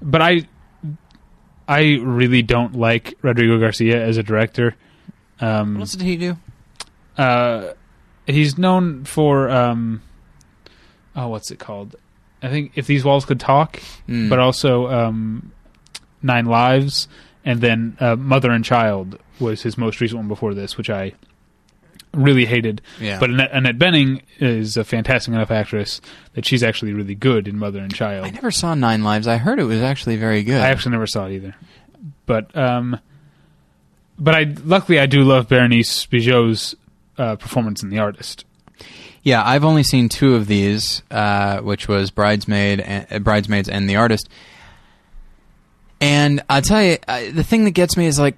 [0.00, 0.48] but I
[1.66, 4.74] I really don't like Rodrigo Garcia as a director.
[5.40, 6.36] Um, What else did he do?
[7.18, 7.72] uh,
[8.26, 10.02] he's known for um,
[11.16, 11.96] oh, what's it called?
[12.42, 14.28] I think if these walls could talk, Mm.
[14.28, 15.52] but also um,
[16.22, 17.08] Nine Lives,
[17.44, 21.12] and then uh, Mother and Child was his most recent one before this, which I
[22.14, 22.80] really hated.
[23.00, 23.18] yeah.
[23.20, 26.00] But Annette, Annette Bening is a fantastic enough actress
[26.34, 28.26] that she's actually really good in Mother and Child.
[28.26, 29.26] I never saw Nine Lives.
[29.28, 30.60] I heard it was actually very good.
[30.60, 31.54] I actually never saw it either.
[32.26, 32.98] But um,
[34.18, 36.74] but I luckily I do love Berenice Bejo's
[37.18, 38.44] uh, performance in The Artist.
[39.28, 43.86] Yeah, I've only seen two of these, uh, which was Bridesmaid, and, uh, Bridesmaids, and
[43.86, 44.26] The Artist.
[46.00, 48.36] And I'll tell you, uh, the thing that gets me is like,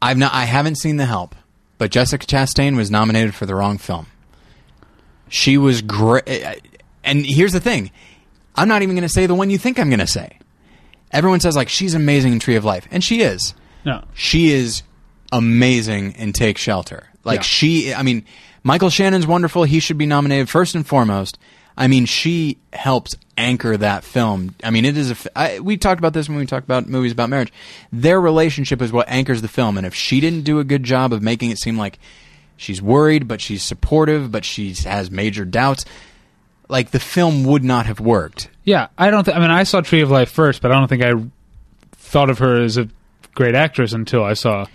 [0.00, 1.34] I've not, I haven't seen The Help,
[1.76, 4.06] but Jessica Chastain was nominated for the wrong film.
[5.28, 6.26] She was great,
[7.04, 7.90] and here's the thing:
[8.54, 10.38] I'm not even going to say the one you think I'm going to say.
[11.12, 13.52] Everyone says like she's amazing in Tree of Life, and she is
[13.84, 14.82] No, she is
[15.30, 17.08] amazing in Take Shelter.
[17.24, 17.42] Like Yeah.
[17.42, 18.24] she, I mean,
[18.66, 19.62] Michael Shannon's wonderful.
[19.62, 21.38] He should be nominated first and foremost.
[21.76, 24.56] I mean, she helps anchor that film.
[24.64, 25.38] I mean, it is a.
[25.38, 27.52] I, we talked about this when we talked about movies about marriage.
[27.92, 31.12] Their relationship is what anchors the film, and if she didn't do a good job
[31.12, 32.00] of making it seem like
[32.56, 35.84] she's worried, but she's supportive, but she has major doubts,
[36.68, 38.50] like the film would not have worked.
[38.64, 39.22] yeah, I don't.
[39.22, 41.12] Th- I mean, I saw Tree of Life first, but I don't think I
[41.92, 42.88] thought of her as a
[43.36, 44.66] great actress until I saw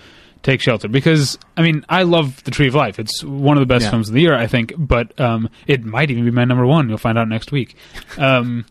[0.43, 0.88] Take Shelter.
[0.88, 2.97] Because I mean, I love The Tree of Life.
[2.99, 3.91] It's one of the best Yeah.
[3.91, 4.73] films of the year, I think.
[4.77, 6.89] But um, it might even be my number one.
[6.89, 7.76] You'll find out next week.
[8.18, 8.65] Um,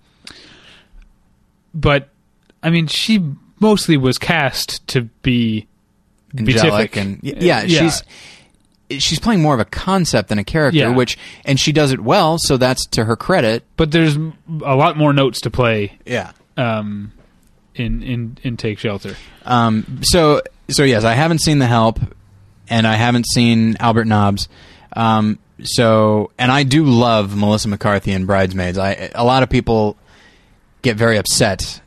[1.75, 2.09] but
[2.63, 3.25] I mean, she
[3.61, 5.67] mostly was cast to be
[6.37, 6.97] angelic beatific.
[6.97, 8.03] and y- yeah, she's
[9.03, 10.89] she's playing more of a concept than a character Yeah.
[10.95, 14.97] which and she does it well so that's to her credit But there's a lot
[14.97, 17.13] more notes to play yeah um,
[17.77, 19.15] in in in Take Shelter.
[19.45, 21.99] um so so yes i haven't seen the help
[22.69, 24.49] and i haven't seen albert nobbs.
[24.95, 28.79] Um so and i do love melissa mccarthy in bridesmaids.
[28.79, 29.97] I a lot of people
[30.83, 31.81] get very upset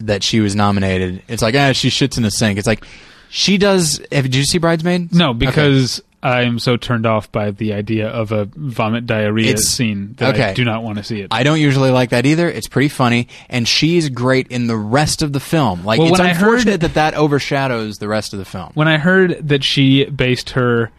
[0.00, 1.22] that she was nominated.
[1.28, 2.58] It's like ah she shits in the sink.
[2.58, 2.84] It's like
[3.30, 7.72] she does have, did you see bridesmaids No, because I'm so turned off by the
[7.74, 11.28] idea of a vomit diarrhea It's- scene that I do not want to see it.
[11.30, 12.48] I don't usually like that either.
[12.50, 15.84] It's pretty funny, and she's great in the rest of the film.
[15.84, 18.70] Like Well, it's I heard- unfortunate that that overshadows the rest of the film.
[18.74, 20.90] when I heard that she based her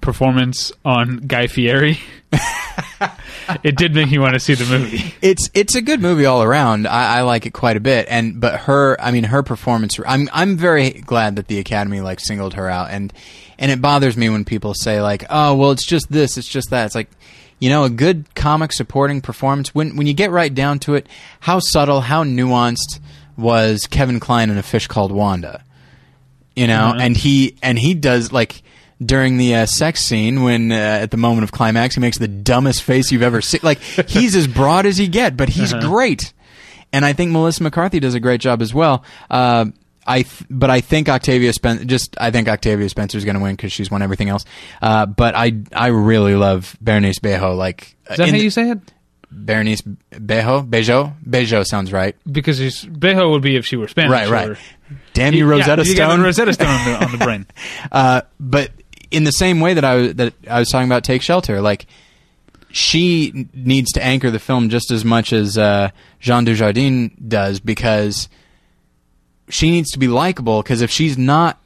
[0.00, 1.98] performance on Guy Fieri,
[3.62, 5.14] it did make me want to see the movie.
[5.22, 6.86] It's it's a good movie all around.
[6.86, 9.98] I, I like it quite a bit, and but her, I mean, her performance.
[10.06, 13.12] I'm I'm very glad that the Academy like singled her out, and
[13.58, 16.70] and it bothers me when people say like, oh, well, it's just this, it's just
[16.70, 16.86] that.
[16.86, 17.08] It's like.
[17.60, 19.74] You know, a good comic supporting performance.
[19.74, 21.06] When when you get right down to it,
[21.40, 22.98] how subtle, how nuanced
[23.38, 25.62] was Kevin Kline in A Fish Called Wanda?
[26.56, 27.00] you know Mhm.
[27.00, 28.62] and he and he does like
[29.04, 32.28] during the uh, sex scene when uh, at the moment of climax he makes the
[32.28, 33.78] dumbest face you've ever seen like
[34.08, 35.86] he's as broad as he get but he's Uh-huh.
[35.88, 36.32] great
[36.92, 39.64] and i think melissa mccarthy does a great job as well uh,
[40.06, 43.42] I th- but I think Octavia Spencer just I think Octavia Spencer is going to
[43.42, 44.44] win because she's won everything else.
[44.82, 47.56] Uh, but I I really love Berenice Bejo.
[47.56, 48.78] Like Is that how you say it?
[49.30, 52.14] Berenice Bejo Bejo Bejo sounds right.
[52.30, 54.12] Because she's, Bejo would be if she were Spanish.
[54.12, 54.50] Right, right.
[54.50, 54.58] or-
[55.12, 56.18] Damn you, Rosetta yeah, you got Stone.
[56.20, 57.46] the Rosetta Stone on the, on the brain.
[57.90, 58.70] Uh, but
[59.10, 61.86] in the same way that I was, that I was talking about Take Shelter, like
[62.70, 65.90] she needs to anchor the film just as much as uh,
[66.20, 68.28] Jean Dujardin does because
[69.48, 70.62] she needs to be likable.
[70.62, 71.58] Because if she's not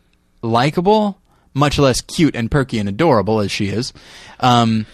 [0.43, 1.19] likable,
[1.55, 3.93] much less cute and perky and adorable as she is,
[4.41, 4.87] um,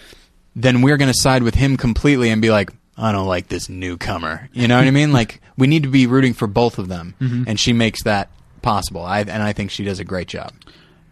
[0.55, 3.67] then we're going to side with him completely and be like, I don't like this
[3.67, 4.49] newcomer.
[4.53, 5.11] You know what I mean?
[5.15, 7.15] Like we need to be rooting for both of them,
[7.47, 8.29] and she makes that
[8.61, 9.01] possible.
[9.01, 10.51] I, and I think she does a great job.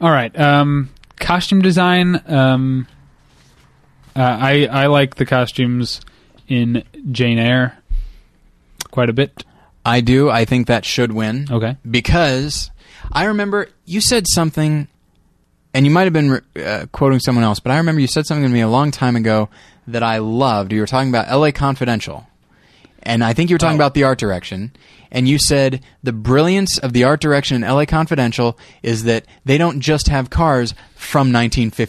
[0.02, 0.38] All right.
[0.38, 0.90] Um,
[1.20, 2.22] costume design.
[2.28, 2.88] Um,
[4.16, 6.02] uh, I I like the costumes
[6.48, 7.78] in Jane Eyre
[8.92, 9.44] quite a bit.
[9.86, 10.30] I do.
[10.30, 11.48] I think that should win.
[11.52, 11.78] Okay.
[11.90, 12.72] Because
[13.12, 14.88] I remember you said something,
[15.74, 18.44] and you might have been uh, quoting someone else, but I remember you said something
[18.44, 19.50] to me a long time ago
[19.88, 20.72] that I loved.
[20.72, 21.52] You were talking about L.A.
[21.52, 22.26] Confidential,
[23.02, 23.84] and I think you were talking Oh.
[23.84, 24.72] about the art direction.
[25.16, 27.86] And you said the brilliance of the art direction in L.A.
[27.86, 31.32] Confidential is that they don't just have cars from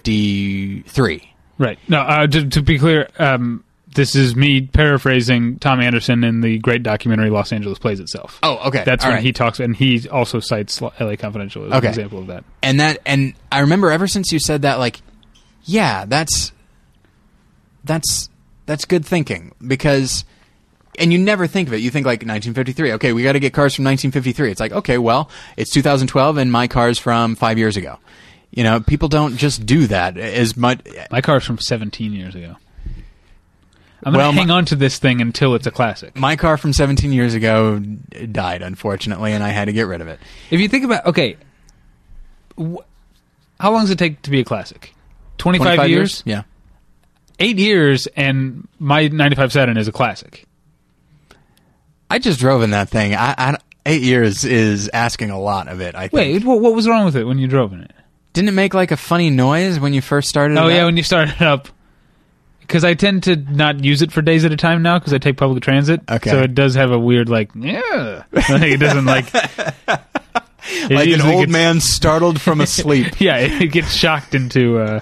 [0.08, 1.32] 1953.
[1.58, 1.78] Right.
[1.88, 2.00] No.
[2.00, 3.64] Uh, to, to be clear, um,
[3.94, 8.38] this is me paraphrasing Thom Andersen in the great documentary Los Angeles Plays Itself.
[8.42, 8.82] Oh, okay.
[8.84, 9.24] That's All when right.
[9.24, 11.16] he talks, and he also cites L.A.
[11.16, 11.86] Confidential as Okay.
[11.86, 12.44] an example of that.
[12.62, 15.00] and that and I remember ever since you said that like
[15.64, 16.52] yeah that's
[17.84, 18.28] that's
[18.66, 20.24] that's good thinking because
[20.98, 21.78] and you never think of it.
[21.78, 22.92] You think like 1953.
[22.94, 24.50] Okay, we got to get cars from 1953.
[24.50, 27.98] It's like okay, well, it's 2012, and my car's from five years ago.
[28.52, 30.80] You know, people don't just do that as much.
[31.10, 32.56] My car's from 17 years ago.
[34.04, 36.16] I'm gonna hang my- on to this thing until it's a classic.
[36.16, 40.08] My car from 17 years ago died, unfortunately, and I had to get rid of
[40.08, 40.20] it.
[40.50, 41.36] If you think about okay,
[42.58, 42.82] wh-
[43.58, 44.94] how long does it take to be a classic?
[45.38, 46.22] 25, 25 years?
[46.26, 46.42] Yeah.
[47.40, 50.44] Eight years, and my 95 Saturn is a classic.
[52.08, 53.14] I just drove in that thing.
[53.14, 53.56] I, I
[53.86, 55.94] eight years is asking a lot of it.
[55.94, 56.12] I think.
[56.12, 57.92] Wait, what, what was wrong with it when you drove in it?
[58.34, 60.58] didn't it make like a funny noise when you first started?
[60.58, 60.86] Oh yeah, up?
[60.86, 61.68] when you started up.
[62.66, 65.18] Because I tend to not use it for days at a time now because I
[65.18, 66.00] take public transit.
[66.10, 66.30] Okay.
[66.30, 68.24] So it does have a weird like yeah.
[68.32, 69.26] Like, it doesn't like.
[69.34, 73.06] it like an old gets- man startled from a sleep.
[73.20, 75.00] Yeah, it gets shocked into uh,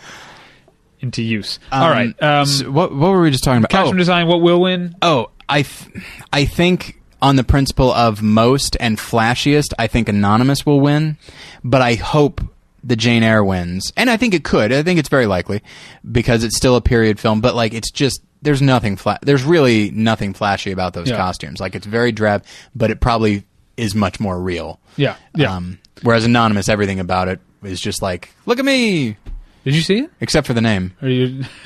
[1.00, 1.58] into use.
[1.70, 2.22] All Um, right.
[2.22, 3.70] Um, so what what were we just talking about?
[3.70, 4.26] costume Oh, design.
[4.26, 4.94] What will win?
[5.02, 10.66] oh, I th- I think on the principle of most and flashiest, I think Anonymous
[10.66, 11.16] will win,
[11.62, 12.40] but I hope
[12.84, 14.72] the Jane Eyre wins, and I think it could.
[14.72, 15.62] I think it's very likely
[16.10, 18.22] because it's still a period film, but like it's just.
[18.44, 21.16] There's nothing fla- There's really nothing flashy about those Yeah.
[21.16, 21.60] costumes.
[21.60, 22.44] Like it's very drab,
[22.74, 23.44] but it probably
[23.76, 24.80] is much more real.
[24.96, 25.14] Yeah.
[25.36, 25.54] Yeah.
[25.54, 29.16] Um, whereas Anonymous, everything about it is just like, look at me,
[29.64, 30.10] Did you see it?
[30.20, 30.92] except for the name.
[31.02, 31.44] Are you?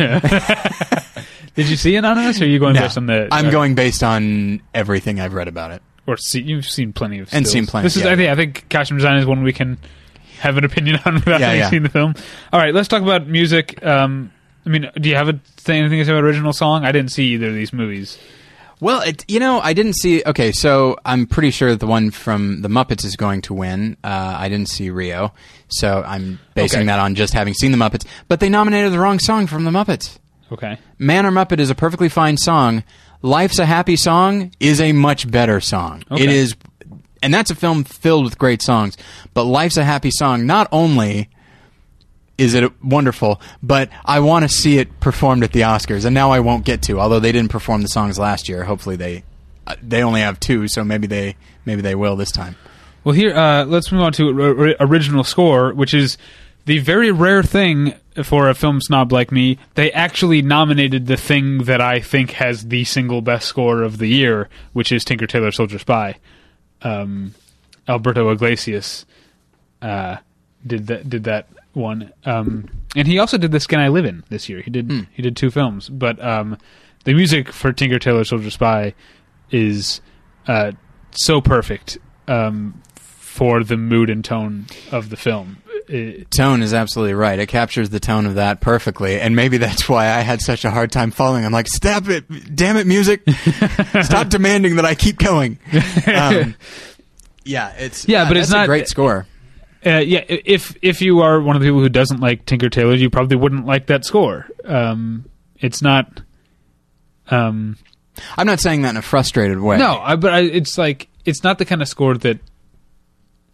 [1.55, 2.41] Did you see Anonymous?
[2.41, 3.29] Or are you going No, based on the?
[3.33, 5.83] I'm uh, going based on everything I've read about it.
[6.07, 8.05] Or see, you've seen plenty of And seen plenty, This is.
[8.05, 8.13] yeah.
[8.13, 8.31] I think.
[8.31, 9.79] I think costume design is one we can
[10.41, 11.71] have an opinion on without Yeah, having yeah.
[11.71, 12.15] seen the film.
[12.53, 13.85] All right, let's talk about music.
[13.85, 14.33] Um,
[14.65, 16.85] I mean, do you have a, say anything to say about original song?
[16.85, 18.19] I didn't see either of these movies.
[18.79, 20.23] Well, it, you know, I didn't see.
[20.27, 23.97] Okay, so I'm pretty sure the one from the Muppets is going to win.
[24.05, 25.33] Uh, I didn't see Rio,
[25.69, 26.87] so I'm basing Okay.
[26.89, 28.07] that on just having seen the Muppets.
[28.29, 30.19] But they nominated the wrong song from the Muppets.
[30.53, 30.79] Okay.
[30.99, 32.85] Man or Muppet is a perfectly fine song.
[33.23, 36.03] Life's a Happy Song is a much better song.
[36.11, 36.25] Okay.
[36.25, 36.55] It is,
[37.27, 38.97] and that's a film filled with great songs.
[39.35, 41.29] But Life's a Happy Song not only
[42.39, 46.31] is it wonderful, but I want to see it performed at the Oscars, and now
[46.31, 47.01] I won't get to.
[47.01, 49.25] Although they didn't perform the songs last year, hopefully they
[49.67, 51.35] uh, they only have two, so maybe they
[51.65, 52.55] maybe they will this time.
[53.03, 56.17] Well, here, uh, let's move on to or- or- original score, which is
[56.67, 59.59] the very rare thing for a film snob like me.
[59.75, 64.09] They actually nominated the thing that I think has the single best score of the
[64.09, 66.17] year, which is Tinker Tailor Soldier Spy.
[66.87, 67.35] Um,
[67.89, 69.07] Alberto Iglesias
[69.83, 70.17] uh,
[70.67, 74.25] did that did that one, um, and he also did The Skin I Live In
[74.29, 74.61] this year.
[74.61, 76.59] He did he did two films, but um,
[77.05, 78.95] the music for Tinker Tailor Soldier Spy
[79.51, 80.01] is
[80.47, 80.73] uh,
[81.13, 81.99] so perfect
[82.29, 85.59] um, for the mood and tone of the film.
[85.89, 87.39] It- Tone is absolutely right.
[87.39, 90.71] It captures the tone of that perfectly, and maybe that's why I had such a
[90.71, 91.45] hard time following.
[91.45, 92.25] I'm like, stop it,
[92.57, 93.23] damn it, music,
[94.03, 95.59] stop demanding that I keep going.
[96.07, 96.55] Um,
[97.45, 99.27] yeah, it's Yeah, but it's that's a not- great score.
[99.87, 102.95] uh, yeah, if if you are one of the people who doesn't like Tinker Tailor,
[102.95, 104.47] you probably wouldn't like that score.
[104.65, 105.27] Um,
[105.61, 106.23] it's not.
[107.31, 107.77] Um,
[108.37, 109.79] I'm not saying that in a frustrated way.
[109.79, 112.39] no, I, but I, it's like it's not the kind of score that.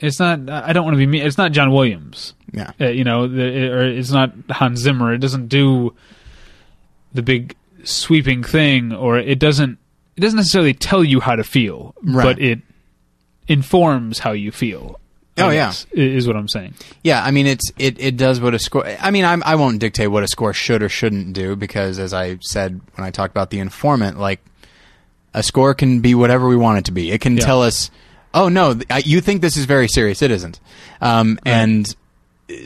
[0.03, 0.51] It's not.
[0.51, 1.23] I don't want to be mean.
[1.23, 2.35] It's not John Williams.
[2.53, 5.15] yeah, uh, you know, the, or it's not Hans Zimmer.
[5.15, 5.95] It doesn't do
[7.15, 7.55] the big
[7.85, 9.79] sweeping thing, or it doesn't.
[10.17, 12.25] It doesn't necessarily tell you how to feel, Right.
[12.25, 12.61] but it
[13.49, 14.99] informs how you feel.
[15.39, 15.69] I Oh, yeah.
[15.69, 16.75] guess, i- is what I'm saying.
[17.03, 17.25] yeah.
[17.25, 18.87] I mean, it's it, it does what a score.
[18.87, 22.13] I mean, I'm, I won't dictate what a score should or shouldn't do because, as
[22.13, 24.41] I said when I talked about the informant, like
[25.33, 27.11] a score can be whatever we want it to be.
[27.11, 27.45] It can Yeah.
[27.47, 27.91] tell us,
[28.35, 30.23] oh no, th- I- you think this is very serious.
[30.23, 30.61] It isn't,
[31.01, 31.87] um, and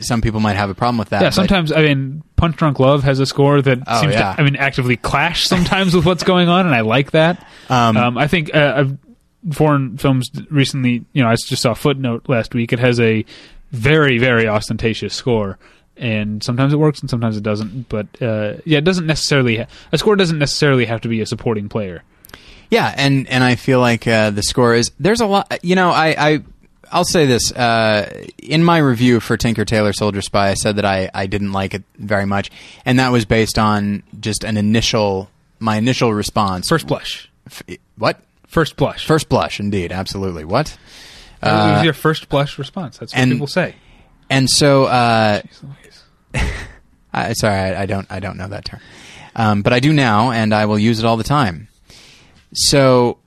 [0.01, 1.21] some people might have a problem with that.
[1.21, 4.33] Yeah, but- sometimes I mean, Punch Drunk Love has a score that Oh, seems yeah.
[4.35, 7.45] to, I mean, actively clash sometimes with what's going on, and I like that.
[7.69, 8.97] Um, Um, I think uh, I've,
[9.55, 12.73] foreign films recently, you know, I just saw Footnote last week.
[12.73, 13.23] It has a
[13.71, 15.57] very, very ostentatious score,
[15.95, 17.87] and sometimes it works and sometimes it doesn't.
[17.87, 21.25] But uh, yeah, it doesn't necessarily ha- a score doesn't necessarily have to be a
[21.25, 22.03] supporting player.
[22.69, 25.63] Yeah, and and I feel like uh, the score is there's a lot.
[25.63, 26.15] You know, I.
[26.17, 26.39] I
[26.89, 27.51] I'll say this.
[27.51, 31.51] Uh, in my review for Tinker Tailor Soldier Spy, I said that I, I didn't
[31.51, 32.49] like it very much,
[32.85, 35.29] and that was based on just an initial
[35.59, 36.69] my initial response.
[36.69, 37.63] First blush, F-
[37.97, 38.21] what?
[38.47, 39.05] first blush.
[39.05, 40.45] First blush, indeed, absolutely.
[40.45, 40.77] What?
[41.43, 42.97] it was your first blush response.
[42.97, 43.75] That's what and- people say.
[44.29, 45.41] And so, uh,
[47.13, 48.81] I, sorry, I, I don't, I don't know that term,
[49.37, 51.69] um, but I do now, and I will use it all the time.
[52.53, 53.17] So,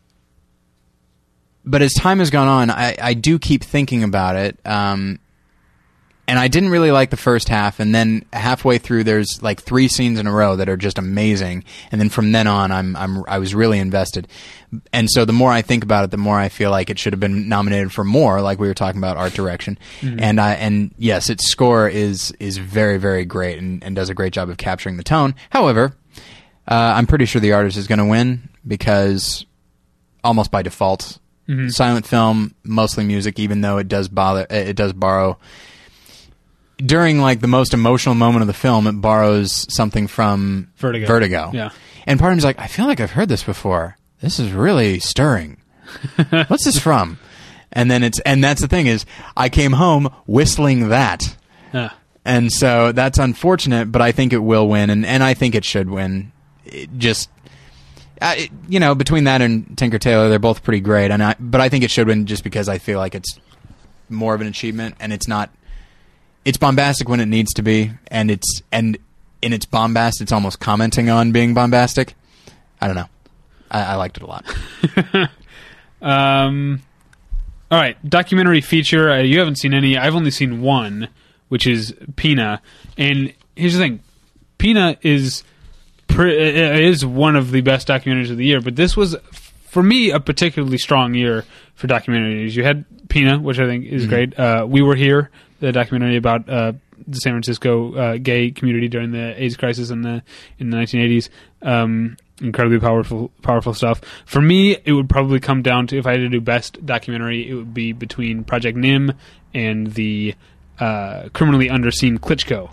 [1.65, 5.19] but as time has gone on, I, I do keep thinking about it, um,
[6.27, 9.89] and I didn't really like the first half, and then halfway through, there's like three
[9.89, 13.25] scenes in a row that are just amazing, and then from then on, I'm I'm
[13.29, 14.29] I was really invested,
[14.93, 17.13] and so the more I think about it, the more I feel like it should
[17.13, 20.95] have been nominated for more, like we were talking about art direction, and I and
[20.99, 24.57] yes, its score is is very very great and, and does a great job of
[24.57, 25.35] capturing the tone.
[25.51, 25.95] However,
[26.71, 29.45] uh, I'm pretty sure the artist is going to win because
[30.23, 31.19] almost by default,
[31.69, 35.37] silent film, mostly music, even though it does bother it does borrow
[36.85, 41.07] during like the most emotional moment of the film, it borrows something from Vertigo.
[41.07, 41.51] Vertigo.
[41.53, 41.71] Yeah.
[42.07, 43.97] And part of me's like, I feel like I've heard this before.
[44.21, 45.59] This is really stirring.
[46.49, 47.19] What's this from?
[47.73, 49.07] And then it's and that's the thing is
[49.37, 51.37] I came home whistling that.
[51.73, 51.91] Yeah.
[52.25, 55.65] And so that's unfortunate, but I think it will win, and, and I think it
[55.65, 56.33] should win.
[56.97, 57.31] Just,
[58.21, 58.37] uh,
[58.69, 61.69] you know, between that and Tinker Tailor, they're both pretty great, and I, but I
[61.69, 63.39] think it should win just because I feel like it's
[64.09, 65.51] more of an achievement, and it's not,
[66.45, 68.99] it's bombastic when it needs to be, and it's and
[69.43, 72.15] in its bombast, it's almost commenting on being bombastic.
[72.81, 73.09] I don't know,
[73.71, 74.45] I, I liked it a lot.
[76.03, 76.83] Um,
[77.71, 79.11] all right, documentary feature.
[79.11, 79.97] Uh, you haven't seen any.
[79.97, 81.09] I've only seen one,
[81.49, 82.63] which is Pina.
[82.97, 84.01] And here's the thing:
[84.59, 85.45] Pina is
[86.19, 88.61] uh, is one of the best documentaries of the year.
[88.61, 89.16] But this was,
[89.62, 92.55] for me, a particularly strong year for documentaries.
[92.55, 94.39] You had Pina, which I think is great.
[94.39, 95.31] Uh, we were here,
[95.61, 96.73] the documentary about uh,
[97.07, 100.23] the San Francisco uh, gay community during the AIDS crisis in the
[100.59, 101.28] in the 1980s.
[101.62, 104.01] Um, incredibly powerful, powerful stuff.
[104.24, 107.49] For me, it would probably come down to if I had to do best documentary,
[107.49, 109.12] it would be between Project Nim
[109.53, 110.35] and the
[110.78, 112.73] uh, criminally underseen Klitschko.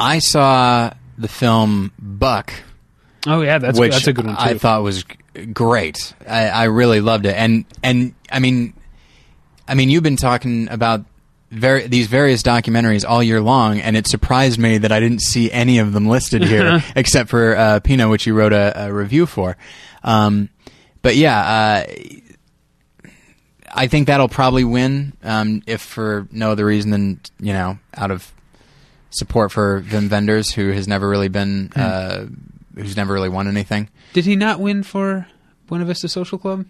[0.00, 2.52] I saw the film Buck.
[3.26, 4.40] Oh yeah, that's which that's a good one too.
[4.40, 5.04] I thought was
[5.52, 6.14] great.
[6.26, 8.72] I, I really loved it, and and I mean,
[9.66, 11.04] I mean, you've been talking about
[11.50, 15.50] very these various documentaries all year long, and it surprised me that I didn't see
[15.50, 19.26] any of them listed here, except for uh, Pina, which you wrote a, a review
[19.26, 19.56] for.
[20.04, 20.48] Um,
[21.02, 23.10] but yeah, uh,
[23.74, 28.10] I think that'll probably win, um, if for no other reason than you know out
[28.10, 28.32] of
[29.10, 31.80] support for Wim Wenders, who has never really been, Hmm.
[31.80, 32.18] uh,
[32.74, 33.88] who's never really won anything.
[34.12, 35.26] Did he not win for
[35.66, 36.64] Buena Vista Social Club?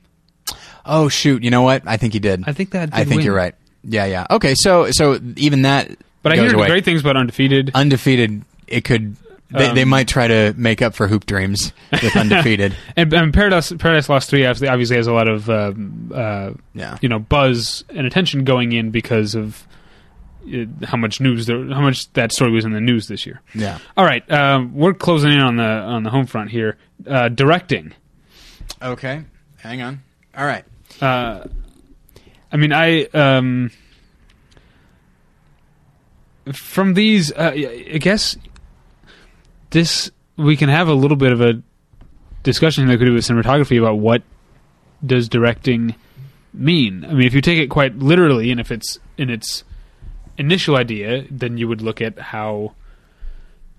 [0.86, 1.42] Oh shoot!
[1.42, 1.82] You know what?
[1.86, 2.44] I think he did.
[2.46, 2.90] I think that.
[2.92, 3.26] I think win.
[3.26, 3.54] you're right.
[3.84, 4.26] Yeah, yeah.
[4.30, 5.90] Okay, so so even that.
[6.22, 6.66] But I hear away.
[6.66, 7.70] great things about Undefeated.
[7.74, 8.42] Undefeated.
[8.66, 9.16] It could.
[9.50, 12.74] They, they Um, might try to make up for Hoop Dreams with Undefeated.
[12.96, 16.98] And, and Paradise Paradise Lost Three obviously, obviously has a lot of um, uh, Yeah.
[17.00, 19.66] you know buzz and attention going in because of
[20.84, 23.40] how much news there, how much that story was in the news this year.
[23.54, 23.78] Yeah.
[23.96, 26.76] All right, um, we're closing in on the on the home front here.
[27.06, 27.94] Uh, directing.
[28.82, 29.24] Okay.
[29.58, 30.02] Hang on.
[30.36, 30.64] All right.
[31.00, 31.44] Uh,
[32.50, 33.70] I mean, I um,
[36.52, 38.36] from these, uh, I guess
[39.70, 41.62] this we can have a little bit of a
[42.42, 44.22] discussion that could do with cinematography about what
[45.04, 45.94] does directing
[46.54, 47.04] mean.
[47.04, 49.64] I mean, if you take it quite literally, and if it's in its
[50.38, 52.72] initial idea, then you would look at how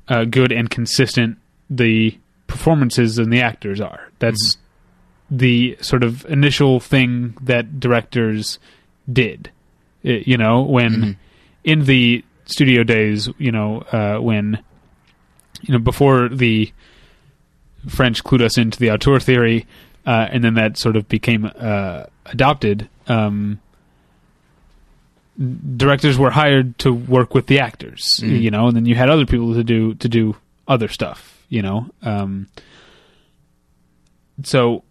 [0.07, 1.37] uh, good and consistent
[1.69, 2.17] the
[2.47, 4.09] performances and the actors are.
[4.19, 4.57] That's
[5.29, 8.57] the sort of initial thing that directors
[9.11, 9.51] did.
[10.03, 11.15] I- you know, when Mhm.
[11.63, 14.57] in the studio days, you know, uh, when
[15.61, 16.71] you know before the
[17.87, 19.65] French clued us into the auteur theory,
[20.07, 22.89] uh, and then that sort of became uh, adopted.
[23.07, 23.59] Um,
[25.77, 28.41] directors were hired to work with the actors, Mm.
[28.41, 30.35] you know, and then you had other people to do to do
[30.67, 31.89] other stuff, you know.
[32.01, 32.47] Um,
[34.43, 34.83] so,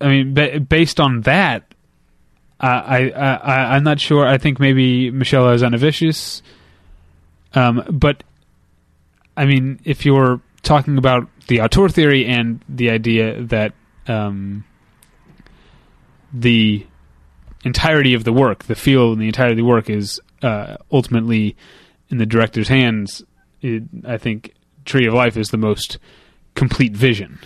[0.00, 1.74] I mean, ba- based on that,
[2.60, 4.26] I, I, I, I'm not sure.
[4.26, 6.42] I think maybe Michel Hazanavicius.
[7.54, 8.22] Um, but
[9.36, 13.72] I mean, if you're talking about the auteur theory and the idea that
[14.08, 14.64] um,
[16.32, 16.86] the
[17.66, 21.56] entirety of the work, the feel and the entirety of the work is uh, ultimately
[22.08, 23.22] in the director's hands,
[23.60, 25.98] it, I think Tree of Life is the most
[26.54, 27.38] complete vision.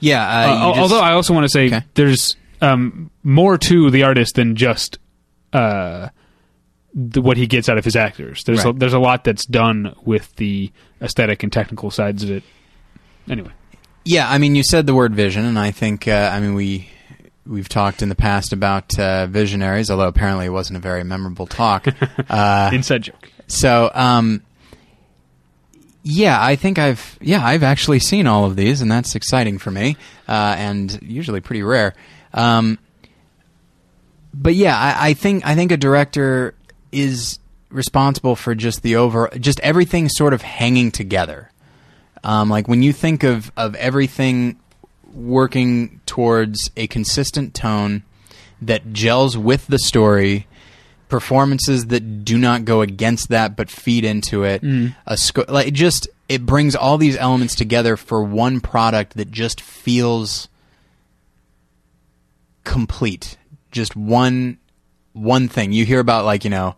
[0.00, 0.22] Yeah.
[0.22, 1.82] Uh, Uh, just- although I also want to say Okay.
[1.94, 4.98] there's um, more to the artist than just
[5.52, 6.08] uh,
[6.94, 8.44] the, what he gets out of his actors.
[8.44, 10.70] There's a, there's a lot that's done with the
[11.02, 12.42] aesthetic and technical sides of it.
[13.28, 13.50] Anyway,
[14.04, 16.88] Yeah, I mean, you said the word vision, and I think, uh, I mean, we
[17.46, 21.46] we've talked in the past about uh, visionaries, although apparently it wasn't a very memorable
[21.46, 21.86] talk.
[22.28, 23.30] uh, inside joke.
[23.46, 24.42] so, um,
[26.02, 29.72] yeah, I think I've yeah I've actually seen all of these, and that's exciting for
[29.72, 29.96] me,
[30.28, 31.94] uh, and usually pretty rare.
[32.32, 32.78] Um,
[34.32, 36.54] but yeah, I, I think I think a director
[36.92, 37.40] is
[37.70, 41.50] responsible for just the over, just everything sort of hanging together.
[42.22, 44.60] Um, like when you think of of everything
[45.16, 48.02] working towards a consistent tone
[48.60, 50.46] that gels with the story,
[51.08, 54.62] performances that do not go against that but feed into it.
[54.62, 54.94] Mm.
[55.06, 59.30] A sco- like it just it brings all these elements together for one product that
[59.30, 60.48] just feels
[62.64, 63.38] complete.
[63.70, 64.58] Just one
[65.12, 65.72] one thing.
[65.72, 66.76] You hear about like, you know,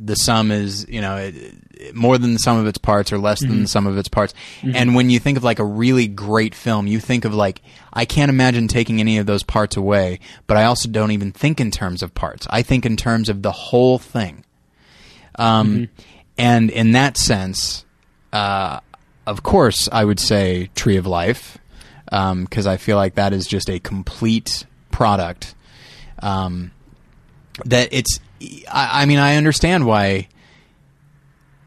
[0.00, 3.18] the sum is, you know, it, it- more than the sum of its parts or
[3.18, 4.34] less than the sum of its parts.
[4.74, 7.62] And when you think of like a really great film, you think of like
[7.92, 10.18] I can't imagine taking any of those parts away,
[10.48, 12.46] but I also don't even think in terms of parts.
[12.50, 14.44] I think in terms of the whole thing.
[15.36, 15.88] Um,
[16.36, 17.84] and in that sense,
[18.32, 18.80] uh,
[19.26, 21.58] of course, I would say Tree of Life
[22.10, 25.54] because I feel like that is just a complete product.
[26.20, 26.72] Um,
[27.66, 28.20] that it's,
[28.70, 30.28] I, I mean, I understand why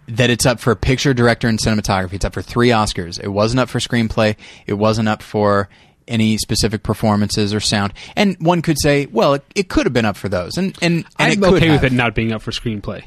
[0.08, 2.14] that it's up for picture, director, and cinematography.
[2.14, 3.20] It's up for three Oscars.
[3.22, 4.36] It wasn't up for screenplay.
[4.68, 5.70] It wasn't up for
[6.08, 7.94] any specific performances or sound.
[8.16, 10.96] And one could say, well, it, it could have been up for those, and and,
[10.96, 13.04] and I'm it could okay with it not being up for screenplay.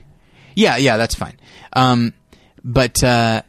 [0.55, 1.39] Yeah, yeah, that's fine.
[1.75, 2.15] Um,
[2.63, 3.43] but uh,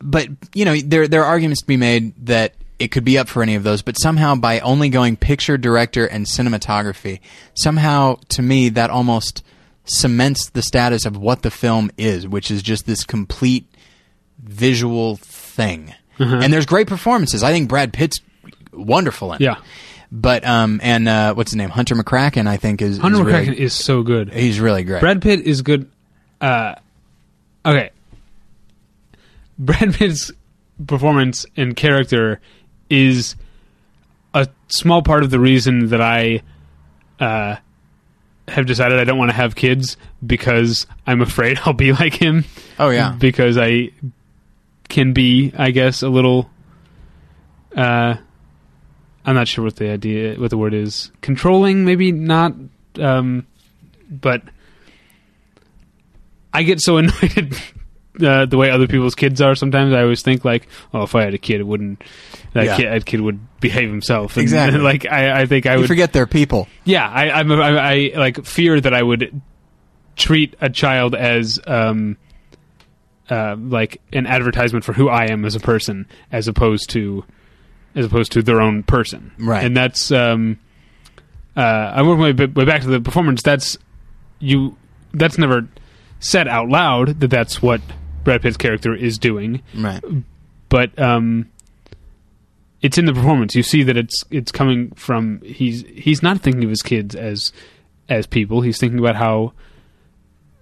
[0.00, 3.28] but you know, there there are arguments to be made that it could be up
[3.28, 7.20] for any of those, but somehow by only going picture, director, and cinematography,
[7.54, 9.42] somehow to me that almost
[9.84, 13.66] cements the status of what the film is, which is just this complete
[14.42, 15.94] visual thing.
[16.20, 17.42] And there's great performances.
[17.44, 18.18] I think Brad Pitt's
[18.72, 19.44] wonderful in it.
[19.44, 19.56] Yeah.
[20.10, 21.70] But um and uh, what's his name?
[21.70, 24.32] Hunter McCracken, I think is Hunter is really- is so good.
[24.32, 25.00] he's really great.
[25.00, 25.90] Brad Pitt is good.
[26.40, 26.74] Uh,
[27.64, 27.90] okay.
[29.58, 30.30] Brad Pitt's
[30.86, 32.40] performance and character
[32.90, 33.36] is
[34.34, 36.42] a small part of the reason that I
[37.20, 37.56] uh,
[38.46, 42.44] have decided I don't want to have kids because I'm afraid I'll be like him.
[42.78, 43.16] Oh, yeah.
[43.18, 43.90] Because I
[44.88, 46.50] can be, I guess, a little.
[47.74, 48.16] Uh,
[49.24, 51.10] I'm not sure what the idea, what the word is.
[51.20, 52.54] Controlling, maybe not.
[52.98, 53.46] Um,
[54.10, 54.42] but
[56.52, 57.62] I get so annoyed at
[58.22, 59.54] uh, the way other people's kids are.
[59.54, 62.02] Sometimes I always think like, oh, if I had a kid, it wouldn't.
[62.54, 62.76] That, Yeah.
[62.76, 64.36] kid, that kid would behave himself.
[64.36, 64.80] And, Exactly.
[64.80, 65.88] like I, I think I you would.
[65.88, 66.68] forget they're people.
[66.84, 67.50] Yeah, I, I'm.
[67.52, 69.40] I, I like fear that I would
[70.16, 72.16] treat a child as um,
[73.30, 77.24] uh, like an advertisement for who I am as a person, as opposed to
[77.94, 79.32] as opposed to their own person.
[79.38, 79.64] Right.
[79.64, 80.58] and that's um,
[81.56, 83.42] uh, I work my way back to the performance.
[83.42, 83.78] That's
[84.40, 84.76] you.
[85.12, 85.68] That's never
[86.20, 87.80] said out loud that that's what
[88.28, 90.02] Brad Pitt's character is doing Right.
[90.68, 91.48] but um,
[92.82, 93.54] it's in the performance.
[93.54, 97.52] You see that it's it's coming from he's he's not thinking of his kids as
[98.08, 98.60] as people.
[98.60, 99.52] He's thinking about how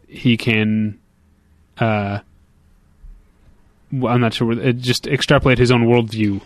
[0.09, 0.99] he can.
[1.79, 2.21] Uh,
[3.93, 4.53] I'm not sure.
[4.53, 6.41] uh, Just extrapolate his own worldview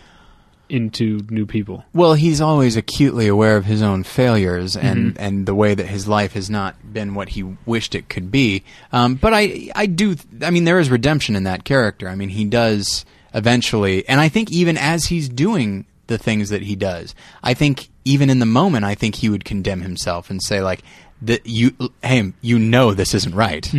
[0.71, 1.83] into new people.
[1.93, 6.07] Well, he's always acutely aware of his own failures and, and the way that his
[6.07, 8.63] life has not been what he wished it could be.
[8.93, 12.07] Um, but I I do I mean there is redemption in that character.
[12.07, 16.61] I mean he does eventually, and I think even as he's doing the things that
[16.61, 20.41] he does, I think even in the moment, I think he would condemn himself and
[20.41, 20.83] say like
[21.21, 23.71] that you hey you know this isn't right,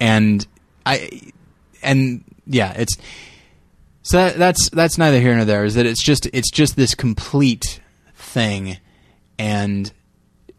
[0.00, 0.46] and
[0.86, 1.32] I
[1.82, 2.96] and yeah it's
[4.02, 5.64] so that, that's that's neither here nor there.
[5.64, 7.80] Is that it's just it's just this complete
[8.14, 8.78] thing,
[9.38, 9.92] and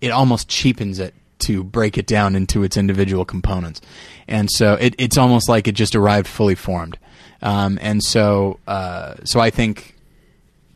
[0.01, 3.81] it almost cheapens it to break it down into its individual components,
[4.27, 6.97] and so it, it's almost like it just arrived fully formed.
[7.41, 9.95] Um, and so uh, so I think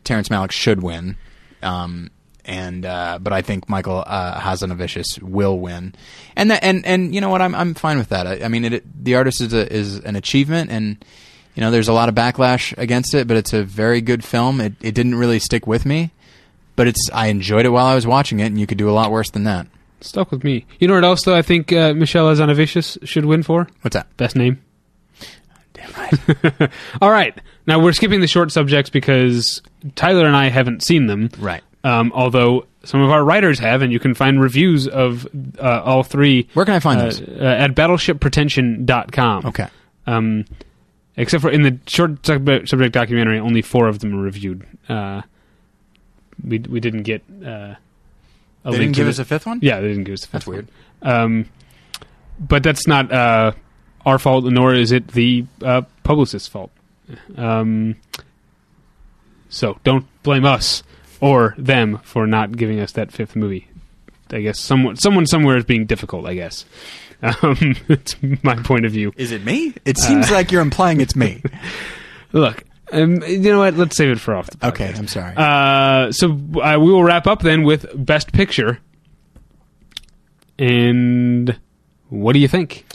[0.04, 1.16] Terrence Malick should win,
[1.64, 2.12] um,
[2.44, 5.96] and uh, but I think Michael uh, Hazanavicius will win,
[6.36, 8.28] and that and and you know what I'm I'm fine with that.
[8.28, 11.06] I, I mean it, the artist is a, is an achievement and
[11.58, 14.62] you know, there's a lot of backlash against it, but it's a very good film.
[14.62, 16.12] It, it didn't really stick with me,
[16.76, 18.94] but it's I enjoyed it while I was watching it, and you could do a
[18.94, 19.66] lot worse than that.
[20.00, 20.66] Stuck with me.
[20.80, 21.36] You know what else though?
[21.36, 24.16] I think uh, Michel Hazanavicius should win for What's that?
[24.18, 24.62] best name.
[25.74, 26.72] Damn right.
[27.02, 27.36] All right,
[27.66, 29.62] now we're skipping the short subjects because
[29.96, 31.30] Tyler and I haven't seen them.
[31.40, 31.64] right.
[31.84, 35.28] Um, although some of our writers have, and you can find reviews of
[35.60, 37.22] uh, all three Where can I find uh, those?
[37.22, 39.46] uh, at battleshippretension.com.
[39.48, 39.68] Okay.
[40.06, 40.46] Um,
[41.18, 44.66] except for in the short subject, subject documentary, only four of them are reviewed.
[44.88, 45.24] Uh,
[46.44, 47.24] we we didn't get.
[47.44, 47.76] Uh,
[48.66, 49.60] a They link didn't to give the- a fifth one.
[49.62, 50.26] Yeah, they didn't give us.
[50.26, 50.68] That's fifth weird.
[51.00, 51.12] one.
[51.14, 51.46] Um,
[52.40, 53.54] but that's not uh,
[54.06, 56.72] our fault, nor is it the uh, publicist's fault.
[57.38, 57.96] Um,
[59.50, 60.84] so don't blame us
[61.22, 63.68] or them for not giving us that fifth movie.
[64.30, 66.26] I guess someone someone somewhere is being difficult.
[66.26, 66.66] I guess.
[67.22, 69.14] Um, it's my point of view.
[69.18, 69.74] Is it me?
[69.86, 71.42] It seems like you're implying it's me.
[72.32, 73.76] Look, um, you know what?
[73.76, 74.68] Let's save it for off the.
[74.68, 75.34] Okay, I'm sorry.
[75.36, 78.80] Uh, so uh, we will wrap up then with Best Picture.
[80.60, 81.60] And
[82.10, 82.86] what do you think?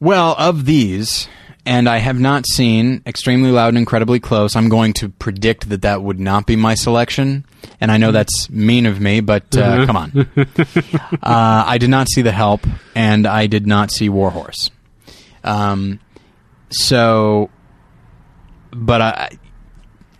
[0.00, 1.28] Well, of these,
[1.66, 5.82] and I have not seen Extremely Loud and Incredibly Close, I'm going to predict that
[5.82, 7.46] that would not be my selection.
[7.80, 10.28] And I know that's mean of me, but uh, come on.
[10.36, 14.70] uh, I did not see The Help, and I did not see Warhorse.
[15.42, 16.00] Um,
[16.70, 17.50] so,
[18.70, 19.30] but I,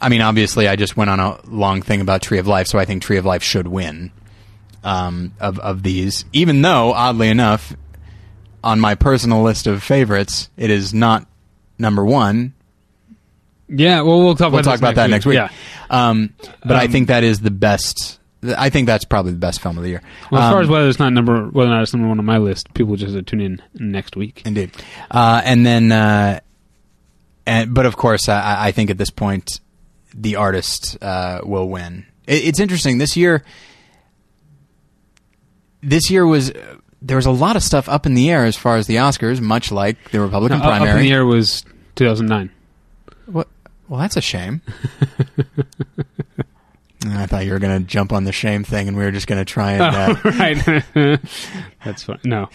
[0.01, 2.79] I mean, obviously, I just went on a long thing about Tree of Life, so
[2.79, 4.13] I think Tree of Life should win
[4.83, 6.25] um, of of these.
[6.33, 7.75] Even though, oddly enough,
[8.63, 11.27] on my personal list of favorites, it is not
[11.85, 12.53] number one.
[13.69, 15.37] Yeah, well, we'll talk We'll about talk about that next week.
[15.37, 15.49] Yeah.
[15.89, 16.35] Um,
[16.65, 18.19] but I Um, think that is the best.
[18.59, 20.03] I think that's probably the best film of the year.
[20.31, 22.19] Well, as Um, far as whether it's not number whether or not it's number one
[22.19, 24.43] on my list, people just tune in next week.
[24.45, 24.71] Indeed.
[25.11, 26.41] Uh, and then, uh,
[27.47, 29.61] and but of course, I, I think at this point,
[30.15, 32.05] the artist uh, will win.
[32.27, 33.45] It, it's interesting this year.
[35.83, 36.53] This year was
[37.03, 39.41] there was a lot of stuff up in the air as far as the Oscars,
[39.41, 40.91] much like the Republican No, primary.
[40.91, 41.65] Up in the air was
[41.97, 42.51] 2009.
[43.27, 43.49] What?
[43.89, 44.63] Well, that's a shame.
[47.07, 49.27] I thought you were going to jump on the shame thing, and we were just
[49.27, 49.83] going to try and.
[49.83, 50.31] Uh, Oh,
[50.95, 51.21] right.
[51.85, 52.19] That's fine.
[52.25, 52.49] No.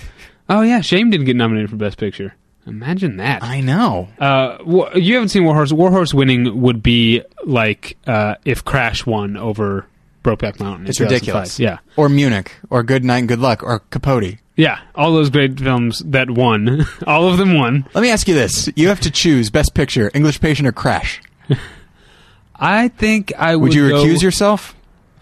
[0.49, 2.33] Oh yeah, Shame didn't get nominated for Best Picture.
[2.65, 3.43] Imagine that.
[3.43, 4.09] I know.
[4.19, 5.71] Uh, wa- you haven't seen Warhorse.
[5.71, 9.85] Warhorse winning would be like uh, if Crash won over
[10.23, 10.87] Brokeback Mountain.
[10.87, 11.59] It's ridiculous.
[11.59, 14.37] Yeah, Or Munich, or Good Night and Good Luck, or Capote.
[14.59, 14.79] Yeah.
[14.93, 17.87] All those great films that won, all of them won.
[17.93, 21.21] Let me ask you this: You have to choose Best Picture, English Patient, or Crash.
[22.55, 23.69] I think I would.
[23.69, 24.75] Would you go- recuse yourself?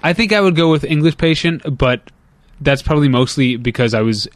[0.03, 2.01] I think I would go with English Patient, but
[2.61, 4.27] that's probably mostly because I was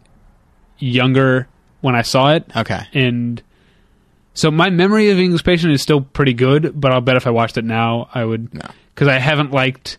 [0.79, 1.47] younger
[1.81, 2.81] when I saw it, Okay.
[2.93, 3.41] and
[4.33, 6.79] so my memory of English Patient is still pretty good.
[6.79, 8.61] But I'll bet if I watched it now, I would No.
[8.93, 9.97] because I haven't liked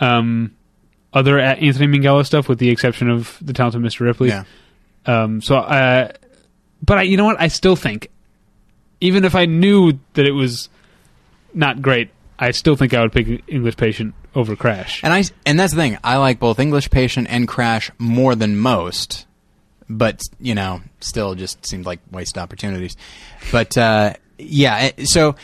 [0.00, 0.52] um
[1.12, 4.00] other Anthony Minghella stuff, with the exception of the Talented Mr.
[4.00, 4.28] Ripley.
[4.28, 4.44] Yeah.
[5.06, 5.40] Um.
[5.40, 6.12] So, uh,
[6.84, 7.40] but I, you know what?
[7.40, 8.08] I still think,
[9.00, 10.68] even if I knew that it was
[11.54, 15.02] not great, I still think I would pick English Patient over Crash.
[15.04, 15.98] And I and that's the thing.
[16.02, 19.26] I like both English Patient and Crash more than most,
[19.88, 22.96] but you know, still just seemed like wasted opportunities.
[23.50, 25.36] But uh, yeah, so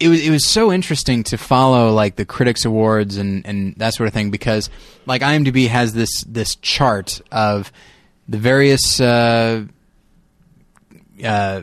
[0.00, 3.94] it was it was so interesting to follow like the critics awards and and that
[3.94, 4.70] sort of thing because
[5.06, 7.72] like IMDb has this this chart of
[8.28, 9.64] the various uh,
[11.24, 11.62] uh,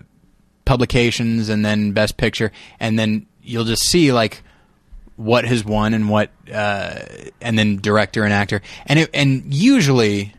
[0.66, 4.44] publications and then best picture and then you'll just see like
[5.16, 7.00] what has won and what uh,
[7.42, 8.62] and then director and actor.
[8.86, 10.34] And it, and usually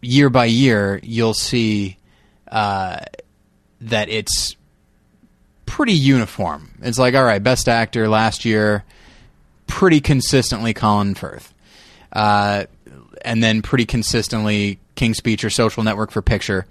[0.00, 1.98] year by year you'll see
[2.50, 3.00] uh,
[3.82, 4.56] that it's
[5.72, 6.70] pretty uniform.
[6.82, 8.84] It's like all right, best actor last year,
[9.66, 11.54] pretty consistently Colin Firth,
[12.12, 12.64] uh,
[13.24, 16.66] and then pretty consistently King's Speech or Social Network for picture,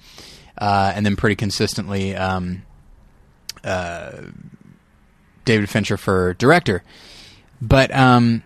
[0.60, 2.62] uh, and then pretty consistently um,
[3.64, 4.22] uh,
[5.46, 6.84] David Fincher for director.
[7.60, 8.44] But um,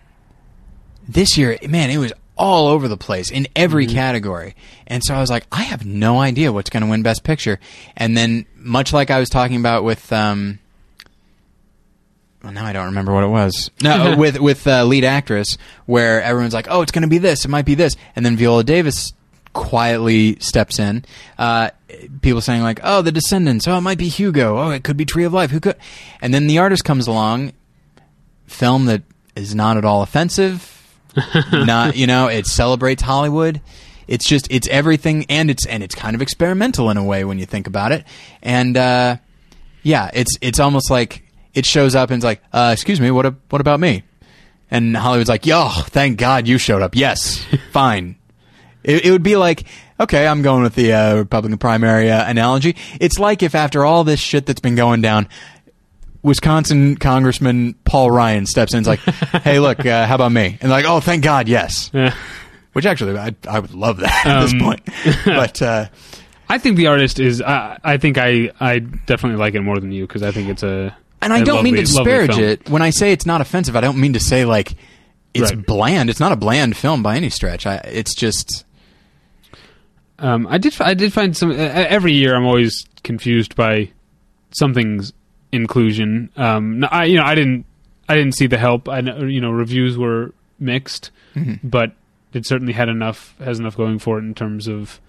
[1.05, 4.55] this year, man, it was all over the place in every category.
[4.87, 7.59] And so I was like, I have no idea what's going to win Best Picture.
[7.95, 10.59] And then, much like I was talking about with, um,
[12.43, 13.71] well, now I don't remember what it was.
[13.81, 15.57] No, with with uh, lead actress,
[15.87, 17.43] where everyone's like, "Oh, it's going to be this.
[17.43, 19.13] It might be this," and then Viola Davis
[19.53, 21.05] quietly steps in.
[21.39, 21.71] Uh,
[22.21, 23.67] people saying like, "Oh, The Descendants.
[23.67, 24.59] Oh, it might be Hugo.
[24.59, 25.49] Oh, it could be Tree of Life.
[25.49, 25.77] Who could?"
[26.21, 27.53] And then the artist comes along,
[28.45, 29.01] film that
[29.35, 30.71] is not at all offensive.
[31.51, 33.61] not you know, it celebrates Hollywood.
[34.07, 37.39] It's just it's everything, and it's and it's kind of experimental in a way when
[37.39, 38.05] you think about it.
[38.41, 39.17] And uh,
[39.83, 41.23] yeah, it's it's almost like
[41.53, 44.03] it shows up and it's like, uh, "Excuse me, what a, what about me?"
[44.69, 46.95] And Hollywood's like, "Yo, thank God you showed up.
[46.95, 48.17] Yes, fine."
[48.83, 49.65] It, it would be like,
[49.99, 52.75] okay, I'm going with the uh, Republican primary uh, analogy.
[52.99, 55.27] It's like if after all this shit that's been going down,
[56.25, 58.99] Wisconsin Congressman Paul Ryan steps in and is like,
[59.43, 60.57] hey, look, uh, how about me?
[60.59, 61.91] And like, oh, thank God, yes.
[61.93, 62.13] Yeah.
[62.73, 64.81] Which actually, I, I would love that at this Um, point.
[65.25, 65.85] but uh,
[66.49, 67.41] I think the artist is.
[67.41, 70.63] I I think I I definitely like it more than you because I think it's
[70.63, 70.93] a.
[71.21, 72.49] and I a don't mean to lovely- lovely disparage film.
[72.49, 72.69] it.
[72.69, 74.75] When I say it's not offensive, I don't mean to say like
[75.33, 75.65] it's Right.
[75.65, 76.09] bland.
[76.09, 77.65] It's not a bland film by any stretch.
[77.65, 78.65] I, it's just
[80.19, 80.75] Um, I did.
[80.81, 81.51] I did find some.
[81.51, 83.91] Uh, every year, I'm always confused by
[84.51, 85.13] something's
[85.55, 86.29] inclusion.
[86.37, 87.65] Um, I you know I didn't
[88.09, 88.87] I didn't see the help.
[88.89, 91.67] I you know reviews were mixed, Mm-hmm.
[91.67, 91.91] but
[92.33, 94.99] it certainly had enough has enough going for it in terms of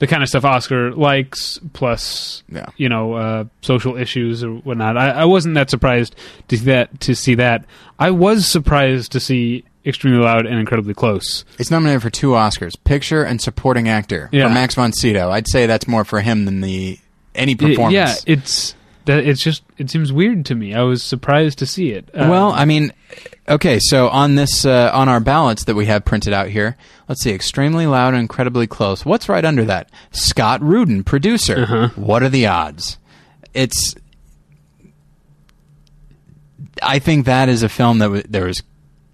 [0.00, 2.66] the kind of stuff Oscar likes, plus Yeah.
[2.76, 4.96] you know uh, social issues or whatnot.
[4.96, 6.14] I, I wasn't that surprised
[6.48, 7.00] to see that.
[7.00, 7.64] To see that,
[7.98, 11.44] I was surprised to see Extremely Loud and Incredibly Close.
[11.58, 14.46] It's nominated for two Oscars: picture and supporting actor Yeah.
[14.48, 15.30] for Max von Sydow.
[15.30, 16.98] I'd say that's more for him than the
[17.34, 17.94] any It- performance.
[17.94, 18.74] yeah, it's
[19.08, 19.26] that.
[19.26, 20.74] It's just it seems weird to me.
[20.74, 22.08] I was surprised to see it.
[22.14, 22.92] Uh, well, I mean,
[23.48, 23.78] okay.
[23.80, 26.76] So on this, uh, on our ballots that we have printed out here,
[27.08, 29.04] let's see: extremely loud and incredibly close.
[29.04, 29.90] What's right under that?
[30.12, 31.62] Scott Rudin, producer.
[31.62, 31.88] Uh-huh.
[31.96, 32.98] What are the odds?
[33.52, 33.94] It's.
[36.80, 38.62] I think that is a film that w- there was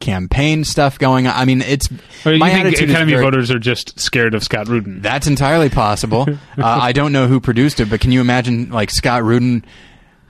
[0.04, 1.34] campaign stuff going on.
[1.34, 4.68] I mean, it's my think attitude is Academy very- voters are just scared of Scott
[4.68, 5.00] Rudin?
[5.00, 6.26] That's entirely possible.
[6.58, 9.64] uh, I don't know who produced it, but can you imagine like Scott Rudin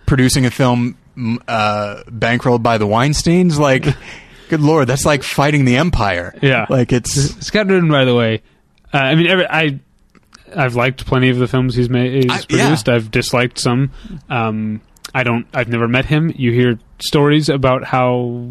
[0.06, 0.96] producing a film
[1.48, 3.58] uh, bankrolled by the Weinsteins?
[3.58, 3.84] Like,
[4.48, 6.34] good lord, that's like fighting the empire.
[6.40, 6.66] Yeah.
[6.70, 7.12] like it's
[7.44, 8.42] Scott Rudin, by the way,
[8.92, 9.80] uh, I mean, every, I
[10.56, 12.22] I've liked plenty of the films he's made.
[12.24, 12.64] He's I- yeah.
[12.64, 12.88] produced.
[12.88, 13.90] I've disliked some.
[14.30, 14.80] Um,
[15.12, 15.46] I don't.
[15.52, 16.32] I've never met him.
[16.34, 18.46] You hear stories about how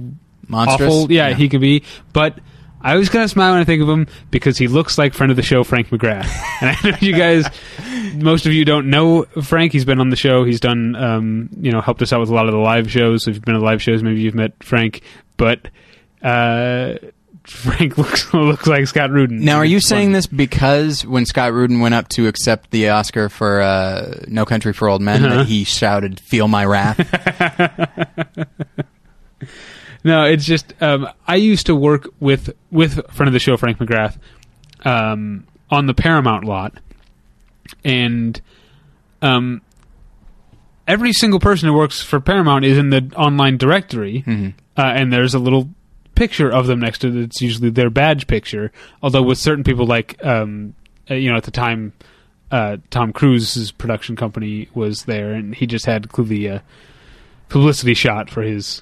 [0.47, 0.91] monstrous.
[0.93, 1.83] awful, yeah, he could be,
[2.13, 2.39] but.
[2.85, 5.31] I always kind of smile when I think of him because he looks like friend
[5.31, 6.27] of the show Frank McGrath.
[6.61, 7.45] And I know you guys,
[8.17, 9.71] most of you don't know Frank.
[9.71, 10.43] He's been on the show.
[10.43, 13.23] He's done, um, you know, helped us out with a lot of the live shows.
[13.23, 15.01] So if you've been to live shows, maybe you've met Frank.
[15.37, 15.69] But
[16.21, 16.95] uh,
[17.47, 19.45] Frank looks looks like Scott Rudin.
[19.45, 22.89] Now, are you It's saying this because when Scott Rudin went up to accept the
[22.89, 25.37] Oscar for uh, No Country for Old Men, Uh-huh.
[25.37, 26.99] that he shouted, "Feel my wrath"?
[30.03, 33.55] No, it's just um, I used to work with with a friend of the show
[33.57, 34.17] Frank McGrath
[34.85, 36.73] um, on the Paramount lot,
[37.85, 38.39] and
[39.21, 39.61] um,
[40.87, 44.53] every single person who works for Paramount is in the online directory, Mhm.
[44.77, 45.69] uh, and there's a little
[46.15, 47.15] picture of them next to it.
[47.15, 48.71] It's usually their badge picture.
[49.01, 50.73] Although with certain people, like um,
[51.09, 51.93] uh, you know, at the time,
[52.51, 56.61] uh, Tom Cruise's production company was there, and he just had clearly a
[57.49, 58.81] publicity shot for his.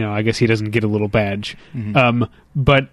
[0.00, 1.56] You know, I guess he doesn't get a little badge.
[1.76, 1.94] Mhm.
[1.94, 2.88] Um, but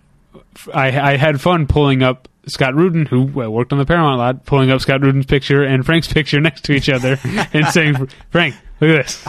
[0.74, 4.82] I had fun pulling up Scott Rudin, who worked on the Paramount lot, pulling up
[4.82, 7.18] Scott Rudin's picture and Frank's picture next to each other,
[7.54, 9.26] and saying, "Frank, look at this."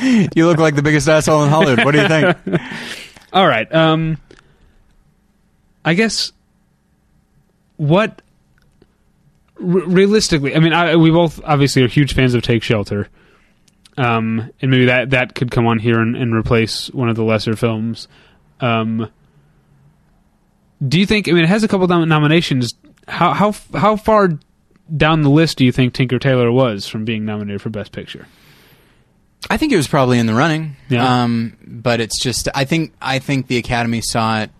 [0.36, 1.84] you look like the biggest asshole in Hollywood.
[1.84, 2.36] What do you think?
[3.32, 3.72] All right.
[3.74, 4.18] Um,
[5.84, 6.32] I guess
[7.76, 8.22] what
[9.58, 13.08] r- realistically, I mean, I, we both obviously are huge fans of Take Shelter,
[13.96, 17.24] um, and maybe that that could come on here and, and replace one of the
[17.24, 18.08] lesser films.
[18.60, 19.10] Um,
[20.86, 21.28] do you think?
[21.28, 22.72] I mean, it has a couple nom- nominations.
[23.06, 24.30] How how how far
[24.94, 28.26] down the list do you think Tinker Tailor was from being nominated for Best Picture?
[29.50, 30.76] I think it was probably in the running.
[30.88, 31.24] Yeah.
[31.24, 34.50] Um, but it's just I think I think the Academy saw it.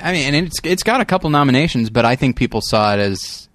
[0.00, 3.00] I mean, and it's it's got a couple nominations, but I think people saw it
[3.00, 3.48] as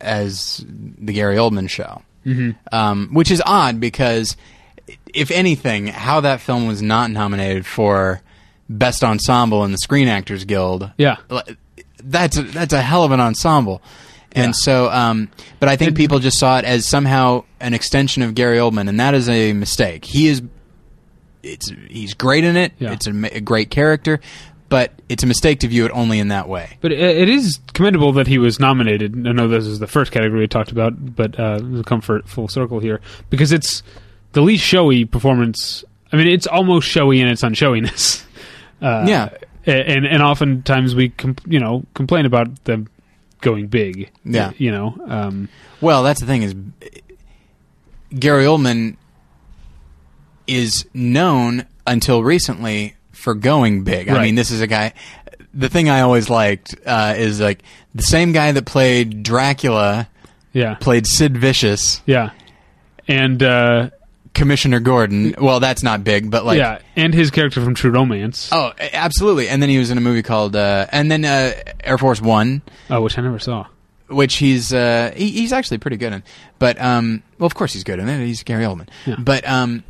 [0.00, 2.74] as the Gary Oldman show, Mm-hmm.
[2.74, 4.36] um, which is odd because
[5.14, 8.20] if anything, how that film was not nominated for
[8.68, 11.16] best ensemble in the Screen Actors Guild, Yeah.
[12.02, 13.80] that's a, that's a hell of an ensemble.
[14.34, 14.42] Yeah.
[14.44, 15.30] And so, um,
[15.60, 18.88] but I think It- people just saw it as somehow an extension of Gary Oldman,
[18.88, 20.04] and that is a mistake.
[20.04, 20.42] He is,
[21.42, 22.72] it's he's great in it.
[22.78, 22.92] Yeah.
[22.92, 24.20] It's a, a great character,
[24.68, 26.78] but it's a mistake to view it only in that way.
[26.80, 29.26] But it, it is commendable that he was nominated.
[29.26, 31.60] I know this is the first category we talked about, but uh,
[32.00, 33.82] for full circle here because it's
[34.32, 35.84] the least showy performance.
[36.12, 38.22] I mean, it's almost showy in its unshowiness.
[38.82, 39.30] Uh, Yeah.
[39.64, 42.88] and and oftentimes we com- you know complain about them
[43.40, 44.10] going big.
[44.22, 44.52] Yeah.
[44.58, 44.94] you know.
[45.08, 45.48] Um,
[45.80, 46.54] Well, that's the thing is,
[48.18, 48.96] Gary Oldman
[50.46, 54.08] is known until recently for going big.
[54.08, 54.92] I mean, this is a guy.
[55.52, 60.08] The thing I always liked uh, is like the same guy that played Dracula
[60.52, 62.30] yeah, played Sid Vicious, yeah,
[63.08, 63.90] and uh,
[64.32, 65.34] Commissioner Gordon.
[65.40, 69.48] Well, that's not big, but like yeah, and his character from True Romance, Oh, absolutely.
[69.48, 72.62] And then he was in a movie called uh, and then uh, Air Force 1,
[72.90, 73.66] oh, which I never saw.
[74.06, 76.22] which he's uh, he, he's actually pretty good in.
[76.60, 78.24] But um well, of course he's good in it.
[78.24, 78.88] He's Gary Oldman.
[79.04, 79.16] Yeah.
[79.18, 79.82] But um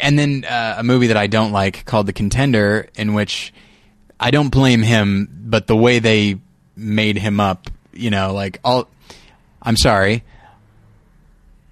[0.00, 3.52] and then uh, a movie that I don't like called The Contender in which
[4.20, 6.38] I don't blame him, but the way they
[6.76, 8.88] made him up, you know, like all
[9.62, 10.24] I'm sorry.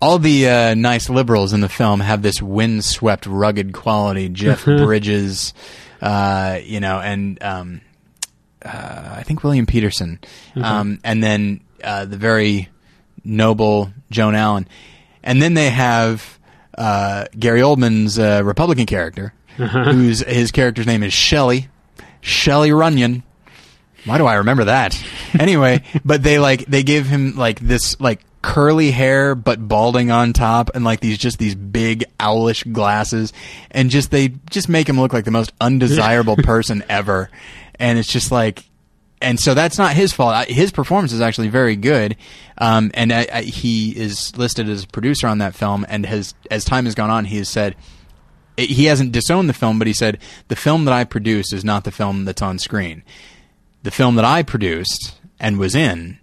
[0.01, 4.29] All the uh, nice liberals in the film have this windswept, rugged quality.
[4.29, 5.55] Jeff Bridges,
[6.03, 7.81] uh, you know, and um,
[8.63, 10.21] uh, I think William Petersen,
[10.57, 12.69] um, and then uh, the very
[13.25, 14.69] noble Joan Allen,
[15.23, 16.36] and then they have
[16.77, 21.69] uh, Gary Oldman's uh, Republican character, whose his character's name is Shelley,
[22.21, 23.23] Shelley Runyon,
[24.05, 24.99] Why do I remember that?
[25.39, 30.33] Anyway, but they like they give him like this like curly hair but balding on
[30.33, 33.35] top and like these just these big owlish glasses
[33.71, 37.29] and just they just make him look like the most undesirable person ever.
[37.79, 38.65] And it's just like
[39.23, 40.35] and so that's not his fault.
[40.35, 42.17] I- His performance is actually very good,
[42.59, 45.87] um, and I, I, he is listed as a producer on that film.
[45.89, 47.75] And has as time has gone on, he has said
[48.57, 50.19] he hasn't disowned the film, but he said
[50.49, 53.03] the film that I produced is not the film that's on screen.
[53.83, 56.19] The film that I produced and was in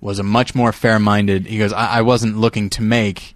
[0.00, 1.46] was a much more fair-minded.
[1.46, 3.34] He goes, I, I wasn't looking to make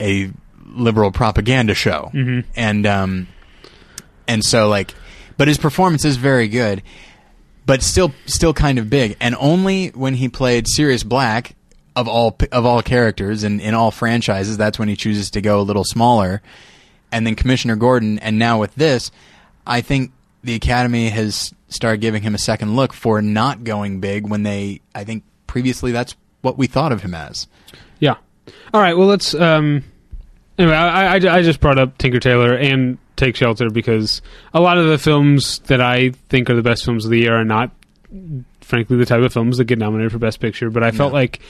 [0.00, 0.30] a
[0.66, 2.10] liberal propaganda show,
[2.56, 3.28] and um,
[4.28, 4.94] and so like,
[5.36, 6.82] but his performance is very good,
[7.66, 9.16] but still still kind of big.
[9.20, 11.54] And only when he played Sirius Black
[11.96, 15.60] of all of all characters and in all franchises, that's when he chooses to go
[15.60, 16.42] a little smaller.
[17.12, 19.10] And then Commissioner Gordon, and now with this,
[19.66, 20.12] I think
[20.42, 24.80] the Academy has started giving him a second look for not going big when they,
[24.94, 27.46] I think previously that's what we thought of him as.
[27.98, 28.16] Yeah.
[28.72, 28.96] All right.
[28.96, 29.34] Well, let's.
[29.34, 29.84] Um,
[30.58, 34.20] anyway, I, I, I just brought up Tinker Tailor and Take Shelter because
[34.52, 37.34] a lot of the films that I think are the best films of the year
[37.38, 37.70] are not,
[38.60, 40.70] frankly, the type of films that get nominated for Best Picture.
[40.70, 41.18] But I felt No.
[41.18, 41.40] like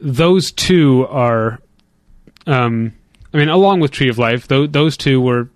[0.00, 1.60] those two are.
[2.46, 2.92] Um,
[3.32, 5.48] I mean, along with Tree of Life, tho- those two were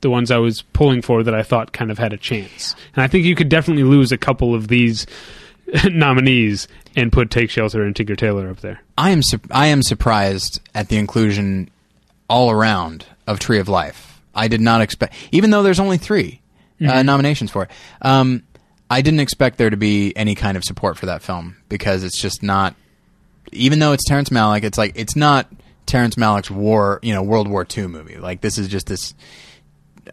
[0.00, 2.74] the ones I was pulling for that I thought kind of had a chance.
[2.96, 5.06] And I think you could definitely lose a couple of these
[5.84, 8.82] nominees and put Take Shelter and Tinker Tailor up there.
[8.98, 11.70] I am sur- I am surprised at the inclusion
[12.28, 14.11] all around of Tree of Life.
[14.34, 16.40] I did not expect, even though there's only 3
[16.86, 17.70] uh, nominations for it.
[18.00, 18.42] Um,
[18.90, 22.20] I didn't expect there to be any kind of support for that film because it's
[22.20, 22.74] just not.
[23.50, 25.46] Even though it's Terrence Malick, it's like it's not
[25.86, 28.16] Terrence Malick's war, you know, World War II movie.
[28.16, 29.14] Like this is just this.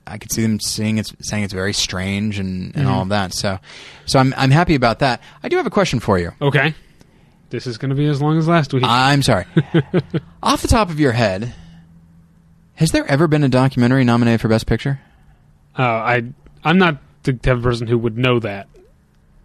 [0.06, 3.34] I could see them saying it's saying it's very strange and, and all of that.
[3.34, 3.60] So,
[4.06, 5.22] so I'm I'm happy about that.
[5.44, 6.32] I do have a question for you.
[6.42, 6.74] Okay.
[7.50, 8.84] This is going to be as long as last week.
[8.86, 9.46] I'm sorry.
[10.44, 11.54] Off the top of your head,
[12.80, 15.00] has there ever been a documentary nominated for Best Picture?
[15.78, 16.24] Uh, I
[16.64, 18.68] I'm not the type of person who would know that.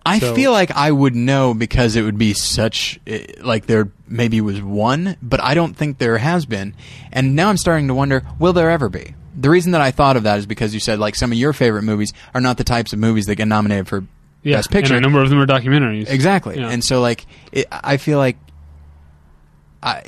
[0.07, 3.89] I So- feel like I would know because it would be such eh, like there
[4.09, 6.75] maybe was one, but I don't think there has been.
[7.13, 9.15] And now I'm starting to wonder, will there ever be?
[9.37, 11.53] The reason that I thought of that is because you said like some of your
[11.53, 14.05] favorite movies are not the types of movies that get nominated for
[14.43, 14.95] Yeah, Best Picture.
[14.95, 16.09] and a number of them are documentaries.
[16.11, 16.59] Exactly.
[16.59, 16.69] Yeah.
[16.71, 18.37] And so like it, I feel like
[19.83, 20.03] I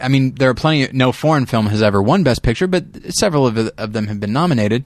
[0.00, 2.84] I mean there are plenty of, no foreign film has ever won best picture but
[3.10, 4.84] several of, of them have been nominated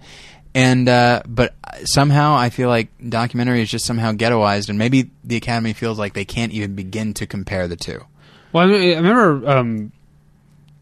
[0.55, 5.37] and uh, but somehow I feel like documentary is just somehow ghettoized and maybe the
[5.37, 8.05] academy feels like they can't even begin to compare the two.
[8.53, 9.93] Well, I, mean, I remember um,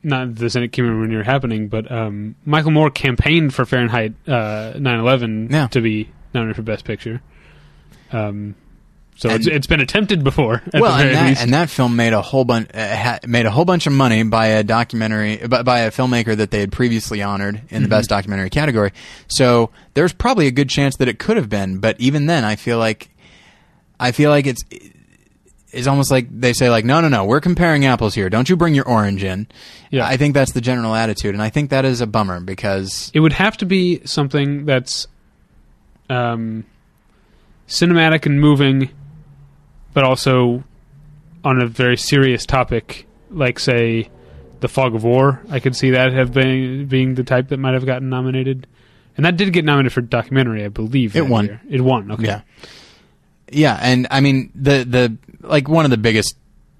[0.03, 4.15] not the Senate came when you were happening, but um, Michael Moore campaigned for Fahrenheit
[4.27, 5.69] uh, 9/11 Yeah.
[5.69, 7.23] to be nominated for Best Picture.
[8.11, 8.57] Um,
[9.21, 10.63] so And- it's, it's been attempted before.
[10.73, 13.51] At well, and that, and that film made a whole bunch uh, ha- made a
[13.51, 17.23] whole bunch of money by a documentary by, by a filmmaker that they had previously
[17.23, 18.93] honored in the best documentary category.
[19.29, 22.57] So there's probably a good chance that it could have been, but even then, I
[22.57, 23.11] feel like
[23.99, 24.63] I feel like it's
[25.73, 28.57] it's almost like they say like no no no we're comparing apples here don't you
[28.57, 29.47] bring your orange in
[29.93, 30.05] Yeah.
[30.05, 33.21] i think that's the general attitude and i think that is a bummer because it
[33.21, 35.07] would have to be something that's
[36.09, 36.65] um,
[37.69, 38.91] cinematic and moving,
[39.93, 40.65] but also
[41.45, 44.11] on a very serious topic, like say
[44.61, 45.41] the Fog of War.
[45.51, 48.67] I could see that have been being the type that might have gotten nominated,
[49.17, 51.17] and that did get nominated for documentary, I believe.
[51.17, 51.47] It won.
[51.47, 51.61] year.
[51.69, 52.11] It won.
[52.13, 52.25] Okay.
[52.25, 52.41] Yeah.
[53.53, 56.37] Yeah, and I mean the the like one of the biggest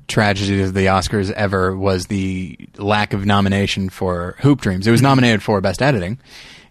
[0.07, 4.87] tragedies of the Oscars ever was the lack of nomination for Hoop Dreams.
[4.87, 6.19] It was nominated for best editing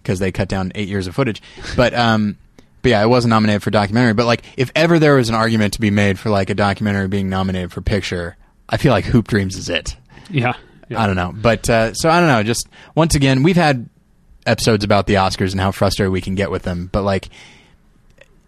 [0.01, 1.41] because they cut down 8 years of footage.
[1.75, 2.37] But um
[2.81, 5.73] but yeah, it wasn't nominated for documentary, but like if ever there was an argument
[5.73, 8.35] to be made for like a documentary being nominated for picture,
[8.67, 9.95] I feel like Hoop Dreams is it.
[10.29, 10.53] Yeah.
[10.89, 11.01] Yeah.
[11.03, 11.33] I don't know.
[11.35, 12.43] But uh, so I don't know.
[12.43, 13.89] Just once again, we've had
[14.45, 16.89] episodes about the Oscars and how frustrated we can get with them.
[16.91, 17.29] But like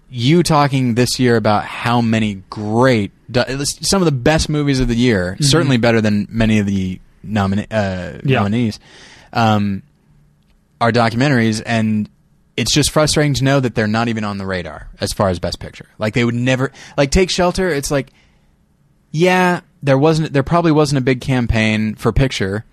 [0.10, 4.96] you talking this year about how many great, some of the best movies of the
[4.96, 8.40] year, certainly better than many of the nomina- uh, Yeah.
[8.40, 8.80] nominees,
[9.32, 9.84] um,
[10.82, 12.10] are documentaries, and
[12.58, 15.40] it's just frustrating to know that they're not even on the radar as far as
[15.40, 15.88] best picture.
[15.98, 17.70] Like they would never like take Shelter.
[17.70, 18.12] It's like
[19.12, 22.64] yeah, there wasn't there probably wasn't a big campaign for picture,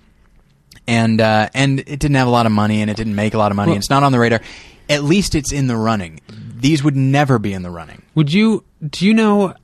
[0.86, 3.38] and uh, and it didn't have a lot of money and it didn't make a
[3.38, 3.70] lot of money.
[3.70, 4.40] Well- it's not on the radar.
[4.90, 6.20] At least it's in the running.
[6.28, 8.02] These would never be in the running.
[8.14, 8.64] Would you?
[8.88, 9.54] Do you know?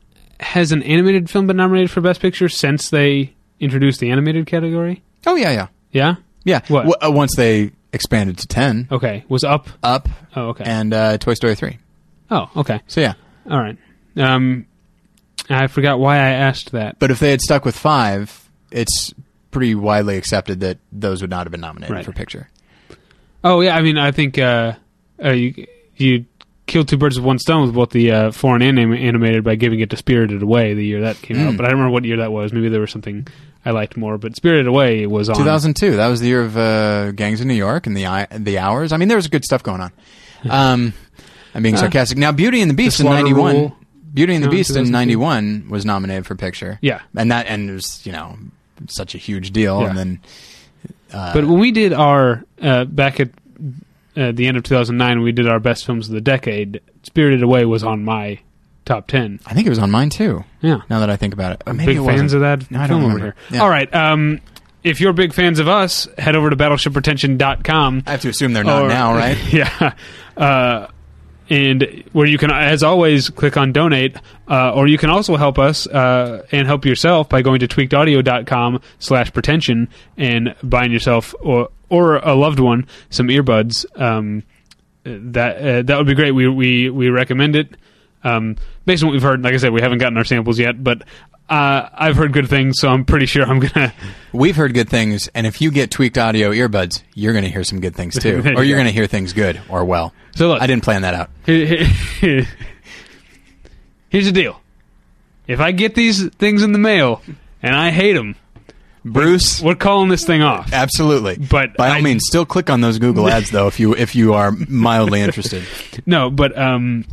[0.40, 5.02] Has an animated film been nominated for Best Picture since they introduced the animated category?
[5.26, 6.16] Oh yeah, yeah, Yeah.
[6.44, 6.60] yeah.
[6.68, 6.82] What?
[6.86, 9.24] W- uh, once they expanded to ten, Okay.
[9.28, 9.68] Was up.
[9.82, 10.64] up, Oh, okay.
[10.66, 11.78] and uh, Toy Story three.
[12.30, 12.80] oh, okay.
[12.88, 13.14] So yeah,
[13.50, 13.78] All right.
[14.16, 14.66] Um,
[15.48, 16.98] I forgot why I asked that.
[16.98, 19.12] But if they had stuck with five, it's
[19.50, 22.04] pretty widely accepted that those would not have been nominated Right.
[22.04, 22.48] for picture.
[23.42, 24.72] Oh yeah, I mean, I think uh,
[25.22, 25.66] uh, you
[25.96, 26.24] you
[26.66, 29.54] killed two birds with one stone with both the uh, foreign and anim- animated by
[29.54, 31.54] giving it to Spirited Away the year that came out.
[31.54, 31.56] Mm.
[31.56, 32.52] But I don't remember what year that was.
[32.52, 33.26] Maybe there was something
[33.64, 34.18] I liked more.
[34.18, 35.96] But Spirited Away was on 2002.
[35.96, 38.92] That was the year of uh, Gangs in New York and the the Hours.
[38.92, 39.92] I mean, there was good stuff going on.
[40.48, 40.92] Um,
[41.54, 42.18] I'm being Uh, sarcastic.
[42.18, 43.54] Now, Beauty and the Beast in '91.
[43.56, 43.76] Rule.
[44.12, 46.78] Beauty and the No, Beast in '91 was nominated for picture.
[46.82, 47.00] Yeah.
[47.16, 48.36] and that and it was you know
[48.88, 49.80] such a huge deal.
[49.82, 49.88] Yeah.
[49.88, 50.20] And then,
[51.12, 53.30] uh, But when we did our uh, back at
[54.16, 56.80] uh, the end of 2009, we did our best films of the decade.
[57.02, 58.38] Spirited Away was on my
[58.84, 59.40] top ten.
[59.46, 60.44] I think it was on mine too.
[60.60, 62.86] Yeah, Now that I think about it, maybe big it fans of that No, I
[62.86, 63.34] film don't over here.
[63.50, 63.62] Yeah.
[63.62, 63.92] All right.
[63.94, 64.40] Um,
[64.82, 68.02] if you're big fans of us, head over to battleshippretension.com.
[68.06, 69.38] I have to assume they're not Or- now, right?
[69.52, 69.94] yeah.
[70.36, 70.88] Uh,
[71.50, 74.16] and where you can, as always, click on donate,
[74.48, 78.80] uh, or you can also help us uh, and help yourself by going to tweakedaudio.com
[78.98, 83.84] slash pretension and buying yourself or or a loved one some earbuds.
[84.00, 84.42] Um,
[85.04, 86.32] that uh, that would be great.
[86.32, 87.76] We we we recommend it.
[88.22, 88.56] Um,
[88.86, 91.02] based on what we've heard, like I said, we haven't gotten our samples yet, but
[91.50, 93.92] uh, I've heard good things, so I'm pretty sure I'm gonna.
[94.32, 97.64] We've heard good things, and if you get tweaked audio earbuds, you're going to hear
[97.64, 98.82] some good things too, or you're go.
[98.82, 100.14] going to hear things good or well.
[100.36, 101.28] So look, I didn't plan that out.
[101.44, 102.48] Here- here-
[104.08, 104.60] Here's the deal.
[105.46, 107.20] If I get these things in the mail
[107.62, 108.36] and I hate them,
[109.04, 110.72] Bruce, we're calling this thing off.
[110.72, 111.36] absolutely.
[111.36, 114.14] But by all I- means, still click on those Google ads though if you if
[114.14, 115.62] you are mildly interested.
[116.06, 117.04] No, but um,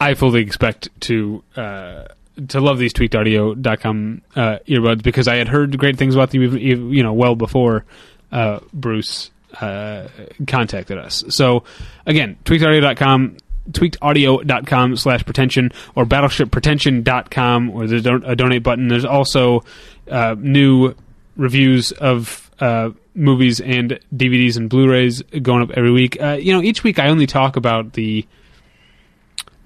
[0.00, 2.04] I fully expect to uh,
[2.48, 7.02] to love these tweakedaudio.com uh, earbuds because I had heard great things about them, you
[7.02, 7.84] know, well before
[8.32, 9.30] uh, Bruce
[9.60, 10.08] uh,
[10.46, 11.24] contacted us.
[11.28, 11.64] So
[12.06, 13.36] again, tweakedaudio.com
[13.70, 19.62] tweakedaudio.com slash pretension or battleshippretension.com or there's a donate button there's also
[20.12, 20.94] uh, new
[21.36, 26.62] reviews of uh, movies and dvds and blu-rays going up every week uh, you know
[26.62, 28.26] each week i only talk about the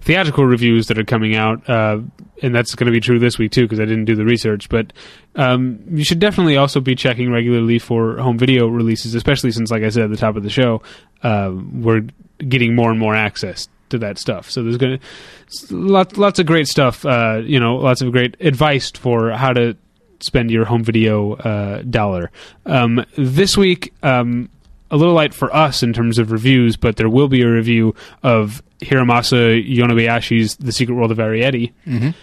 [0.07, 1.99] theatrical reviews that are coming out, uh,
[2.41, 4.69] and that's going to be true this week too because I didn't do the research.
[4.69, 4.93] But
[5.35, 9.83] um, you should definitely also be checking regularly for home video releases, especially since, like
[9.83, 10.81] I said at the top of the show,
[11.25, 12.03] uh, we're
[12.39, 14.49] getting more and more access to that stuff.
[14.49, 17.05] So there's going to lots lots of great stuff.
[17.05, 19.77] Uh, you know, lots of great advice for how to
[20.21, 22.31] spend your home video uh, dollar.
[22.65, 23.93] Um, this week.
[24.03, 24.49] Um,
[24.89, 27.93] a little light for us in terms of reviews, but there will be a review
[28.23, 31.73] of Hiromasa Yonebayashi's The Secret World of Arrietty.
[31.85, 32.15] Mhm.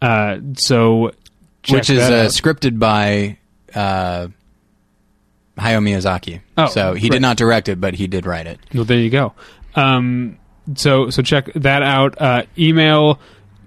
[0.00, 1.10] Uh, so,
[1.68, 3.38] Which is uh, scripted by
[3.74, 4.28] uh,
[5.58, 6.40] Hayao Miyazaki.
[6.56, 7.12] Oh, so he right.
[7.12, 8.60] did not direct it, but he did write it.
[8.72, 9.32] Well, there you go.
[9.74, 10.38] Um,
[10.76, 12.20] so, so check that out.
[12.20, 13.18] Uh, email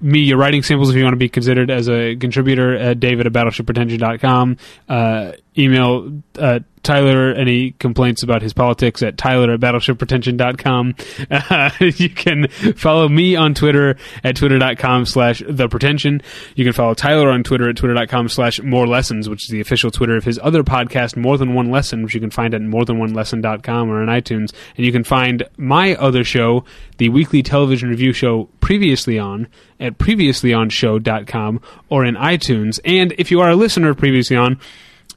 [0.02, 3.28] me your writing samples if you want to be considered as a contributor at david
[3.28, 4.58] at battleshippretension.com.
[4.88, 10.96] Uh, email uh, Tyler any complaints about his politics at tyler at battleshippretension.com.
[11.30, 16.22] Uh, you can follow me on Twitter at twitter.com slash the pretension.
[16.56, 19.92] You can follow Tyler on Twitter at twitter.com slash more lessons, which is the official
[19.92, 23.90] Twitter of his other podcast, More Than One Lesson, which you can find at morethanonelesson.com
[23.90, 24.54] or on iTunes.
[24.78, 26.64] And you can find my other show,
[27.00, 29.48] the weekly television review show previously on
[29.80, 32.80] at previouslyonshow.com or in iTunes.
[32.86, 34.58] And if you are a listener previously on,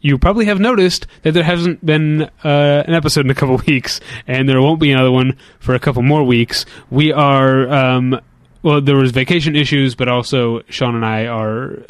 [0.01, 4.01] you probably have noticed that there hasn't been uh, an episode in a couple weeks,
[4.27, 6.65] and there won't be another one for a couple more weeks.
[6.91, 8.21] We are, um,
[8.63, 11.85] well, there was vacation issues, but also Shawn and I are,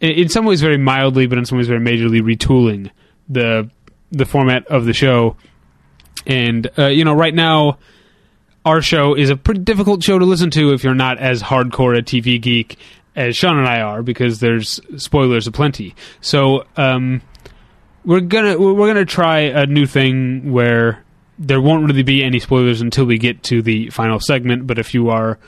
[0.00, 2.90] in, some ways, very mildly, but in some ways, very majorly retooling
[3.28, 3.70] the
[4.12, 5.36] the format of the show.
[6.26, 7.78] And uh, you know, right now,
[8.64, 11.96] our show is a pretty difficult show to listen to if you're not as hardcore
[11.96, 12.76] a TV geek
[13.16, 15.94] as Shawn and I are, because there's spoilers aplenty.
[16.20, 17.22] So um,
[18.04, 21.04] we're gonna we're gonna try a new thing where
[21.38, 24.66] there won't really be any spoilers until we get to the final segment.
[24.66, 25.38] But if you are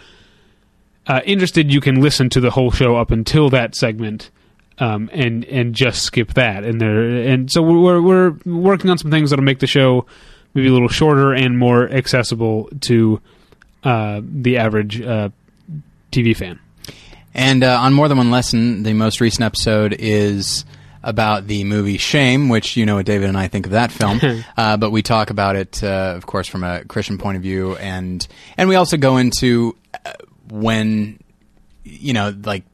[1.07, 4.31] uh, interested, you can listen to the whole show up until that segment.
[4.79, 9.11] Um, and and just skip that, and there, and so we're we're working on some
[9.11, 10.07] things that'll make the show
[10.55, 13.21] maybe a little shorter and more accessible to
[13.85, 15.29] uh, the average uh,
[16.11, 16.59] TV fan.
[17.35, 20.65] And uh, on More Than One Lesson, the most recent episode is
[21.03, 24.21] about the movie Shame, which you know what David and I think of that film.
[24.57, 27.77] uh, but we talk about it, uh, of course, from a Christian point of view,
[27.77, 28.27] and
[28.57, 30.13] and we also go into uh,
[30.49, 31.19] when
[31.85, 32.65] you know like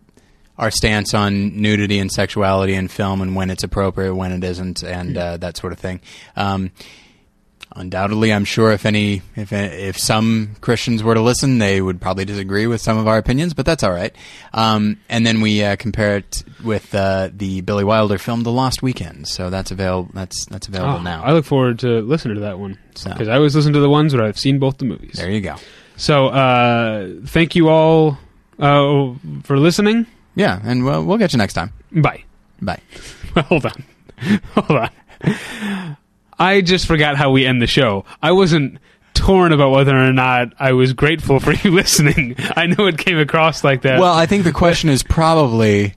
[0.58, 4.82] our stance on nudity and sexuality in film and when it's appropriate, when it isn't,
[4.82, 6.00] and uh, that sort of thing.
[6.36, 6.72] Um,
[7.78, 12.24] undoubtedly, I'm sure if any, if if some Christians were to listen, they would probably
[12.24, 14.14] disagree with some of our opinions, but that's all right.
[14.52, 18.82] Um, and then we uh, compare it with uh, the Billy Wilder film, The Lost
[18.82, 19.28] Weekend.
[19.28, 20.10] So that's available.
[20.12, 21.22] That's that's available Oh, now.
[21.24, 23.10] I look forward to listening to that one So.
[23.10, 25.14] because I always listen to the ones where I've seen both the movies.
[25.14, 25.56] there you go.
[25.96, 28.18] So uh, thank you all
[28.58, 29.12] uh,
[29.44, 30.06] for listening.
[30.36, 31.72] Yeah, and we'll, we'll get you next time.
[31.90, 32.24] Bye.
[32.62, 32.80] Bye.
[33.36, 33.84] Hold on.
[34.54, 34.90] Hold
[35.24, 35.96] on.
[36.38, 38.04] I just forgot how we end the show.
[38.22, 38.78] I wasn't
[39.14, 42.36] torn about whether or not I was grateful for you listening.
[42.56, 43.98] I know it came across like that.
[44.00, 45.94] Well, I think the question is probably,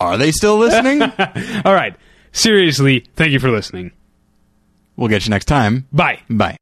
[0.00, 1.02] are they still listening?
[1.64, 1.96] all right.
[2.32, 3.92] Seriously, thank you for listening.
[4.96, 5.86] we'll get you next time.
[5.92, 6.20] Bye.
[6.30, 6.56] Bye.